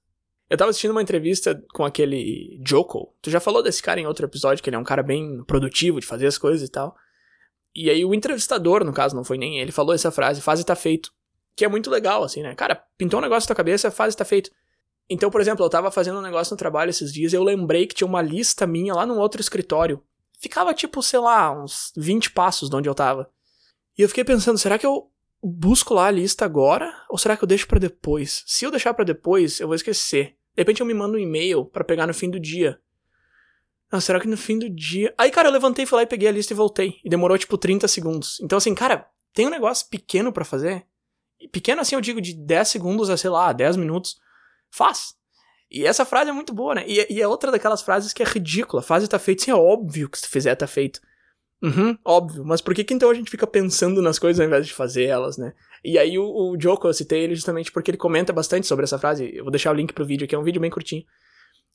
Eu 0.50 0.56
tava 0.56 0.70
assistindo 0.70 0.90
uma 0.90 1.02
entrevista 1.02 1.62
com 1.72 1.84
aquele 1.84 2.60
Joko. 2.66 3.14
Tu 3.22 3.30
já 3.30 3.40
falou 3.40 3.62
desse 3.62 3.82
cara 3.82 4.00
em 4.00 4.06
outro 4.06 4.26
episódio, 4.26 4.62
que 4.62 4.68
ele 4.68 4.76
é 4.76 4.78
um 4.78 4.84
cara 4.84 5.02
bem 5.02 5.42
produtivo 5.44 6.00
de 6.00 6.06
fazer 6.06 6.26
as 6.26 6.36
coisas 6.36 6.68
e 6.68 6.70
tal. 6.70 6.94
E 7.74 7.88
aí 7.88 8.04
o 8.04 8.12
entrevistador, 8.12 8.84
no 8.84 8.92
caso, 8.92 9.16
não 9.16 9.24
foi 9.24 9.38
nem 9.38 9.58
ele, 9.60 9.72
falou 9.72 9.94
essa 9.94 10.10
frase, 10.10 10.42
faz 10.42 10.60
e 10.60 10.64
tá 10.64 10.76
feito. 10.76 11.10
Que 11.56 11.64
é 11.64 11.68
muito 11.68 11.90
legal, 11.90 12.22
assim, 12.22 12.42
né? 12.42 12.54
Cara, 12.54 12.82
pintou 12.98 13.18
um 13.18 13.22
negócio 13.22 13.46
na 13.46 13.48
tua 13.48 13.56
cabeça, 13.56 13.90
faz 13.90 14.14
e 14.14 14.16
tá 14.16 14.24
feito. 14.24 14.50
Então, 15.08 15.30
por 15.30 15.40
exemplo, 15.40 15.64
eu 15.64 15.70
tava 15.70 15.90
fazendo 15.90 16.18
um 16.18 16.22
negócio 16.22 16.52
no 16.52 16.58
trabalho 16.58 16.90
esses 16.90 17.12
dias 17.12 17.32
e 17.32 17.36
eu 17.36 17.42
lembrei 17.42 17.86
que 17.86 17.94
tinha 17.94 18.06
uma 18.06 18.22
lista 18.22 18.66
minha 18.66 18.94
lá 18.94 19.06
num 19.06 19.18
outro 19.18 19.40
escritório. 19.40 20.02
Ficava 20.38 20.74
tipo, 20.74 21.02
sei 21.02 21.20
lá, 21.20 21.52
uns 21.52 21.92
20 21.96 22.32
passos 22.32 22.68
de 22.68 22.76
onde 22.76 22.88
eu 22.88 22.94
tava. 22.94 23.30
E 23.96 24.02
eu 24.02 24.08
fiquei 24.08 24.24
pensando, 24.24 24.58
será 24.58 24.78
que 24.78 24.86
eu 24.86 25.11
busco 25.42 25.94
lá 25.94 26.06
a 26.06 26.10
lista 26.10 26.44
agora 26.44 26.92
ou 27.08 27.18
será 27.18 27.36
que 27.36 27.42
eu 27.42 27.48
deixo 27.48 27.66
para 27.66 27.78
depois? 27.78 28.44
Se 28.46 28.64
eu 28.64 28.70
deixar 28.70 28.94
para 28.94 29.04
depois, 29.04 29.60
eu 29.60 29.66
vou 29.66 29.74
esquecer. 29.74 30.36
De 30.54 30.60
repente 30.60 30.80
eu 30.80 30.86
me 30.86 30.94
mando 30.94 31.16
um 31.16 31.20
e-mail 31.20 31.64
para 31.64 31.84
pegar 31.84 32.06
no 32.06 32.14
fim 32.14 32.30
do 32.30 32.38
dia. 32.38 32.78
Ah, 33.90 34.00
será 34.00 34.18
que 34.20 34.28
no 34.28 34.38
fim 34.38 34.58
do 34.58 34.70
dia. 34.70 35.14
Aí, 35.18 35.30
cara, 35.30 35.48
eu 35.48 35.52
levantei, 35.52 35.84
fui 35.84 35.96
lá 35.96 36.02
e 36.02 36.06
peguei 36.06 36.28
a 36.28 36.32
lista 36.32 36.52
e 36.52 36.56
voltei. 36.56 36.98
E 37.04 37.10
demorou 37.10 37.36
tipo 37.36 37.58
30 37.58 37.86
segundos. 37.88 38.40
Então, 38.40 38.56
assim, 38.56 38.74
cara, 38.74 39.06
tem 39.34 39.46
um 39.46 39.50
negócio 39.50 39.86
pequeno 39.88 40.32
para 40.32 40.44
fazer. 40.44 40.86
Pequeno 41.50 41.80
assim 41.80 41.94
eu 41.94 42.00
digo 42.00 42.20
de 42.20 42.34
10 42.34 42.68
segundos 42.68 43.10
a, 43.10 43.16
sei 43.16 43.28
lá, 43.28 43.52
10 43.52 43.76
minutos 43.76 44.16
faz. 44.70 45.14
E 45.70 45.86
essa 45.86 46.04
frase 46.04 46.30
é 46.30 46.32
muito 46.32 46.52
boa, 46.54 46.74
né? 46.74 46.84
E, 46.86 47.14
e 47.14 47.20
é 47.20 47.26
outra 47.26 47.50
daquelas 47.50 47.82
frases 47.82 48.12
que 48.12 48.22
é 48.22 48.26
ridícula. 48.26 48.82
Faz 48.82 49.02
e 49.02 49.08
tá 49.08 49.18
feito, 49.18 49.42
sim, 49.42 49.50
é 49.50 49.54
óbvio 49.54 50.08
que 50.08 50.18
se 50.18 50.28
fizer 50.28 50.54
tá 50.54 50.66
feito. 50.66 51.00
Uhum, 51.62 51.96
óbvio. 52.04 52.44
Mas 52.44 52.60
por 52.60 52.74
que, 52.74 52.82
que 52.82 52.92
então 52.92 53.08
a 53.08 53.14
gente 53.14 53.30
fica 53.30 53.46
pensando 53.46 54.02
nas 54.02 54.18
coisas 54.18 54.40
ao 54.40 54.46
invés 54.46 54.66
de 54.66 54.74
fazer 54.74 55.04
elas, 55.04 55.38
né? 55.38 55.52
E 55.84 55.98
aí 55.98 56.18
o, 56.18 56.24
o 56.24 56.60
Joko, 56.60 56.88
eu 56.88 56.94
citei 56.94 57.22
ele 57.22 57.34
justamente 57.34 57.70
porque 57.70 57.90
ele 57.90 57.98
comenta 57.98 58.32
bastante 58.32 58.66
sobre 58.66 58.84
essa 58.84 58.98
frase. 58.98 59.30
Eu 59.34 59.44
vou 59.44 59.50
deixar 59.50 59.70
o 59.70 59.74
link 59.74 59.92
pro 59.92 60.04
vídeo 60.04 60.24
aqui, 60.24 60.34
é 60.34 60.38
um 60.38 60.42
vídeo 60.42 60.60
bem 60.60 60.70
curtinho. 60.70 61.04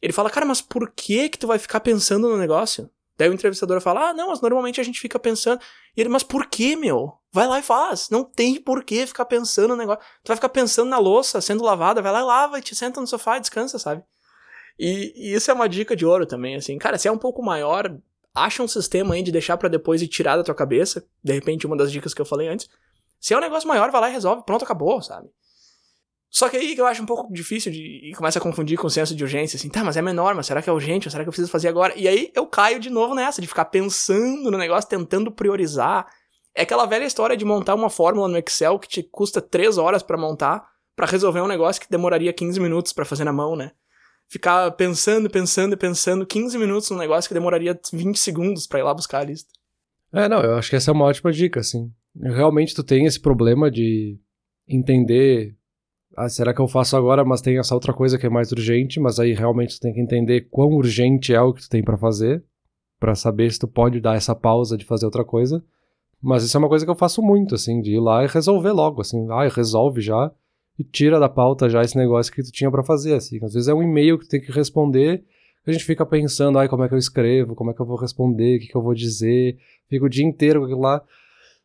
Ele 0.02 0.14
fala, 0.14 0.30
cara, 0.30 0.46
mas 0.46 0.62
por 0.62 0.92
que 0.92 1.30
que 1.30 1.40
tu 1.40 1.48
vai 1.48 1.58
ficar 1.58 1.80
pensando 1.80 2.30
no 2.30 2.38
negócio? 2.38 2.90
Daí 3.18 3.30
o 3.30 3.34
entrevistador 3.34 3.82
fala: 3.82 4.10
Ah, 4.10 4.14
não, 4.14 4.28
mas 4.28 4.42
normalmente 4.42 4.80
a 4.80 4.84
gente 4.84 5.00
fica 5.00 5.18
pensando. 5.18 5.60
E 5.96 6.02
ele, 6.02 6.10
mas 6.10 6.22
por 6.22 6.46
que, 6.46 6.76
meu? 6.76 7.14
Vai 7.32 7.48
lá 7.48 7.58
e 7.60 7.64
faz. 7.64 8.10
Não 8.10 8.24
tem 8.24 8.62
por 8.62 8.84
que 8.84 9.08
ficar 9.08 9.26
pensando 9.26 9.70
no 9.70 9.76
negócio. 9.76 10.04
Tu 10.24 10.28
vai 10.28 10.38
ficar 10.38 10.50
pensando 10.50 10.90
na 10.90 11.00
louça 11.00 11.42
sendo 11.42 11.64
lavada, 11.64 12.02
vai 12.02 12.12
lá 12.12 12.20
e 12.20 12.24
lava, 12.24 12.60
e 12.60 12.62
te 12.62 12.76
senta 12.76 13.02
no 13.02 13.08
sofá 13.08 13.38
e 13.38 13.42
descansa, 13.42 13.80
sabe? 13.80 14.04
E, 14.80 15.14
e 15.16 15.34
isso 15.34 15.50
é 15.50 15.54
uma 15.54 15.68
dica 15.68 15.96
de 15.96 16.06
ouro 16.06 16.28
também, 16.28 16.56
assim. 16.56 16.78
Cara, 16.78 17.00
se 17.00 17.08
é 17.08 17.12
um 17.12 17.18
pouco 17.18 17.42
maior, 17.42 17.92
acha 18.38 18.62
um 18.62 18.68
sistema 18.68 19.16
aí 19.16 19.24
de 19.24 19.32
deixar 19.32 19.58
para 19.58 19.70
depois 19.70 20.02
e 20.02 20.08
tirar 20.08 20.38
da 20.38 20.44
tua 20.44 20.56
cabeça. 20.56 21.06
De 21.24 21.34
repente, 21.34 21.66
uma 21.66 21.76
das 21.76 21.92
dicas 21.92 22.14
que 22.14 22.22
eu 22.22 22.26
falei 22.26 22.48
antes. 22.48 22.70
Se 23.20 23.34
é 23.34 23.38
um 23.38 23.42
negócio 23.42 23.68
maior, 23.68 23.90
vai 23.92 24.02
lá 24.02 24.10
e 24.10 24.14
resolve. 24.14 24.44
Pronto, 24.46 24.64
acabou, 24.64 25.02
sabe? 25.02 25.30
Só 26.30 26.50
que 26.50 26.58
aí 26.58 26.76
que 26.76 26.82
eu 26.82 26.86
acho 26.86 27.02
um 27.02 27.06
pouco 27.06 27.32
difícil 27.34 27.72
de. 27.72 28.10
E 28.10 28.14
começa 28.14 28.38
a 28.38 28.42
confundir 28.42 28.78
com 28.78 28.88
o 28.88 28.90
senso 28.90 29.16
de 29.16 29.24
urgência, 29.24 29.58
assim, 29.58 29.70
tá, 29.70 29.84
mas 29.84 29.98
é 29.98 30.02
menor, 30.02 30.36
mas 30.36 30.46
será 30.46 30.62
que 30.62 30.70
é 30.70 30.74
urgente? 30.74 31.08
Ou 31.08 31.12
será 31.12 31.24
que 31.24 31.30
eu 31.30 31.32
preciso 31.32 31.52
fazer 31.52 31.70
agora? 31.70 31.94
E 31.96 32.08
aí 32.08 32.32
eu 32.36 32.46
caio 32.46 32.80
de 32.80 32.90
novo 32.90 33.16
nessa, 33.16 33.42
de 33.42 33.48
ficar 33.48 33.66
pensando 33.66 34.52
no 34.52 34.58
negócio, 34.58 34.90
tentando 34.90 35.32
priorizar. 35.32 36.06
É 36.54 36.64
aquela 36.64 36.86
velha 36.86 37.06
história 37.06 37.38
de 37.38 37.46
montar 37.46 37.76
uma 37.76 37.90
fórmula 37.90 38.28
no 38.28 38.38
Excel 38.38 38.78
que 38.78 38.88
te 38.88 39.04
custa 39.04 39.42
3 39.42 39.78
horas 39.78 40.04
para 40.04 40.18
montar, 40.18 40.68
para 40.96 41.06
resolver 41.06 41.42
um 41.42 41.48
negócio 41.48 41.82
que 41.82 41.90
demoraria 41.90 42.34
15 42.34 42.60
minutos 42.60 42.92
para 42.92 43.06
fazer 43.06 43.24
na 43.24 43.32
mão, 43.32 43.56
né? 43.56 43.72
Ficar 44.30 44.72
pensando, 44.72 45.30
pensando 45.30 45.74
e 45.74 45.78
pensando 45.78 46.26
15 46.26 46.58
minutos 46.58 46.90
num 46.90 46.98
negócio 46.98 47.28
que 47.28 47.34
demoraria 47.34 47.80
20 47.94 48.18
segundos 48.18 48.68
para 48.68 48.80
ir 48.80 48.84
lá 48.84 48.94
buscar 48.94 49.20
a 49.20 49.24
lista. 49.24 49.50
É, 50.12 50.28
não, 50.28 50.42
eu 50.42 50.56
acho 50.56 50.70
que 50.70 50.76
essa 50.76 50.92
é 50.92 50.94
uma 50.94 51.06
ótima 51.06 51.32
dica, 51.32 51.60
assim. 51.60 51.92
Realmente 52.16 52.74
tu 52.76 52.84
tem 52.84 53.06
esse 53.06 53.20
problema 53.20 53.70
de 53.70 54.20
entender 54.68 55.58
ah, 56.18 56.28
será 56.28 56.52
que 56.52 56.60
eu 56.60 56.68
faço 56.68 56.98
agora, 56.98 57.24
mas 57.24 57.42
tem 57.42 57.60
essa 57.60 57.76
outra 57.76 57.94
coisa 57.94 58.18
que 58.18 58.26
é 58.26 58.30
mais 58.30 58.52
urgente, 58.52 59.00
mas 59.00 59.20
aí 59.20 59.34
realmente 59.34 59.78
tu 59.78 59.82
tem 59.82 59.94
que 59.94 60.02
entender 60.02 60.48
quão 60.50 60.70
urgente 60.70 61.32
é 61.32 61.40
o 61.40 61.54
que 61.54 61.62
tu 61.62 61.70
tem 61.70 61.84
para 61.84 61.96
fazer, 61.96 62.44
para 63.00 63.14
saber 63.14 63.52
se 63.52 63.60
tu 63.60 63.68
pode 63.68 64.02
dar 64.02 64.16
essa 64.16 64.34
pausa 64.34 64.76
de 64.76 64.84
fazer 64.84 65.06
outra 65.06 65.24
coisa. 65.24 65.64
Mas 66.20 66.44
isso 66.44 66.58
é 66.58 66.60
uma 66.60 66.68
coisa 66.68 66.84
que 66.84 66.90
eu 66.90 66.96
faço 66.96 67.22
muito, 67.22 67.54
assim, 67.54 67.80
de 67.82 67.92
ir 67.92 68.00
lá 68.00 68.24
e 68.24 68.28
resolver 68.28 68.72
logo, 68.72 69.02
assim, 69.02 69.28
ah, 69.30 69.48
resolve 69.48 70.02
já 70.02 70.32
e 70.78 70.84
tira 70.84 71.20
da 71.20 71.28
pauta 71.28 71.70
já 71.70 71.82
esse 71.82 71.98
negócio 71.98 72.32
que 72.32 72.44
tu 72.44 72.52
tinha 72.52 72.70
para 72.70 72.84
fazer, 72.84 73.14
assim. 73.14 73.38
Às 73.44 73.54
vezes 73.54 73.68
é 73.68 73.74
um 73.74 73.82
e-mail 73.82 74.18
que 74.18 74.26
tu 74.26 74.30
tem 74.30 74.42
que 74.42 74.52
responder, 74.52 75.24
a 75.66 75.72
gente 75.72 75.84
fica 75.84 76.06
pensando, 76.06 76.58
ai, 76.58 76.70
como 76.70 76.84
é 76.84 76.88
que 76.88 76.94
eu 76.94 76.98
escrevo, 76.98 77.54
como 77.54 77.72
é 77.72 77.74
que 77.74 77.82
eu 77.82 77.86
vou 77.86 77.98
responder, 77.98 78.58
o 78.58 78.60
que, 78.60 78.68
que 78.68 78.76
eu 78.76 78.82
vou 78.82 78.94
dizer, 78.94 79.58
fica 79.90 80.06
o 80.06 80.10
dia 80.10 80.26
inteiro 80.26 80.62
com 80.62 80.66
aquilo 80.66 80.82
lá. 80.82 81.04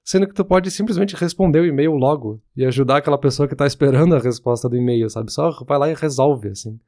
Sendo 0.03 0.27
que 0.27 0.35
tu 0.35 0.45
pode 0.45 0.69
simplesmente 0.73 1.15
responder 1.15 1.61
o 1.61 1.67
e-mail 1.67 1.93
logo 1.93 2.43
e 2.57 2.65
ajudar 2.65 2.97
aquela 2.97 3.17
pessoa 3.17 3.47
que 3.47 3.55
tá 3.55 3.65
esperando 3.65 4.17
a 4.17 4.19
resposta 4.19 4.69
do 4.69 4.77
e-mail, 4.77 5.09
sabe? 5.09 5.33
Só 5.33 5.53
vai 5.65 5.79
lá 5.79 5.89
e 5.89 5.95
resolve, 5.95 6.49
assim. 6.49 6.81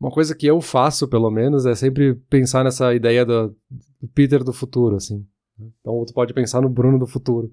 Uma 0.00 0.10
coisa 0.10 0.34
que 0.34 0.46
eu 0.46 0.60
faço, 0.60 1.06
pelo 1.06 1.30
menos, 1.30 1.64
é 1.64 1.74
sempre 1.74 2.16
pensar 2.28 2.64
nessa 2.64 2.92
ideia 2.92 3.24
do, 3.24 3.54
do 4.00 4.08
Peter 4.12 4.42
do 4.42 4.52
futuro, 4.52 4.96
assim. 4.96 5.24
Então 5.80 6.04
tu 6.04 6.12
pode 6.12 6.34
pensar 6.34 6.60
no 6.60 6.68
Bruno 6.68 6.98
do 6.98 7.06
futuro. 7.06 7.52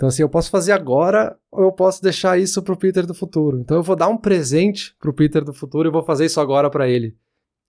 Então, 0.00 0.08
assim, 0.08 0.22
eu 0.22 0.30
posso 0.30 0.50
fazer 0.50 0.72
agora 0.72 1.36
ou 1.52 1.64
eu 1.64 1.72
posso 1.72 2.02
deixar 2.02 2.38
isso 2.38 2.62
pro 2.62 2.74
Peter 2.74 3.04
do 3.04 3.12
futuro. 3.12 3.60
Então 3.60 3.76
eu 3.76 3.82
vou 3.82 3.94
dar 3.94 4.08
um 4.08 4.16
presente 4.16 4.96
pro 4.98 5.12
Peter 5.12 5.44
do 5.44 5.52
futuro 5.52 5.86
e 5.86 5.92
vou 5.92 6.02
fazer 6.02 6.24
isso 6.24 6.40
agora 6.40 6.70
para 6.70 6.88
ele. 6.88 7.14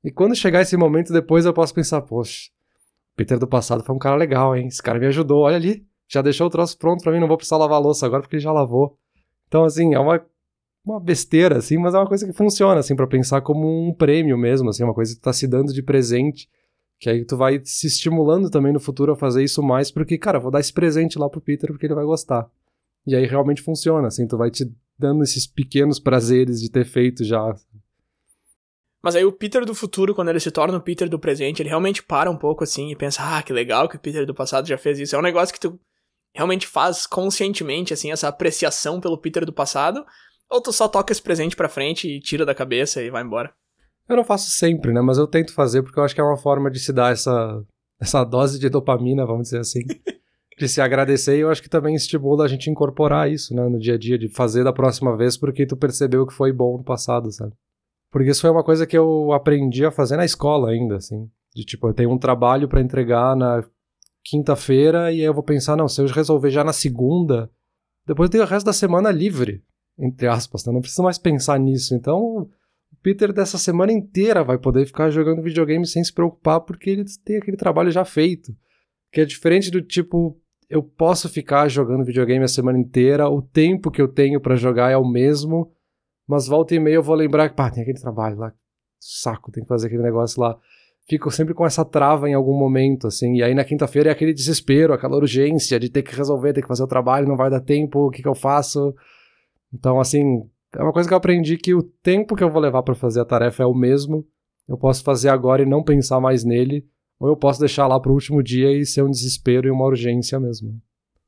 E 0.02 0.10
quando 0.10 0.34
chegar 0.34 0.62
esse 0.62 0.78
momento 0.78 1.12
depois 1.12 1.46
eu 1.46 1.54
posso 1.54 1.74
pensar, 1.74 2.02
poxa, 2.04 2.50
Peter 3.18 3.38
do 3.38 3.46
passado 3.46 3.84
foi 3.84 3.94
um 3.94 4.00
cara 4.00 4.16
legal, 4.16 4.56
hein? 4.56 4.68
Esse 4.68 4.82
cara 4.82 4.98
me 4.98 5.08
ajudou, 5.08 5.42
olha 5.42 5.58
ali 5.58 5.86
já 6.12 6.22
deixou 6.22 6.48
o 6.48 6.50
troço 6.50 6.78
pronto 6.78 7.04
para 7.04 7.14
mim, 7.14 7.22
não 7.22 7.28
vou 7.28 7.38
precisar 7.38 7.58
lavar 7.58 7.78
a 7.78 7.82
louça 7.82 8.06
agora 8.06 8.22
porque 8.22 8.36
ele 8.36 8.44
já 8.44 8.52
lavou. 8.52 8.98
Então, 9.48 9.64
assim, 9.64 9.94
é 9.94 10.00
uma, 10.00 10.22
uma 10.86 11.00
besteira, 11.00 11.58
assim, 11.58 11.78
mas 11.78 11.94
é 11.94 11.98
uma 11.98 12.08
coisa 12.08 12.26
que 12.26 12.34
funciona, 12.34 12.82
assim, 12.82 12.98
para 12.98 13.08
pensar 13.08 13.42
como 13.42 13.88
um 13.88 13.94
prêmio 13.94 14.38
mesmo, 14.38 14.70
assim, 14.70 14.84
uma 14.84 14.94
coisa 14.94 15.16
que 15.16 15.22
tá 15.22 15.32
se 15.32 15.48
dando 15.48 15.74
de 15.74 15.82
presente, 15.82 16.50
que 17.02 17.10
aí 17.10 17.26
tu 17.26 17.36
vai 17.36 17.60
se 17.66 17.88
estimulando 17.88 18.48
também 18.48 18.72
no 18.72 18.80
futuro 18.80 19.12
a 19.12 19.16
fazer 19.16 19.44
isso 19.44 19.64
mais, 19.64 19.90
porque, 19.90 20.20
cara, 20.20 20.40
vou 20.40 20.52
dar 20.52 20.60
esse 20.60 20.72
presente 20.72 21.18
lá 21.18 21.28
pro 21.28 21.42
Peter 21.42 21.72
porque 21.72 21.88
ele 21.88 21.96
vai 21.96 22.06
gostar. 22.06 22.48
E 23.08 23.16
aí 23.16 23.26
realmente 23.26 23.64
funciona, 23.64 24.08
assim, 24.08 24.28
tu 24.28 24.38
vai 24.38 24.52
te 24.52 24.72
dando 25.00 25.24
esses 25.24 25.48
pequenos 25.48 26.00
prazeres 26.00 26.62
de 26.62 26.70
ter 26.70 26.86
feito 26.86 27.24
já. 27.24 27.56
Mas 29.02 29.16
aí 29.16 29.26
o 29.26 29.32
Peter 29.32 29.66
do 29.66 29.74
futuro, 29.74 30.14
quando 30.14 30.30
ele 30.30 30.40
se 30.40 30.52
torna 30.52 30.78
o 30.78 30.82
Peter 30.82 31.10
do 31.10 31.18
presente, 31.18 31.64
ele 31.64 31.70
realmente 31.70 32.04
para 32.04 32.30
um 32.30 32.38
pouco 32.38 32.64
assim 32.64 32.92
e 32.92 32.96
pensa, 32.96 33.24
ah, 33.24 33.42
que 33.42 33.52
legal 33.52 33.90
que 33.90 33.96
o 33.96 34.00
Peter 34.00 34.24
do 34.24 34.36
passado 34.36 34.68
já 34.68 34.78
fez 34.78 35.00
isso. 35.00 35.16
É 35.16 35.20
um 35.20 35.24
negócio 35.24 35.52
que 35.52 35.60
tu 35.60 35.80
realmente 36.36 36.68
faz 36.68 37.08
conscientemente, 37.08 37.96
assim, 37.96 38.12
essa 38.12 38.28
apreciação 38.28 39.02
pelo 39.02 39.18
Peter 39.18 39.44
do 39.44 39.52
passado? 39.52 40.06
Ou 40.48 40.62
tu 40.62 40.72
só 40.72 40.88
toca 40.88 41.12
esse 41.12 41.22
presente 41.22 41.56
pra 41.56 41.68
frente 41.68 42.08
e 42.08 42.22
tira 42.22 42.46
da 42.46 42.54
cabeça 42.54 43.02
e 43.02 43.10
vai 43.10 43.24
embora? 43.24 43.52
Eu 44.08 44.16
não 44.16 44.24
faço 44.24 44.50
sempre, 44.52 44.92
né? 44.94 45.02
Mas 45.02 45.18
eu 45.18 45.28
tento 45.28 45.54
fazer 45.54 45.84
porque 45.84 46.00
eu 46.00 46.04
acho 46.04 46.14
que 46.14 46.22
é 46.22 46.24
uma 46.24 46.38
forma 46.38 46.70
de 46.70 46.80
se 46.80 46.92
dar 46.92 47.12
essa, 47.12 47.64
essa 48.00 48.24
dose 48.24 48.60
de 48.60 48.70
dopamina, 48.70 49.26
vamos 49.26 49.44
dizer 49.44 49.60
assim. 49.60 49.82
de 50.58 50.68
se 50.68 50.82
agradecer 50.82 51.38
e 51.38 51.42
eu 51.42 51.50
acho 51.50 51.62
que 51.62 51.70
também 51.70 51.96
estimula 51.96 52.46
a 52.46 52.48
gente 52.48 52.70
incorporar 52.70 53.32
isso, 53.32 53.56
né? 53.56 53.68
No 53.68 53.80
dia 53.80 53.96
a 53.96 53.98
dia, 53.98 54.18
de 54.18 54.28
fazer 54.30 54.64
da 54.64 54.74
próxima 54.74 55.16
vez 55.18 55.38
porque 55.38 55.66
tu 55.66 55.76
percebeu 55.76 56.26
que 56.28 56.34
foi 56.34 56.52
bom 56.52 56.78
no 56.78 56.84
passado, 56.84 57.32
sabe? 57.32 57.54
Porque 58.12 58.30
isso 58.30 58.42
foi 58.42 58.50
uma 58.50 58.64
coisa 58.64 58.86
que 58.86 58.98
eu 58.98 59.32
aprendi 59.32 59.86
a 59.86 59.92
fazer 59.92 60.18
na 60.18 60.26
escola 60.26 60.70
ainda, 60.70 60.98
assim. 60.98 61.30
De 61.56 61.64
tipo, 61.64 61.88
eu 61.88 61.94
tenho 61.94 62.12
um 62.12 62.18
trabalho 62.18 62.68
para 62.68 62.82
entregar 62.82 63.36
na 63.36 63.64
quinta-feira 64.24 65.12
e 65.12 65.22
aí 65.22 65.26
eu 65.26 65.34
vou 65.34 65.44
pensar, 65.44 65.76
não, 65.76 65.88
se 65.88 66.02
eu 66.02 66.06
resolver 66.08 66.52
já 66.52 66.64
na 66.64 66.74
segunda, 66.74 67.50
depois 68.06 68.28
eu 68.28 68.32
tenho 68.32 68.44
o 68.44 68.48
resto 68.48 68.66
da 68.66 68.74
semana 68.74 69.10
livre, 69.12 69.64
entre 69.98 70.28
aspas, 70.28 70.66
né? 70.66 70.74
não 70.74 70.82
preciso 70.82 71.04
mais 71.04 71.18
pensar 71.18 71.60
nisso. 71.60 71.96
Então, 71.96 72.50
Peter 73.02 73.34
dessa 73.34 73.58
semana 73.58 73.92
inteira 73.92 74.44
vai 74.44 74.58
poder 74.58 74.86
ficar 74.86 75.10
jogando 75.10 75.42
videogame 75.42 75.86
sem 75.86 76.04
se 76.04 76.14
preocupar 76.14 76.62
porque 76.62 76.90
ele 76.90 77.06
tem 77.26 77.38
aquele 77.38 77.58
trabalho 77.58 77.92
já 77.92 78.06
feito. 78.06 78.56
Que 79.12 79.22
é 79.22 79.26
diferente 79.26 79.72
do 79.72 79.82
tipo, 79.82 80.40
eu 80.70 80.84
posso 80.84 81.28
ficar 81.28 81.68
jogando 81.68 82.06
videogame 82.06 82.46
a 82.46 82.48
semana 82.48 82.78
inteira, 82.78 83.30
o 83.30 83.42
tempo 83.42 83.92
que 83.92 84.02
eu 84.02 84.08
tenho 84.08 84.40
para 84.40 84.56
jogar 84.56 84.92
é 84.92 84.98
o 84.98 85.08
mesmo, 85.08 85.72
mas 86.28 86.48
volta 86.48 86.76
e 86.76 86.80
meia 86.80 86.96
eu 86.96 87.04
vou 87.04 87.16
lembrar 87.16 87.50
que, 87.50 87.56
pá, 87.56 87.70
tem 87.70 87.84
aquele 87.84 88.00
trabalho 88.00 88.38
lá 88.38 88.54
saco, 89.02 89.52
tem 89.52 89.64
que 89.64 89.68
fazer 89.70 89.88
aquele 89.88 90.04
negócio 90.04 90.40
lá. 90.40 90.58
Fico 91.10 91.32
sempre 91.32 91.54
com 91.54 91.66
essa 91.66 91.84
trava 91.84 92.30
em 92.30 92.34
algum 92.34 92.58
momento, 92.58 93.08
assim. 93.08 93.38
E 93.38 93.44
aí 93.44 93.56
na 93.56 93.66
quinta-feira 93.66 94.10
é 94.10 94.12
aquele 94.12 94.34
desespero, 94.34 94.94
aquela 94.94 95.18
urgência 95.18 95.80
de 95.80 95.90
ter 95.90 96.04
que 96.04 96.16
resolver, 96.16 96.54
ter 96.54 96.62
que 96.62 96.68
fazer 96.68 96.84
o 96.84 96.88
trabalho, 96.88 97.28
não 97.28 97.36
vai 97.36 97.50
dar 97.50 97.60
tempo, 97.60 98.08
o 98.08 98.12
que, 98.12 98.22
que 98.22 98.28
eu 98.28 98.36
faço? 98.36 98.96
Então, 99.74 100.00
assim, 100.00 100.48
é 100.76 100.82
uma 100.82 100.94
coisa 100.94 101.08
que 101.08 101.14
eu 101.14 101.18
aprendi 101.18 101.58
que 101.58 101.74
o 101.74 101.84
tempo 101.84 102.36
que 102.36 102.44
eu 102.44 102.50
vou 102.50 102.62
levar 102.62 102.84
para 102.84 102.96
fazer 102.96 103.22
a 103.22 103.26
tarefa 103.26 103.64
é 103.64 103.66
o 103.66 103.74
mesmo. 103.74 104.26
Eu 104.68 104.78
posso 104.78 105.04
fazer 105.04 105.30
agora 105.30 105.62
e 105.62 105.66
não 105.66 105.84
pensar 105.84 106.20
mais 106.20 106.44
nele, 106.44 106.86
ou 107.20 107.28
eu 107.28 107.36
posso 107.36 107.60
deixar 107.60 107.88
lá 107.88 108.00
pro 108.00 108.14
último 108.14 108.42
dia 108.42 108.72
e 108.72 108.86
ser 108.86 109.04
um 109.04 109.10
desespero 109.10 109.68
e 109.68 109.72
uma 109.72 109.86
urgência 109.86 110.40
mesmo. 110.40 110.82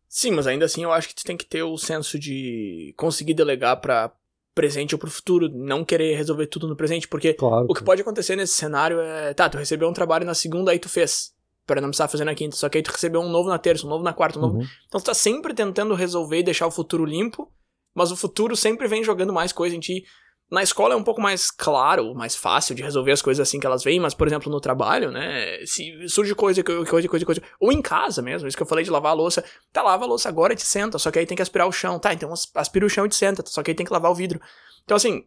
Sim, 0.07 0.31
mas 0.31 0.47
ainda 0.47 0.65
assim 0.65 0.83
eu 0.83 0.91
acho 0.91 1.09
que 1.09 1.15
tu 1.15 1.23
tem 1.23 1.35
que 1.35 1.45
ter 1.45 1.63
o 1.63 1.77
senso 1.77 2.19
de 2.19 2.93
conseguir 2.95 3.33
delegar 3.33 3.81
para 3.81 4.13
presente 4.53 4.93
ou 4.93 4.99
pro 4.99 5.09
futuro, 5.09 5.49
não 5.49 5.83
querer 5.83 6.15
resolver 6.15 6.47
tudo 6.47 6.67
no 6.67 6.75
presente, 6.75 7.07
porque 7.07 7.33
claro, 7.33 7.65
o 7.67 7.73
que 7.73 7.83
pode 7.83 8.01
acontecer 8.01 8.35
nesse 8.35 8.53
cenário 8.53 8.99
é, 8.99 9.33
tá, 9.33 9.49
tu 9.49 9.57
recebeu 9.57 9.89
um 9.89 9.93
trabalho 9.93 10.25
na 10.25 10.35
segunda, 10.35 10.71
aí 10.71 10.77
tu 10.77 10.87
fez, 10.87 11.33
para 11.65 11.81
não 11.81 11.89
precisar 11.89 12.07
fazer 12.07 12.23
na 12.23 12.35
quinta, 12.35 12.55
só 12.55 12.69
que 12.69 12.77
aí 12.77 12.83
tu 12.83 12.91
recebeu 12.91 13.21
um 13.21 13.29
novo 13.29 13.49
na 13.49 13.57
terça, 13.57 13.85
um 13.87 13.89
novo 13.89 14.03
na 14.03 14.13
quarta, 14.13 14.37
um 14.37 14.43
novo... 14.43 14.57
Uhum. 14.59 14.65
Então 14.87 15.01
tu 15.01 15.05
tá 15.05 15.13
sempre 15.15 15.55
tentando 15.55 15.95
resolver 15.95 16.37
e 16.37 16.43
deixar 16.43 16.67
o 16.67 16.71
futuro 16.71 17.03
limpo, 17.03 17.51
mas 17.93 18.11
o 18.11 18.15
futuro 18.15 18.55
sempre 18.55 18.87
vem 18.87 19.03
jogando 19.03 19.33
mais 19.33 19.51
coisa 19.51 19.75
em 19.75 19.79
ti. 19.79 20.03
Na 20.51 20.61
escola 20.61 20.93
é 20.93 20.97
um 20.97 21.03
pouco 21.03 21.19
mais 21.19 21.49
claro, 21.49 22.13
mais 22.13 22.35
fácil 22.35 22.75
de 22.75 22.83
resolver 22.83 23.11
as 23.11 23.21
coisas 23.21 23.47
assim 23.47 23.59
que 23.59 23.65
elas 23.65 23.83
vêm, 23.83 23.99
mas, 23.99 24.13
por 24.13 24.27
exemplo, 24.27 24.51
no 24.51 24.59
trabalho, 24.59 25.09
né? 25.09 25.65
Se 25.65 26.07
surge 26.07 26.35
coisa, 26.35 26.63
coisa, 26.63 27.07
coisa, 27.07 27.25
coisa. 27.25 27.41
Ou 27.59 27.71
em 27.71 27.81
casa 27.81 28.21
mesmo, 28.21 28.47
isso 28.47 28.55
que 28.55 28.61
eu 28.61 28.67
falei 28.67 28.83
de 28.83 28.91
lavar 28.91 29.13
a 29.13 29.15
louça. 29.15 29.43
Tá, 29.71 29.81
lava 29.81 30.03
a 30.03 30.07
louça 30.07 30.29
agora 30.29 30.53
e 30.53 30.55
te 30.55 30.65
senta, 30.65 30.99
só 30.99 31.09
que 31.09 31.17
aí 31.17 31.25
tem 31.25 31.35
que 31.35 31.41
aspirar 31.41 31.67
o 31.67 31.71
chão. 31.71 31.97
Tá, 31.97 32.13
então 32.13 32.31
aspira 32.55 32.85
o 32.85 32.89
chão 32.89 33.05
e 33.05 33.09
te 33.09 33.15
senta, 33.15 33.43
só 33.47 33.63
que 33.63 33.71
aí 33.71 33.75
tem 33.75 33.85
que 33.85 33.93
lavar 33.93 34.11
o 34.11 34.15
vidro. 34.15 34.39
Então, 34.83 34.95
assim, 34.95 35.23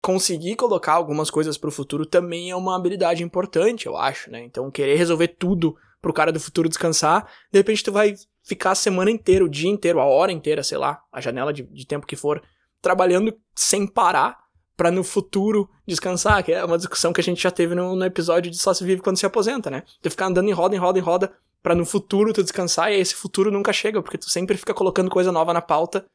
conseguir 0.00 0.54
colocar 0.54 0.92
algumas 0.92 1.30
coisas 1.30 1.58
pro 1.58 1.72
futuro 1.72 2.06
também 2.06 2.50
é 2.50 2.56
uma 2.56 2.76
habilidade 2.76 3.22
importante, 3.22 3.86
eu 3.86 3.96
acho, 3.96 4.30
né? 4.30 4.44
Então, 4.44 4.70
querer 4.70 4.94
resolver 4.96 5.28
tudo 5.28 5.76
pro 6.00 6.12
cara 6.12 6.32
do 6.32 6.38
futuro 6.38 6.68
descansar, 6.68 7.28
de 7.50 7.58
repente 7.58 7.82
tu 7.82 7.90
vai 7.90 8.14
ficar 8.48 8.70
a 8.70 8.74
semana 8.74 9.10
inteira, 9.10 9.44
o 9.44 9.48
dia 9.48 9.68
inteiro, 9.68 10.00
a 10.00 10.06
hora 10.06 10.32
inteira, 10.32 10.62
sei 10.62 10.78
lá, 10.78 11.02
a 11.12 11.20
janela 11.20 11.52
de, 11.52 11.64
de 11.64 11.86
tempo 11.86 12.06
que 12.06 12.16
for, 12.16 12.42
trabalhando 12.80 13.36
sem 13.54 13.86
parar 13.86 14.38
para 14.74 14.90
no 14.90 15.04
futuro 15.04 15.68
descansar, 15.86 16.42
que 16.42 16.52
é 16.52 16.64
uma 16.64 16.78
discussão 16.78 17.12
que 17.12 17.20
a 17.20 17.24
gente 17.24 17.42
já 17.42 17.50
teve 17.50 17.74
no, 17.74 17.94
no, 17.94 18.04
episódio 18.06 18.50
de 18.50 18.56
Só 18.56 18.72
se 18.72 18.82
vive 18.82 19.02
quando 19.02 19.18
se 19.18 19.26
aposenta, 19.26 19.70
né? 19.70 19.82
Tu 20.00 20.10
ficar 20.10 20.26
andando 20.26 20.48
em 20.48 20.52
roda, 20.52 20.74
em 20.74 20.78
roda, 20.78 20.98
em 20.98 21.02
roda, 21.02 21.30
para 21.62 21.74
no 21.74 21.84
futuro 21.84 22.32
tu 22.32 22.42
descansar, 22.42 22.90
e 22.90 22.96
esse 22.96 23.14
futuro 23.14 23.50
nunca 23.50 23.70
chega, 23.70 24.00
porque 24.00 24.16
tu 24.16 24.30
sempre 24.30 24.56
fica 24.56 24.72
colocando 24.72 25.10
coisa 25.10 25.30
nova 25.30 25.52
na 25.52 25.60
pauta 25.60 26.06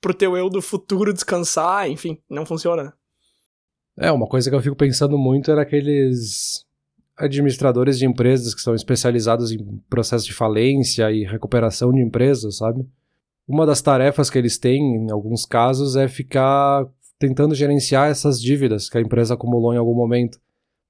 pro 0.00 0.14
teu 0.14 0.36
eu 0.36 0.48
do 0.48 0.62
futuro 0.62 1.12
descansar, 1.12 1.90
enfim, 1.90 2.22
não 2.30 2.46
funciona, 2.46 2.84
né? 2.84 2.92
É, 3.98 4.12
uma 4.12 4.28
coisa 4.28 4.48
que 4.48 4.54
eu 4.54 4.62
fico 4.62 4.76
pensando 4.76 5.18
muito 5.18 5.50
era 5.50 5.62
aqueles 5.62 6.64
administradores 7.20 7.98
de 7.98 8.06
empresas 8.06 8.54
que 8.54 8.60
são 8.60 8.74
especializados 8.74 9.52
em 9.52 9.80
processo 9.88 10.24
de 10.24 10.32
falência 10.32 11.10
e 11.12 11.24
recuperação 11.24 11.92
de 11.92 12.00
empresas, 12.00 12.56
sabe? 12.56 12.86
Uma 13.46 13.66
das 13.66 13.82
tarefas 13.82 14.30
que 14.30 14.38
eles 14.38 14.58
têm, 14.58 14.80
em 14.80 15.10
alguns 15.10 15.44
casos, 15.44 15.96
é 15.96 16.08
ficar 16.08 16.86
tentando 17.18 17.54
gerenciar 17.54 18.10
essas 18.10 18.40
dívidas 18.40 18.88
que 18.88 18.96
a 18.96 19.00
empresa 19.00 19.34
acumulou 19.34 19.74
em 19.74 19.76
algum 19.76 19.94
momento. 19.94 20.38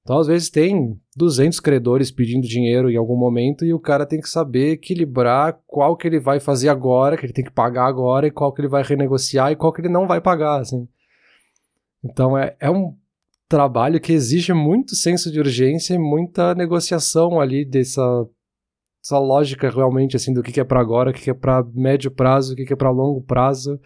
Então, 0.03 0.17
às 0.17 0.27
vezes, 0.27 0.49
tem 0.49 0.99
200 1.15 1.59
credores 1.59 2.09
pedindo 2.09 2.47
dinheiro 2.47 2.89
em 2.89 2.95
algum 2.95 3.15
momento 3.15 3.65
e 3.65 3.73
o 3.73 3.79
cara 3.79 4.05
tem 4.05 4.19
que 4.19 4.29
saber 4.29 4.71
equilibrar 4.71 5.59
qual 5.67 5.95
que 5.95 6.07
ele 6.07 6.19
vai 6.19 6.39
fazer 6.39 6.69
agora, 6.69 7.17
que 7.17 7.25
ele 7.25 7.33
tem 7.33 7.45
que 7.45 7.51
pagar 7.51 7.85
agora, 7.85 8.25
e 8.25 8.31
qual 8.31 8.51
que 8.51 8.61
ele 8.61 8.67
vai 8.67 8.81
renegociar 8.81 9.51
e 9.51 9.55
qual 9.55 9.71
que 9.71 9.81
ele 9.81 9.89
não 9.89 10.07
vai 10.07 10.19
pagar, 10.19 10.61
assim. 10.61 10.87
Então, 12.03 12.35
é, 12.37 12.55
é 12.59 12.69
um 12.69 12.95
trabalho 13.51 13.99
que 13.99 14.13
exige 14.13 14.53
muito 14.53 14.95
senso 14.95 15.29
de 15.29 15.37
urgência 15.37 15.93
e 15.93 15.99
muita 15.99 16.55
negociação 16.55 17.41
ali 17.41 17.65
dessa 17.65 18.01
essa 19.03 19.19
lógica 19.19 19.69
realmente 19.69 20.15
assim 20.15 20.33
do 20.33 20.41
que, 20.41 20.53
que 20.53 20.59
é 20.61 20.63
para 20.63 20.79
agora, 20.79 21.09
o 21.09 21.13
que, 21.13 21.23
que 21.23 21.29
é 21.29 21.33
para 21.33 21.61
médio 21.73 22.09
prazo, 22.09 22.53
o 22.53 22.55
que, 22.55 22.63
que 22.63 22.71
é 22.71 22.75
para 22.77 22.89
longo 22.89 23.21
prazo, 23.21 23.73
o 23.73 23.79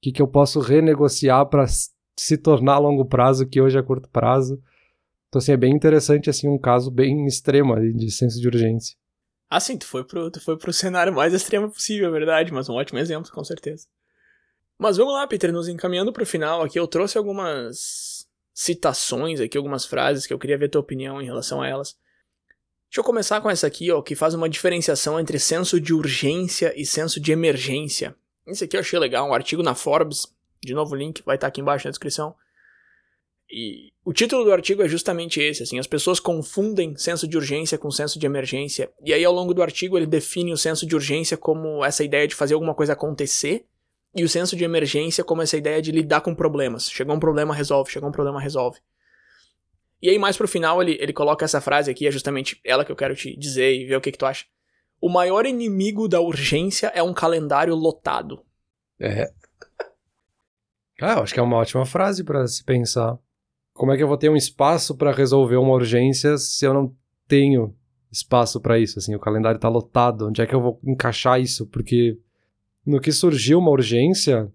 que, 0.00 0.10
que 0.10 0.22
eu 0.22 0.28
posso 0.28 0.58
renegociar 0.58 1.44
para 1.46 1.66
se 2.18 2.38
tornar 2.38 2.78
longo 2.78 3.04
prazo 3.04 3.46
que 3.46 3.60
hoje 3.60 3.76
é 3.76 3.82
curto 3.82 4.08
prazo. 4.08 4.58
Então 5.28 5.38
assim, 5.38 5.52
é 5.52 5.56
bem 5.56 5.74
interessante 5.74 6.30
assim 6.30 6.48
um 6.48 6.58
caso 6.58 6.90
bem 6.90 7.26
extremo 7.26 7.74
ali, 7.74 7.92
de 7.92 8.10
senso 8.10 8.40
de 8.40 8.48
urgência. 8.48 8.96
Ah, 9.50 9.60
sim, 9.60 9.76
tu 9.76 9.86
foi 9.86 10.02
pro, 10.02 10.30
tu 10.30 10.42
foi 10.42 10.56
pro 10.56 10.72
cenário 10.72 11.12
mais 11.12 11.34
extremo 11.34 11.70
possível, 11.70 12.08
é 12.08 12.12
verdade, 12.12 12.54
mas 12.54 12.70
um 12.70 12.74
ótimo 12.74 12.98
exemplo, 12.98 13.30
com 13.30 13.44
certeza. 13.44 13.86
Mas 14.78 14.96
vamos 14.96 15.12
lá, 15.12 15.26
Peter, 15.26 15.52
nos 15.52 15.68
encaminhando 15.68 16.10
pro 16.10 16.24
final 16.24 16.62
aqui, 16.62 16.78
eu 16.78 16.86
trouxe 16.86 17.18
algumas 17.18 18.09
citações 18.60 19.40
aqui, 19.40 19.56
algumas 19.56 19.86
frases 19.86 20.26
que 20.26 20.34
eu 20.34 20.38
queria 20.38 20.58
ver 20.58 20.68
tua 20.68 20.82
opinião 20.82 21.22
em 21.22 21.24
relação 21.24 21.62
a 21.62 21.66
elas. 21.66 21.96
Deixa 22.90 23.00
eu 23.00 23.04
começar 23.04 23.40
com 23.40 23.48
essa 23.48 23.66
aqui, 23.66 23.90
ó, 23.90 24.02
que 24.02 24.14
faz 24.14 24.34
uma 24.34 24.50
diferenciação 24.50 25.18
entre 25.18 25.38
senso 25.38 25.80
de 25.80 25.94
urgência 25.94 26.70
e 26.76 26.84
senso 26.84 27.18
de 27.18 27.32
emergência. 27.32 28.14
Esse 28.46 28.64
aqui 28.64 28.76
eu 28.76 28.80
achei 28.80 28.98
legal, 28.98 29.26
um 29.26 29.32
artigo 29.32 29.62
na 29.62 29.74
Forbes. 29.74 30.26
De 30.62 30.74
novo, 30.74 30.94
o 30.94 30.98
link 30.98 31.22
vai 31.24 31.36
estar 31.36 31.46
aqui 31.46 31.62
embaixo 31.62 31.86
na 31.86 31.90
descrição. 31.90 32.34
E 33.50 33.94
o 34.04 34.12
título 34.12 34.44
do 34.44 34.52
artigo 34.52 34.82
é 34.82 34.88
justamente 34.88 35.40
esse, 35.40 35.62
assim, 35.62 35.78
as 35.78 35.86
pessoas 35.86 36.20
confundem 36.20 36.94
senso 36.98 37.26
de 37.26 37.38
urgência 37.38 37.78
com 37.78 37.90
senso 37.90 38.18
de 38.18 38.26
emergência. 38.26 38.90
E 39.02 39.14
aí 39.14 39.24
ao 39.24 39.32
longo 39.32 39.54
do 39.54 39.62
artigo 39.62 39.96
ele 39.96 40.06
define 40.06 40.52
o 40.52 40.58
senso 40.58 40.84
de 40.84 40.94
urgência 40.94 41.34
como 41.34 41.82
essa 41.82 42.04
ideia 42.04 42.28
de 42.28 42.34
fazer 42.34 42.52
alguma 42.52 42.74
coisa 42.74 42.92
acontecer 42.92 43.64
e 44.14 44.24
o 44.24 44.28
senso 44.28 44.56
de 44.56 44.64
emergência 44.64 45.22
como 45.22 45.42
essa 45.42 45.56
ideia 45.56 45.80
de 45.80 45.92
lidar 45.92 46.20
com 46.20 46.34
problemas. 46.34 46.90
Chegou 46.90 47.14
um 47.14 47.20
problema, 47.20 47.54
resolve. 47.54 47.90
Chegou 47.90 48.08
um 48.08 48.12
problema, 48.12 48.40
resolve. 48.40 48.78
E 50.02 50.08
aí, 50.08 50.18
mais 50.18 50.36
pro 50.36 50.48
final, 50.48 50.80
ele, 50.82 50.96
ele 51.00 51.12
coloca 51.12 51.44
essa 51.44 51.60
frase 51.60 51.90
aqui, 51.90 52.06
é 52.06 52.10
justamente 52.10 52.60
ela 52.64 52.84
que 52.84 52.90
eu 52.90 52.96
quero 52.96 53.14
te 53.14 53.36
dizer 53.36 53.74
e 53.74 53.84
ver 53.84 53.96
o 53.96 54.00
que, 54.00 54.10
que 54.10 54.18
tu 54.18 54.26
acha. 54.26 54.46
O 55.00 55.08
maior 55.08 55.46
inimigo 55.46 56.08
da 56.08 56.20
urgência 56.20 56.88
é 56.88 57.02
um 57.02 57.14
calendário 57.14 57.74
lotado. 57.74 58.42
É. 58.98 59.30
Ah, 61.02 61.18
acho 61.22 61.32
que 61.32 61.40
é 61.40 61.42
uma 61.42 61.56
ótima 61.56 61.86
frase 61.86 62.22
para 62.22 62.46
se 62.46 62.62
pensar. 62.62 63.18
Como 63.72 63.90
é 63.90 63.96
que 63.96 64.02
eu 64.02 64.06
vou 64.06 64.18
ter 64.18 64.28
um 64.28 64.36
espaço 64.36 64.94
para 64.94 65.10
resolver 65.10 65.56
uma 65.56 65.72
urgência 65.72 66.36
se 66.36 66.66
eu 66.66 66.74
não 66.74 66.94
tenho 67.26 67.74
espaço 68.12 68.60
para 68.60 68.78
isso? 68.78 68.98
Assim, 68.98 69.14
o 69.14 69.18
calendário 69.18 69.58
tá 69.58 69.70
lotado. 69.70 70.28
Onde 70.28 70.42
é 70.42 70.46
que 70.46 70.54
eu 70.54 70.60
vou 70.60 70.78
encaixar 70.84 71.40
isso? 71.40 71.66
Porque 71.68 72.18
no 72.86 73.00
que 73.00 73.12
surgiu 73.12 73.58
uma 73.58 73.70
urgência, 73.70 74.50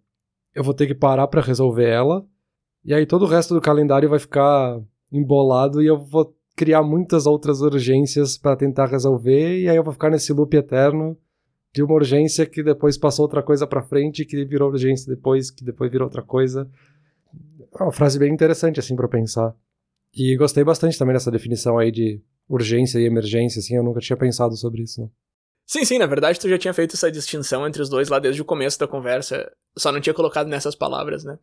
eu 0.54 0.64
vou 0.64 0.74
ter 0.74 0.88
que 0.88 0.96
parar 0.96 1.28
para 1.28 1.42
resolver 1.42 1.90
ela, 1.90 2.26
e 2.84 2.94
aí 2.94 3.06
todo 3.06 3.24
o 3.24 3.28
resto 3.28 3.54
do 3.54 3.62
calendário 3.62 4.10
vai 4.10 4.20
ficar 4.20 4.80
embolado 5.12 5.82
e 5.82 5.88
eu 5.88 5.98
vou 5.98 6.36
criar 6.56 6.84
muitas 6.84 7.26
outras 7.26 7.62
urgências 7.62 8.38
para 8.38 8.56
tentar 8.56 8.88
resolver, 8.88 9.60
e 9.60 9.70
aí 9.70 9.76
eu 9.76 9.84
vou 9.84 9.94
ficar 9.94 10.10
nesse 10.10 10.32
loop 10.32 10.56
eterno 10.56 11.18
de 11.74 11.84
uma 11.84 11.94
urgência 11.94 12.46
que 12.46 12.64
depois 12.64 12.98
passou 12.98 13.24
outra 13.24 13.44
coisa 13.44 13.68
para 13.68 13.84
frente, 13.84 14.24
que 14.24 14.46
virou 14.46 14.70
urgência 14.70 15.14
depois, 15.14 15.52
que 15.52 15.64
depois 15.64 15.92
virou 15.92 16.08
outra 16.08 16.22
coisa. 16.22 16.70
É 17.78 17.84
uma 17.84 17.92
frase 17.92 18.18
bem 18.18 18.34
interessante 18.34 18.80
assim 18.80 18.96
para 18.96 19.10
pensar. 19.10 19.54
E 20.16 20.38
gostei 20.38 20.64
bastante 20.64 20.98
também 20.98 21.14
dessa 21.14 21.30
definição 21.30 21.78
aí 21.78 21.92
de 21.92 22.22
urgência 22.48 22.98
e 23.00 23.04
emergência, 23.04 23.60
assim, 23.60 23.76
eu 23.76 23.84
nunca 23.84 24.00
tinha 24.00 24.16
pensado 24.16 24.56
sobre 24.56 24.84
isso. 24.84 25.02
Não. 25.02 25.12
Sim, 25.66 25.84
sim, 25.84 25.98
na 25.98 26.06
verdade 26.06 26.40
tu 26.40 26.48
já 26.48 26.58
tinha 26.58 26.74
feito 26.74 26.96
essa 26.96 27.12
distinção 27.12 27.66
entre 27.66 27.82
os 27.82 27.90
dois 27.90 28.08
lá 28.08 28.20
desde 28.20 28.42
o 28.42 28.46
começo 28.46 28.80
da 28.80 28.88
conversa, 28.88 29.52
só 29.76 29.92
não 29.92 30.00
tinha 30.00 30.14
colocado 30.14 30.48
nessas 30.48 30.76
palavras, 30.76 31.24
né? 31.24 31.40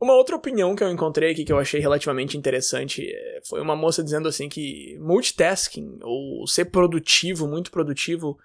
Uma 0.00 0.14
outra 0.14 0.34
opinião 0.34 0.74
que 0.74 0.82
eu 0.82 0.90
encontrei 0.90 1.32
aqui 1.32 1.44
que 1.44 1.52
eu 1.52 1.58
achei 1.58 1.78
relativamente 1.78 2.36
interessante 2.36 3.06
eh, 3.06 3.40
foi 3.44 3.60
uma 3.60 3.76
moça 3.76 4.02
dizendo 4.02 4.28
assim 4.28 4.48
que 4.48 4.98
multitasking 4.98 5.98
ou 6.02 6.46
ser 6.46 6.66
produtivo, 6.66 7.46
muito 7.46 7.70
produtivo, 7.70 8.38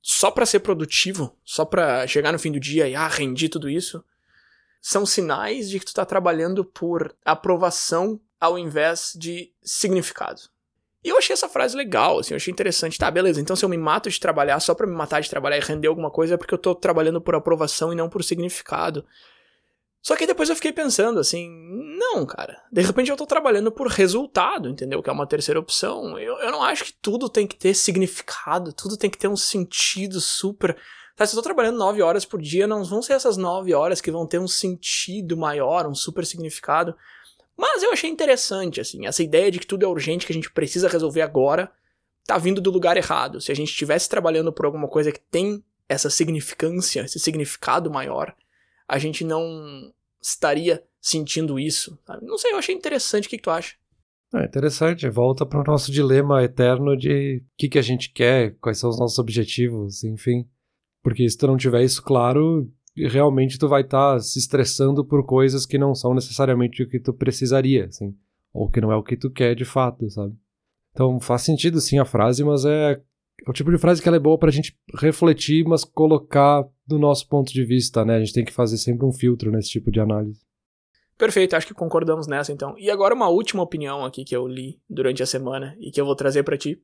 só 0.00 0.30
para 0.30 0.46
ser 0.46 0.60
produtivo, 0.60 1.36
só 1.44 1.64
para 1.64 2.06
chegar 2.06 2.32
no 2.32 2.38
fim 2.38 2.52
do 2.52 2.60
dia 2.60 2.88
e 2.88 2.94
ah, 2.94 3.08
rendi 3.08 3.48
tudo 3.48 3.68
isso, 3.68 4.04
são 4.80 5.04
sinais 5.04 5.68
de 5.68 5.78
que 5.78 5.84
tu 5.84 5.92
tá 5.92 6.06
trabalhando 6.06 6.64
por 6.64 7.14
aprovação 7.24 8.20
ao 8.40 8.58
invés 8.58 9.12
de 9.14 9.52
significado. 9.62 10.42
E 11.02 11.08
eu 11.08 11.16
achei 11.16 11.32
essa 11.32 11.48
frase 11.48 11.76
legal, 11.76 12.18
assim, 12.18 12.34
eu 12.34 12.36
achei 12.36 12.52
interessante. 12.52 12.98
Tá, 12.98 13.10
beleza, 13.10 13.40
então 13.40 13.56
se 13.56 13.64
eu 13.64 13.68
me 13.68 13.78
mato 13.78 14.10
de 14.10 14.20
trabalhar 14.20 14.60
só 14.60 14.74
pra 14.74 14.86
me 14.86 14.92
matar 14.94 15.20
de 15.20 15.30
trabalhar 15.30 15.56
e 15.56 15.60
render 15.60 15.88
alguma 15.88 16.10
coisa 16.10 16.34
é 16.34 16.36
porque 16.36 16.52
eu 16.52 16.58
tô 16.58 16.74
trabalhando 16.74 17.20
por 17.20 17.34
aprovação 17.34 17.92
e 17.92 17.96
não 17.96 18.08
por 18.08 18.22
significado. 18.22 19.04
Só 20.02 20.16
que 20.16 20.26
depois 20.26 20.48
eu 20.48 20.56
fiquei 20.56 20.72
pensando 20.72 21.20
assim, 21.20 21.48
não, 21.98 22.24
cara. 22.24 22.62
De 22.72 22.80
repente 22.80 23.10
eu 23.10 23.16
tô 23.16 23.26
trabalhando 23.26 23.70
por 23.70 23.86
resultado, 23.86 24.68
entendeu? 24.68 25.02
Que 25.02 25.10
é 25.10 25.12
uma 25.12 25.26
terceira 25.26 25.60
opção. 25.60 26.18
Eu, 26.18 26.38
eu 26.38 26.50
não 26.50 26.62
acho 26.62 26.84
que 26.84 26.92
tudo 26.92 27.28
tem 27.28 27.46
que 27.46 27.56
ter 27.56 27.74
significado, 27.74 28.72
tudo 28.72 28.96
tem 28.96 29.10
que 29.10 29.18
ter 29.18 29.28
um 29.28 29.36
sentido 29.36 30.20
super. 30.20 30.76
Tá, 31.16 31.26
se 31.26 31.34
eu 31.34 31.38
tô 31.38 31.42
trabalhando 31.42 31.76
nove 31.76 32.00
horas 32.00 32.24
por 32.24 32.40
dia, 32.40 32.66
não 32.66 32.82
vão 32.82 33.02
ser 33.02 33.12
essas 33.12 33.36
nove 33.36 33.74
horas 33.74 34.00
que 34.00 34.10
vão 34.10 34.26
ter 34.26 34.38
um 34.38 34.48
sentido 34.48 35.36
maior, 35.36 35.86
um 35.86 35.94
super 35.94 36.24
significado. 36.24 36.96
Mas 37.60 37.82
eu 37.82 37.92
achei 37.92 38.08
interessante, 38.08 38.80
assim, 38.80 39.06
essa 39.06 39.22
ideia 39.22 39.50
de 39.50 39.58
que 39.58 39.66
tudo 39.66 39.84
é 39.84 39.86
urgente, 39.86 40.24
que 40.24 40.32
a 40.32 40.34
gente 40.34 40.50
precisa 40.50 40.88
resolver 40.88 41.20
agora, 41.20 41.70
tá 42.24 42.38
vindo 42.38 42.58
do 42.58 42.70
lugar 42.70 42.96
errado. 42.96 43.38
Se 43.38 43.52
a 43.52 43.54
gente 43.54 43.68
estivesse 43.68 44.08
trabalhando 44.08 44.50
por 44.50 44.64
alguma 44.64 44.88
coisa 44.88 45.12
que 45.12 45.20
tem 45.20 45.62
essa 45.86 46.08
significância, 46.08 47.02
esse 47.02 47.18
significado 47.18 47.90
maior, 47.90 48.34
a 48.88 48.98
gente 48.98 49.24
não 49.24 49.92
estaria 50.22 50.82
sentindo 51.02 51.60
isso. 51.60 51.98
Sabe? 52.06 52.24
Não 52.24 52.38
sei, 52.38 52.52
eu 52.52 52.56
achei 52.56 52.74
interessante. 52.74 53.26
O 53.26 53.28
que, 53.28 53.36
que 53.36 53.42
tu 53.42 53.50
acha? 53.50 53.76
É 54.34 54.44
interessante, 54.44 55.06
volta 55.10 55.44
para 55.44 55.60
o 55.60 55.64
nosso 55.64 55.92
dilema 55.92 56.42
eterno 56.42 56.96
de 56.96 57.42
o 57.44 57.56
que, 57.58 57.68
que 57.68 57.78
a 57.78 57.82
gente 57.82 58.10
quer, 58.10 58.56
quais 58.58 58.78
são 58.78 58.88
os 58.88 58.98
nossos 58.98 59.18
objetivos, 59.18 60.02
enfim. 60.02 60.48
Porque 61.02 61.28
se 61.28 61.36
tu 61.36 61.46
não 61.46 61.58
tiver 61.58 61.82
isso 61.82 62.02
claro, 62.02 62.72
realmente 62.96 63.58
tu 63.58 63.68
vai 63.68 63.82
estar 63.82 64.14
tá 64.14 64.20
se 64.20 64.38
estressando 64.38 65.04
por 65.04 65.24
coisas 65.24 65.66
que 65.66 65.78
não 65.78 65.94
são 65.94 66.14
necessariamente 66.14 66.82
o 66.82 66.88
que 66.88 67.00
tu 67.00 67.12
precisaria, 67.12 67.86
assim. 67.86 68.14
Ou 68.52 68.68
que 68.68 68.80
não 68.80 68.90
é 68.90 68.96
o 68.96 69.02
que 69.02 69.16
tu 69.16 69.30
quer 69.30 69.54
de 69.54 69.64
fato, 69.64 70.08
sabe? 70.10 70.34
Então 70.92 71.20
faz 71.20 71.42
sentido 71.42 71.80
sim 71.80 71.98
a 71.98 72.04
frase, 72.04 72.42
mas 72.42 72.64
é, 72.64 72.92
é 72.92 73.50
o 73.50 73.52
tipo 73.52 73.70
de 73.70 73.78
frase 73.78 74.02
que 74.02 74.08
ela 74.08 74.16
é 74.16 74.20
boa 74.20 74.38
pra 74.38 74.50
gente 74.50 74.76
refletir, 74.98 75.64
mas 75.64 75.84
colocar 75.84 76.66
do 76.86 76.98
nosso 76.98 77.28
ponto 77.28 77.52
de 77.52 77.64
vista, 77.64 78.04
né? 78.04 78.16
A 78.16 78.20
gente 78.20 78.32
tem 78.32 78.44
que 78.44 78.52
fazer 78.52 78.76
sempre 78.76 79.06
um 79.06 79.12
filtro 79.12 79.50
nesse 79.52 79.70
tipo 79.70 79.90
de 79.90 80.00
análise. 80.00 80.40
Perfeito, 81.16 81.54
acho 81.54 81.66
que 81.66 81.74
concordamos 81.74 82.26
nessa 82.26 82.50
então. 82.50 82.74
E 82.78 82.90
agora 82.90 83.14
uma 83.14 83.28
última 83.28 83.62
opinião 83.62 84.04
aqui 84.04 84.24
que 84.24 84.34
eu 84.34 84.48
li 84.48 84.80
durante 84.88 85.22
a 85.22 85.26
semana 85.26 85.76
e 85.78 85.90
que 85.90 86.00
eu 86.00 86.06
vou 86.06 86.16
trazer 86.16 86.42
para 86.42 86.56
ti. 86.56 86.80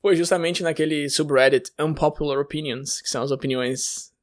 Foi 0.00 0.16
justamente 0.16 0.62
naquele 0.62 1.08
subreddit 1.08 1.70
Unpopular 1.78 2.38
Opinions, 2.38 3.00
que 3.00 3.08
são 3.08 3.22
as 3.22 3.30
opiniões 3.30 4.13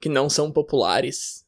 que 0.00 0.08
não 0.08 0.30
são 0.30 0.50
populares, 0.50 1.46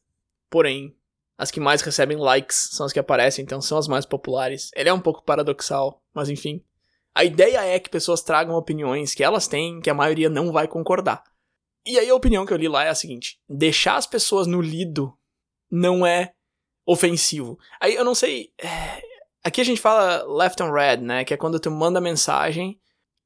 porém 0.49 0.95
as 1.37 1.51
que 1.51 1.59
mais 1.59 1.81
recebem 1.81 2.17
likes 2.17 2.69
são 2.71 2.85
as 2.85 2.93
que 2.93 2.99
aparecem, 2.99 3.43
então 3.43 3.59
são 3.59 3.77
as 3.77 3.87
mais 3.87 4.05
populares. 4.05 4.69
Ele 4.75 4.89
é 4.89 4.93
um 4.93 4.99
pouco 4.99 5.23
paradoxal, 5.23 6.01
mas 6.13 6.29
enfim. 6.29 6.63
A 7.15 7.23
ideia 7.23 7.63
é 7.65 7.79
que 7.79 7.89
pessoas 7.89 8.21
tragam 8.21 8.55
opiniões 8.55 9.13
que 9.13 9.23
elas 9.23 9.47
têm, 9.47 9.81
que 9.81 9.89
a 9.89 9.93
maioria 9.93 10.29
não 10.29 10.51
vai 10.51 10.67
concordar. 10.67 11.23
E 11.85 11.99
aí 11.99 12.09
a 12.09 12.15
opinião 12.15 12.45
que 12.45 12.53
eu 12.53 12.57
li 12.57 12.67
lá 12.67 12.85
é 12.85 12.89
a 12.89 12.95
seguinte: 12.95 13.39
deixar 13.49 13.97
as 13.97 14.07
pessoas 14.07 14.47
no 14.47 14.61
lido 14.61 15.13
não 15.69 16.05
é 16.05 16.33
ofensivo. 16.85 17.57
Aí 17.79 17.95
eu 17.95 18.05
não 18.05 18.15
sei. 18.15 18.51
É... 18.57 19.01
Aqui 19.43 19.59
a 19.59 19.65
gente 19.65 19.81
fala 19.81 20.23
left 20.23 20.61
on 20.63 20.71
red, 20.71 20.97
né? 20.97 21.25
Que 21.25 21.33
é 21.33 21.37
quando 21.37 21.59
tu 21.59 21.69
manda 21.69 21.99
mensagem. 21.99 22.79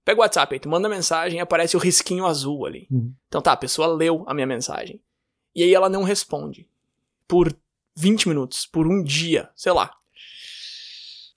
Pega 0.04 0.20
o 0.20 0.24
WhatsApp 0.24 0.56
aí, 0.56 0.60
tu 0.60 0.70
manda 0.70 0.88
mensagem 0.88 1.38
e 1.38 1.42
aparece 1.42 1.76
o 1.76 1.80
risquinho 1.80 2.26
azul 2.26 2.66
ali. 2.66 2.88
Uhum. 2.90 3.14
Então 3.28 3.42
tá, 3.42 3.52
a 3.52 3.58
pessoa 3.58 3.88
leu 3.88 4.24
a 4.26 4.34
minha 4.34 4.48
mensagem. 4.48 5.04
E 5.58 5.64
aí 5.64 5.74
ela 5.74 5.90
não 5.90 6.04
responde. 6.04 6.70
Por 7.28 7.52
20 7.96 8.30
minutos, 8.30 8.68
por 8.68 8.86
um 8.86 9.02
dia, 9.02 9.50
sei 9.56 9.72
lá. 9.72 9.92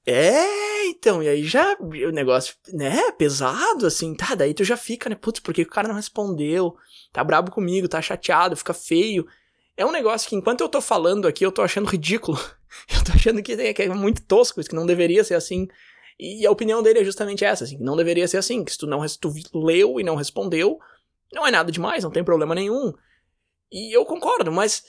É, 0.07 0.87
então, 0.89 1.23
e 1.23 1.29
aí 1.29 1.43
já 1.43 1.75
o 1.81 2.11
negócio, 2.11 2.55
né, 2.71 3.11
pesado, 3.13 3.87
assim, 3.87 4.15
tá, 4.15 4.35
daí 4.35 4.53
tu 4.53 4.63
já 4.63 4.77
fica, 4.77 5.09
né, 5.09 5.17
putz, 5.17 5.41
por 5.41 5.55
que 5.55 5.63
o 5.63 5.67
cara 5.67 5.89
não 5.89 5.95
respondeu? 5.95 6.77
Tá 7.11 7.25
brabo 7.25 7.51
comigo, 7.51 7.89
tá 7.89 8.03
chateado, 8.03 8.57
fica 8.57 8.75
feio. 8.75 9.27
É 9.75 9.87
um 9.87 9.91
negócio 9.91 10.29
que 10.29 10.37
enquanto 10.37 10.61
eu 10.61 10.69
tô 10.69 10.83
falando 10.83 11.27
aqui, 11.27 11.45
eu 11.45 11.51
tô 11.51 11.63
achando 11.63 11.89
ridículo. 11.89 12.39
eu 12.95 13.03
tô 13.03 13.13
achando 13.13 13.43
que 13.43 13.53
é 13.53 13.89
muito 13.89 14.23
tosco, 14.23 14.63
que 14.63 14.75
não 14.75 14.85
deveria 14.85 15.25
ser 15.25 15.35
assim. 15.35 15.67
E 16.19 16.47
a 16.47 16.51
opinião 16.51 16.83
dele 16.83 16.99
é 16.99 17.05
justamente 17.05 17.43
essa, 17.43 17.65
assim, 17.65 17.79
que 17.79 17.83
não 17.83 17.97
deveria 17.97 18.29
ser 18.29 18.37
assim, 18.37 18.63
que 18.63 18.73
se 18.73 18.77
tu 18.77 18.87
não 18.87 19.07
se 19.09 19.19
tu 19.19 19.33
leu 19.55 19.99
e 19.99 20.05
não 20.05 20.15
respondeu, 20.15 20.79
não 21.33 21.47
é 21.47 21.51
nada 21.51 21.73
demais, 21.73 22.05
não 22.05 22.11
tem 22.11 22.23
problema 22.23 22.55
nenhum. 22.55 22.93
E 23.71 23.97
eu 23.97 24.05
concordo, 24.05 24.51
mas 24.51 24.85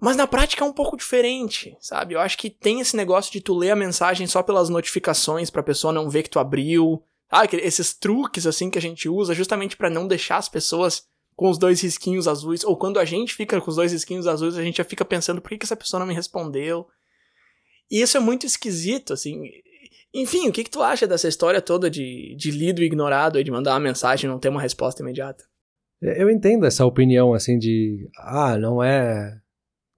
mas 0.00 0.16
na 0.16 0.26
prática 0.26 0.64
é 0.64 0.66
um 0.66 0.72
pouco 0.72 0.96
diferente, 0.96 1.76
sabe? 1.78 2.14
Eu 2.14 2.20
acho 2.20 2.38
que 2.38 2.48
tem 2.48 2.80
esse 2.80 2.96
negócio 2.96 3.30
de 3.30 3.40
tu 3.40 3.54
ler 3.54 3.70
a 3.70 3.76
mensagem 3.76 4.26
só 4.26 4.42
pelas 4.42 4.70
notificações 4.70 5.50
pra 5.50 5.62
pessoa 5.62 5.92
não 5.92 6.08
ver 6.08 6.22
que 6.22 6.30
tu 6.30 6.38
abriu. 6.38 7.04
Ah, 7.30 7.44
esses 7.52 7.92
truques 7.92 8.46
assim 8.46 8.70
que 8.70 8.78
a 8.78 8.82
gente 8.82 9.08
usa 9.08 9.34
justamente 9.34 9.76
para 9.76 9.90
não 9.90 10.08
deixar 10.08 10.38
as 10.38 10.48
pessoas 10.48 11.06
com 11.36 11.48
os 11.48 11.58
dois 11.58 11.80
risquinhos 11.80 12.26
azuis, 12.26 12.64
ou 12.64 12.76
quando 12.76 12.98
a 12.98 13.04
gente 13.04 13.34
fica 13.34 13.60
com 13.60 13.70
os 13.70 13.76
dois 13.76 13.92
risquinhos 13.92 14.26
azuis, 14.26 14.56
a 14.56 14.62
gente 14.62 14.78
já 14.78 14.84
fica 14.84 15.04
pensando 15.04 15.40
por 15.40 15.48
que, 15.48 15.58
que 15.58 15.64
essa 15.64 15.76
pessoa 15.76 16.00
não 16.00 16.06
me 16.06 16.14
respondeu. 16.14 16.86
E 17.90 18.00
isso 18.00 18.16
é 18.16 18.20
muito 18.20 18.46
esquisito, 18.46 19.12
assim. 19.12 19.42
Enfim, 20.12 20.48
o 20.48 20.52
que, 20.52 20.64
que 20.64 20.70
tu 20.70 20.82
acha 20.82 21.06
dessa 21.06 21.28
história 21.28 21.62
toda 21.62 21.90
de, 21.90 22.34
de 22.36 22.50
lido 22.50 22.82
ignorado 22.82 23.38
e 23.38 23.44
de 23.44 23.50
mandar 23.50 23.72
uma 23.72 23.80
mensagem 23.80 24.28
e 24.28 24.32
não 24.32 24.38
ter 24.38 24.48
uma 24.48 24.60
resposta 24.60 25.02
imediata? 25.02 25.44
Eu 26.00 26.30
entendo 26.30 26.66
essa 26.66 26.86
opinião, 26.86 27.34
assim, 27.34 27.58
de. 27.58 28.08
Ah, 28.18 28.56
não 28.58 28.82
é. 28.82 29.38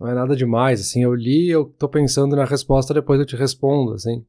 Não 0.01 0.09
é 0.09 0.15
nada 0.15 0.35
demais, 0.35 0.81
assim. 0.81 1.03
Eu 1.03 1.15
li, 1.15 1.49
eu 1.49 1.65
tô 1.65 1.89
pensando 1.89 2.35
na 2.35 2.45
resposta, 2.45 2.93
depois 2.93 3.21
eu 3.21 3.27
te 3.27 3.37
respondo, 3.37 3.95
assim. 3.95 4.25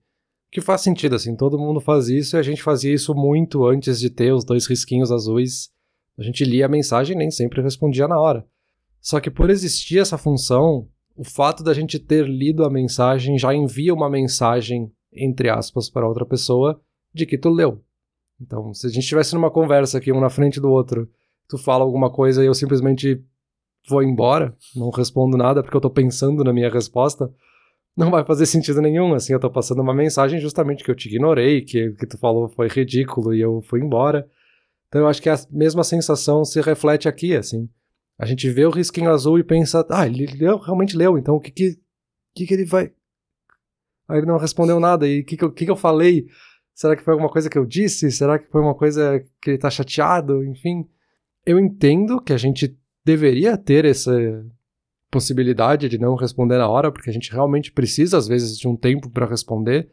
Que 0.51 0.61
faz 0.61 0.81
sentido, 0.81 1.15
assim. 1.15 1.35
Todo 1.35 1.57
mundo 1.57 1.79
faz 1.79 2.09
isso 2.09 2.35
e 2.35 2.39
a 2.39 2.43
gente 2.43 2.61
fazia 2.61 2.93
isso 2.93 3.15
muito 3.15 3.65
antes 3.65 3.99
de 3.99 4.09
ter 4.09 4.31
os 4.31 4.45
dois 4.45 4.67
risquinhos 4.67 5.11
azuis 5.11 5.73
a 6.17 6.21
gente 6.21 6.45
lia 6.45 6.65
a 6.65 6.69
mensagem 6.69 7.15
e 7.15 7.19
nem 7.19 7.31
sempre 7.31 7.61
respondia 7.61 8.07
na 8.07 8.19
hora. 8.19 8.45
Só 9.01 9.19
que 9.19 9.31
por 9.31 9.49
existir 9.49 9.99
essa 9.99 10.17
função, 10.17 10.87
o 11.15 11.23
fato 11.23 11.63
da 11.63 11.73
gente 11.73 11.99
ter 11.99 12.27
lido 12.27 12.63
a 12.63 12.69
mensagem 12.69 13.37
já 13.37 13.53
envia 13.53 13.93
uma 13.93 14.09
mensagem, 14.09 14.91
entre 15.11 15.49
aspas, 15.49 15.89
para 15.89 16.07
outra 16.07 16.25
pessoa 16.25 16.79
de 17.13 17.25
que 17.25 17.37
tu 17.37 17.49
leu. 17.49 17.83
Então, 18.39 18.73
se 18.73 18.87
a 18.87 18.89
gente 18.89 19.03
estivesse 19.03 19.33
numa 19.33 19.51
conversa 19.51 19.97
aqui, 19.97 20.11
um 20.11 20.19
na 20.19 20.29
frente 20.29 20.59
do 20.59 20.69
outro, 20.69 21.09
tu 21.53 21.57
fala 21.57 21.83
alguma 21.83 22.09
coisa 22.09 22.43
e 22.43 22.47
eu 22.47 22.53
simplesmente 22.53 23.23
vou 23.87 24.01
embora, 24.01 24.55
não 24.75 24.89
respondo 24.89 25.37
nada 25.37 25.61
porque 25.61 25.77
eu 25.77 25.81
tô 25.81 25.89
pensando 25.89 26.43
na 26.43 26.51
minha 26.51 26.69
resposta, 26.69 27.31
não 27.95 28.09
vai 28.09 28.25
fazer 28.25 28.47
sentido 28.47 28.81
nenhum. 28.81 29.13
Assim, 29.13 29.33
eu 29.33 29.39
tô 29.39 29.51
passando 29.51 29.81
uma 29.81 29.93
mensagem 29.93 30.39
justamente 30.39 30.83
que 30.83 30.89
eu 30.89 30.95
te 30.95 31.07
ignorei, 31.07 31.61
que 31.61 31.89
o 31.89 31.95
que 31.95 32.07
tu 32.07 32.17
falou 32.17 32.49
foi 32.49 32.67
ridículo 32.67 33.35
e 33.35 33.41
eu 33.41 33.61
fui 33.61 33.81
embora. 33.81 34.27
Então 34.87 35.01
eu 35.01 35.07
acho 35.07 35.21
que 35.21 35.29
a 35.29 35.35
mesma 35.51 35.83
sensação 35.83 36.43
se 36.43 36.59
reflete 36.59 37.07
aqui, 37.07 37.35
assim. 37.35 37.69
A 38.17 38.25
gente 38.25 38.49
vê 38.49 38.65
o 38.65 38.71
risquinho 38.71 39.11
azul 39.11 39.37
e 39.37 39.43
pensa, 39.43 39.85
ah, 39.89 40.07
ele 40.07 40.25
leu, 40.25 40.57
realmente 40.57 40.97
leu, 40.97 41.17
então 41.17 41.35
o 41.35 41.39
que 41.39 41.51
que, 41.51 41.79
que, 42.35 42.47
que 42.47 42.53
ele 42.53 42.65
vai... 42.65 42.91
Aí 44.07 44.17
ele 44.17 44.27
não 44.27 44.37
respondeu 44.37 44.79
nada, 44.79 45.07
e 45.07 45.21
o 45.21 45.25
que 45.25 45.37
que, 45.37 45.49
que 45.49 45.65
que 45.65 45.71
eu 45.71 45.75
falei? 45.75 46.27
Será 46.73 46.95
que 46.95 47.03
foi 47.03 47.13
alguma 47.13 47.29
coisa 47.29 47.49
que 47.49 47.57
eu 47.57 47.65
disse? 47.65 48.11
Será 48.11 48.39
que 48.39 48.49
foi 48.49 48.61
uma 48.61 48.75
coisa 48.75 49.23
que 49.41 49.51
ele 49.51 49.57
tá 49.57 49.69
chateado? 49.69 50.43
Enfim, 50.43 50.87
eu 51.45 51.59
entendo 51.59 52.21
que 52.21 52.33
a 52.33 52.37
gente 52.37 52.77
deveria 53.05 53.57
ter 53.57 53.85
essa 53.85 54.11
possibilidade 55.11 55.89
de 55.89 55.97
não 55.97 56.15
responder 56.15 56.57
na 56.57 56.67
hora, 56.67 56.91
porque 56.91 57.09
a 57.09 57.13
gente 57.13 57.31
realmente 57.31 57.71
precisa, 57.71 58.17
às 58.17 58.27
vezes, 58.27 58.57
de 58.57 58.67
um 58.67 58.75
tempo 58.75 59.09
para 59.09 59.25
responder, 59.25 59.89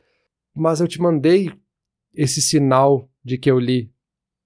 mas 0.55 0.81
eu 0.81 0.89
te 0.89 1.01
mandei 1.01 1.53
esse 2.15 2.41
sinal 2.41 3.09
de 3.23 3.37
que 3.37 3.51
eu 3.51 3.59
li, 3.59 3.93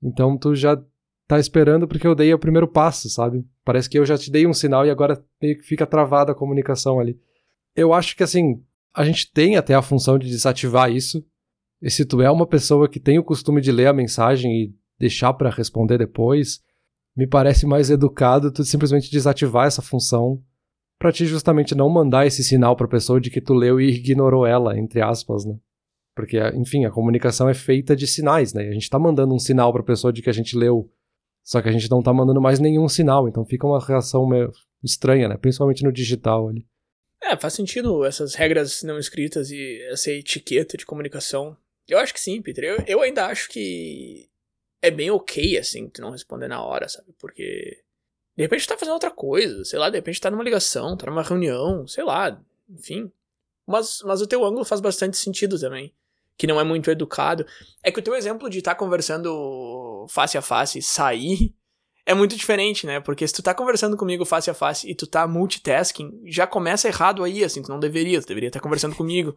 então 0.03 0.37
tu 0.37 0.55
já 0.55 0.77
tá 1.27 1.39
esperando 1.39 1.89
porque 1.89 2.07
eu 2.07 2.15
dei 2.15 2.33
o 2.35 2.39
primeiro 2.39 2.69
passo, 2.69 3.09
sabe? 3.09 3.45
Parece 3.65 3.89
que 3.89 3.99
eu 3.99 4.05
já 4.05 4.19
te 4.19 4.31
dei 4.31 4.47
um 4.47 4.53
sinal 4.53 4.85
e 4.85 4.91
agora 4.91 5.25
fica 5.63 5.87
travada 5.87 6.33
a 6.33 6.35
comunicação 6.35 7.01
ali. 7.01 7.19
Eu 7.75 7.93
acho 7.95 8.15
que 8.15 8.23
assim, 8.23 8.63
a 8.95 9.05
gente 9.05 9.33
tem 9.33 9.57
até 9.57 9.75
a 9.75 9.83
função 9.83 10.19
de 10.19 10.29
desativar 10.29 10.91
isso. 10.91 11.25
E 11.81 11.91
se 11.91 12.05
tu 12.05 12.21
é 12.21 12.31
uma 12.31 12.47
pessoa 12.47 12.89
que 12.89 13.01
tem 13.01 13.19
o 13.19 13.25
costume 13.25 13.61
de 13.61 13.73
ler 13.73 13.87
a 13.87 13.93
mensagem 13.93 14.53
e 14.53 14.75
deixar 14.99 15.33
para 15.33 15.51
responder 15.51 15.99
depois, 15.99 16.63
me 17.17 17.27
parece 17.27 17.67
mais 17.67 17.91
educado 17.91 18.53
tu 18.53 18.65
simplesmente 18.65 19.11
desativar 19.11 19.67
essa 19.67 19.83
função 19.83 20.43
para 20.99 21.13
te 21.13 21.27
justamente 21.27 21.75
não 21.75 21.89
mandar 21.89 22.27
esse 22.27 22.43
sinal 22.43 22.77
para 22.77 22.89
pessoa 22.89 23.21
de 23.21 23.31
que 23.31 23.41
tu 23.41 23.55
leu 23.55 23.81
e 23.81 23.91
ignorou 23.91 24.47
ela, 24.47 24.79
entre 24.79 25.03
aspas, 25.03 25.45
né? 25.45 25.57
Porque, 26.15 26.39
enfim, 26.55 26.85
a 26.85 26.91
comunicação 26.91 27.49
é 27.49 27.55
feita 27.55 27.97
de 27.97 28.07
sinais, 28.07 28.55
né? 28.55 28.69
A 28.69 28.73
gente 28.73 28.89
tá 28.89 28.99
mandando 28.99 29.35
um 29.35 29.39
sinal 29.39 29.73
pra 29.73 29.83
pessoa 29.83 30.13
de 30.13 30.23
que 30.23 30.31
a 30.31 30.33
gente 30.33 30.57
leu, 30.57 30.91
só 31.43 31.61
que 31.61 31.69
a 31.69 31.73
gente 31.73 31.91
não 31.91 32.03
tá 32.03 32.13
mandando 32.13 32.41
mais 32.41 32.61
nenhum 32.61 32.89
sinal, 32.89 33.29
então 33.29 33.45
fica 33.45 33.67
uma 33.67 33.85
reação 33.85 34.27
meio 34.27 34.53
estranha, 34.83 35.29
né? 35.29 35.37
Principalmente 35.37 35.83
no 35.83 35.93
digital 35.93 36.49
ali. 36.49 36.67
É, 37.23 37.37
faz 37.37 37.55
sentido 37.55 38.05
essas 38.05 38.35
regras 38.35 38.83
não 38.83 38.99
escritas 38.99 39.51
e 39.51 39.81
essa 39.91 40.11
etiqueta 40.11 40.77
de 40.77 40.87
comunicação. 40.87 41.57
Eu 41.89 41.99
acho 41.99 42.15
que 42.15 42.21
sim, 42.21 42.41
Peter. 42.41 42.65
Eu, 42.65 42.85
eu 42.87 43.01
ainda 43.01 43.27
acho 43.27 43.49
que 43.49 44.29
é 44.85 44.91
bem 44.91 45.11
ok, 45.11 45.57
assim, 45.57 45.89
tu 45.89 46.03
não 46.03 46.11
responder 46.11 46.47
na 46.47 46.63
hora, 46.63 46.89
sabe? 46.89 47.09
Porque 47.19 47.83
de 48.37 48.43
repente 48.43 48.67
tu 48.67 48.69
tá 48.69 48.77
fazendo 48.77 48.95
outra 48.95 49.11
coisa, 49.11 49.65
sei 49.65 49.79
lá, 49.79 49.89
de 49.89 49.97
repente 49.97 50.21
tá 50.21 50.31
numa 50.31 50.45
ligação, 50.45 50.97
tá 50.97 51.07
numa 51.07 51.23
reunião, 51.23 51.87
sei 51.87 52.05
lá, 52.05 52.39
enfim. 52.69 53.11
Mas, 53.67 54.03
mas 54.05 54.21
o 54.21 54.27
teu 54.27 54.45
ângulo 54.45 54.65
faz 54.65 54.81
bastante 54.81 55.17
sentido 55.17 55.59
também 55.59 55.95
que 56.37 56.47
não 56.47 56.61
é 56.61 56.65
muito 56.65 56.91
educado. 56.91 57.47
É 57.83 57.91
que 57.91 57.99
o 57.99 58.03
teu 58.03 58.15
exemplo 58.15 58.51
de 58.51 58.59
estar 58.59 58.73
tá 58.73 58.79
conversando 58.79 60.07
face 60.11 60.37
a 60.37 60.43
face, 60.43 60.83
sair, 60.83 61.55
é 62.05 62.13
muito 62.13 62.37
diferente, 62.37 62.87
né? 62.87 63.01
Porque 63.01 63.27
se 63.27 63.33
tu 63.33 63.43
tá 63.43 63.55
conversando 63.55 63.97
comigo 63.97 64.25
face 64.25 64.51
a 64.51 64.55
face 64.55 64.91
e 64.91 64.95
tu 64.95 65.07
tá 65.07 65.27
multitasking, 65.27 66.21
já 66.27 66.47
começa 66.47 66.89
errado 66.89 67.25
aí, 67.25 67.43
assim, 67.43 67.63
tu 67.63 67.71
não 67.71 67.81
deveria, 67.81 68.21
tu 68.21 68.27
deveria 68.27 68.49
estar 68.49 68.61
tá 68.61 68.63
conversando 68.63 68.95
comigo. 68.95 69.35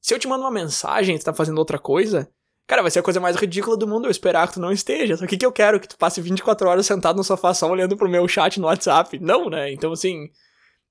Se 0.00 0.12
eu 0.12 0.18
te 0.18 0.26
mando 0.26 0.42
uma 0.42 0.50
mensagem 0.50 1.14
e 1.14 1.18
tu 1.18 1.24
tá 1.24 1.32
fazendo 1.34 1.58
outra 1.58 1.78
coisa, 1.78 2.28
cara, 2.66 2.82
vai 2.82 2.90
ser 2.90 3.00
a 3.00 3.02
coisa 3.02 3.20
mais 3.20 3.36
ridícula 3.36 3.76
do 3.76 3.86
mundo 3.86 4.06
eu 4.06 4.10
esperar 4.10 4.48
que 4.48 4.54
tu 4.54 4.60
não 4.60 4.72
esteja. 4.72 5.16
Só 5.16 5.26
que 5.26 5.34
o 5.34 5.38
que 5.38 5.46
eu 5.46 5.52
quero? 5.52 5.80
Que 5.80 5.88
tu 5.88 5.98
passe 5.98 6.20
24 6.20 6.68
horas 6.68 6.86
sentado 6.86 7.16
no 7.16 7.24
sofá 7.24 7.52
só 7.54 7.68
olhando 7.70 7.96
pro 7.96 8.08
meu 8.08 8.26
chat 8.28 8.58
no 8.58 8.66
WhatsApp. 8.66 9.18
Não, 9.18 9.50
né? 9.50 9.72
Então, 9.72 9.92
assim, 9.92 10.28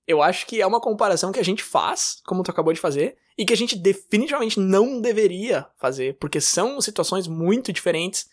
eu 0.07 0.21
acho 0.21 0.45
que 0.45 0.61
é 0.61 0.67
uma 0.67 0.81
comparação 0.81 1.31
que 1.31 1.39
a 1.39 1.43
gente 1.43 1.63
faz, 1.63 2.21
como 2.25 2.43
tu 2.43 2.51
acabou 2.51 2.73
de 2.73 2.79
fazer, 2.79 3.17
e 3.37 3.45
que 3.45 3.53
a 3.53 3.57
gente 3.57 3.75
definitivamente 3.75 4.59
não 4.59 4.99
deveria 5.01 5.67
fazer, 5.77 6.17
porque 6.19 6.41
são 6.41 6.79
situações 6.81 7.27
muito 7.27 7.71
diferentes, 7.71 8.29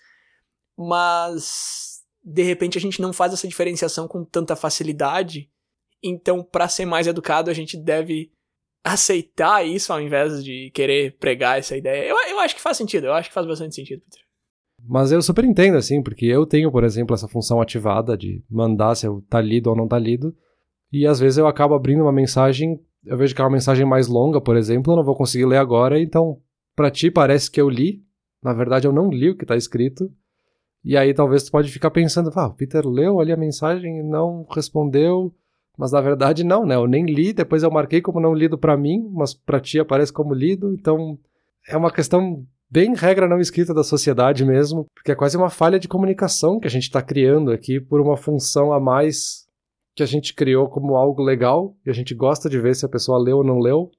mas 0.77 2.03
de 2.23 2.43
repente 2.43 2.77
a 2.77 2.81
gente 2.81 3.01
não 3.01 3.13
faz 3.13 3.33
essa 3.33 3.49
diferenciação 3.49 4.07
com 4.07 4.25
tanta 4.25 4.55
facilidade. 4.55 5.51
Então, 6.03 6.43
para 6.43 6.69
ser 6.69 6.85
mais 6.85 7.07
educado, 7.07 7.51
a 7.51 7.55
gente 7.55 7.77
deve 7.77 8.31
aceitar 8.83 9.67
isso 9.67 9.93
ao 9.93 10.01
invés 10.01 10.43
de 10.43 10.71
querer 10.73 11.17
pregar 11.19 11.59
essa 11.59 11.77
ideia. 11.77 12.09
Eu, 12.09 12.17
eu 12.31 12.41
acho 12.41 12.55
que 12.55 12.61
faz 12.61 12.77
sentido, 12.77 13.07
eu 13.07 13.13
acho 13.13 13.29
que 13.29 13.35
faz 13.35 13.47
bastante 13.47 13.75
sentido, 13.75 14.03
Peter. 14.03 14.29
Mas 14.87 15.11
eu 15.11 15.21
super 15.21 15.45
entendo, 15.45 15.77
assim, 15.77 16.03
porque 16.03 16.27
eu 16.27 16.47
tenho, 16.47 16.71
por 16.71 16.85
exemplo, 16.85 17.15
essa 17.15 17.29
função 17.29 17.61
ativada 17.61 18.17
de 18.17 18.43
mandar 18.49 18.95
se 18.95 19.07
eu 19.07 19.23
tá 19.29 19.41
lido 19.41 19.69
ou 19.69 19.77
não 19.77 19.89
tá 19.89 19.99
lido. 19.99 20.35
E 20.93 21.07
às 21.07 21.19
vezes 21.21 21.37
eu 21.39 21.47
acabo 21.47 21.75
abrindo 21.75 22.03
uma 22.03 22.13
mensagem, 22.13 22.81
eu 23.05 23.17
vejo 23.17 23.35
que 23.35 23.41
é 23.41 23.45
uma 23.45 23.51
mensagem 23.51 23.85
mais 23.85 24.09
longa, 24.09 24.41
por 24.41 24.57
exemplo, 24.57 24.93
eu 24.93 24.97
não 24.97 25.05
vou 25.05 25.17
conseguir 25.17 25.45
ler 25.45 25.59
agora, 25.59 26.01
então 26.01 26.41
para 26.75 26.91
ti 26.91 27.11
parece 27.11 27.51
que 27.51 27.61
eu 27.61 27.69
li, 27.69 28.03
na 28.43 28.55
verdade 28.55 28.87
eu 28.87 28.93
não 28.93 29.11
li 29.11 29.31
o 29.31 29.37
que 29.37 29.45
tá 29.45 29.57
escrito. 29.57 30.11
E 30.85 30.97
aí 30.97 31.13
talvez 31.13 31.43
tu 31.43 31.51
pode 31.51 31.71
ficar 31.71 31.91
pensando, 31.91 32.31
ah, 32.35 32.47
o 32.47 32.55
Peter 32.55 32.87
leu 32.87 33.21
ali 33.21 33.33
a 33.33 33.37
mensagem 33.37 33.99
e 33.99 34.03
não 34.03 34.47
respondeu, 34.49 35.35
mas 35.79 35.93
na 35.93 36.01
verdade 36.01 36.43
não, 36.43 36.67
né? 36.67 36.75
Eu 36.75 36.89
nem 36.89 37.07
li, 37.07 37.33
depois 37.33 37.63
eu 37.63 37.71
marquei 37.71 38.03
como 38.03 38.21
não 38.21 38.35
lido 38.35 38.59
para 38.59 38.77
mim, 38.77 39.09
mas 39.13 39.33
para 39.33 39.61
ti 39.61 39.79
aparece 39.79 40.13
como 40.13 40.35
lido, 40.35 40.75
então 40.75 41.17
é 41.69 41.77
uma 41.77 41.93
questão 41.93 42.45
bem 42.69 42.95
regra 42.97 43.29
não 43.29 43.41
escrita 43.41 43.73
da 43.73 43.85
sociedade 43.85 44.45
mesmo, 44.45 44.87
porque 44.93 45.13
é 45.13 45.15
quase 45.15 45.37
uma 45.37 45.49
falha 45.49 45.79
de 45.79 45.87
comunicação 45.87 46.59
que 46.59 46.67
a 46.67 46.71
gente 46.71 46.83
está 46.83 47.01
criando 47.01 47.53
aqui 47.53 47.81
por 47.81 48.01
uma 48.01 48.17
função 48.17 48.73
a 48.73 48.81
mais 48.81 49.47
que 49.95 50.03
a 50.03 50.07
gente 50.07 50.35
criou 50.35 50.69
como 50.69 50.97
algo 50.97 51.23
legal 51.23 51.77
e 51.87 51.91
a 51.91 51.93
gente 51.93 52.13
gosta 52.13 52.51
de 52.51 52.59
ver 52.61 52.75
se 52.75 52.85
a 52.85 52.89
pessoa 52.89 53.19
leu 53.19 53.39
ou 53.39 53.45
não 53.45 53.59
leu, 53.59 53.91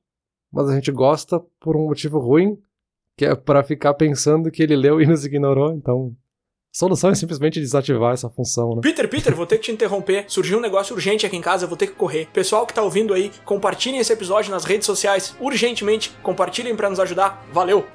mas 0.52 0.70
a 0.70 0.76
gente 0.76 0.92
gosta 0.92 1.40
por 1.62 1.78
um 1.78 1.86
motivo 1.86 2.20
ruim, 2.20 2.58
que 3.18 3.26
é 3.26 3.36
para 3.36 3.64
ficar 3.64 3.94
pensando 3.94 4.52
que 4.52 4.62
ele 4.62 4.76
leu 4.76 5.02
e 5.02 5.06
nos 5.06 5.26
ignorou, 5.26 5.72
então 5.72 6.14
solução 6.80 7.10
é 7.10 7.16
simplesmente 7.16 7.60
desativar 7.60 8.14
essa 8.14 8.30
função, 8.30 8.76
né? 8.76 8.82
Peter, 8.82 9.08
Peter, 9.10 9.36
vou 9.36 9.46
ter 9.46 9.58
que 9.58 9.64
te 9.64 9.72
interromper. 9.72 10.24
Surgiu 10.30 10.60
um 10.60 10.62
negócio 10.62 10.96
urgente 10.96 11.26
aqui 11.26 11.36
em 11.36 11.42
casa, 11.42 11.68
vou 11.68 11.76
ter 11.76 11.88
que 11.88 11.94
correr. 11.94 12.30
Pessoal 12.32 12.66
que 12.66 12.74
tá 12.74 12.82
ouvindo 12.82 13.14
aí, 13.14 13.32
compartilhem 13.44 14.00
esse 14.00 14.14
episódio 14.14 14.50
nas 14.50 14.64
redes 14.64 14.86
sociais 14.86 15.36
urgentemente. 15.42 16.10
Compartilhem 16.24 16.76
para 16.78 16.90
nos 16.90 17.00
ajudar. 17.02 17.46
Valeu! 17.52 17.86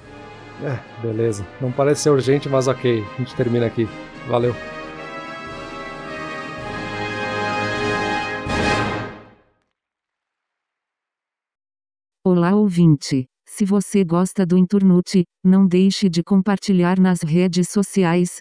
É, 0.62 0.78
beleza. 1.01 1.47
Não 1.62 1.72
parece 1.72 2.03
ser 2.03 2.11
urgente, 2.11 2.47
mas 2.47 2.68
ok. 2.68 3.03
A 3.03 3.16
gente 3.16 3.35
termina 3.35 3.64
aqui. 3.64 3.89
Valeu. 4.28 4.55
Olá, 12.26 12.55
ouvinte. 12.55 13.26
Se 13.47 13.64
você 13.64 14.05
gosta 14.05 14.45
do 14.45 14.59
Inturnute, 14.59 15.24
não 15.45 15.66
deixe 15.66 16.09
de 16.09 16.22
compartilhar 16.22 16.99
nas 16.99 17.22
redes 17.22 17.68
sociais 17.68 18.41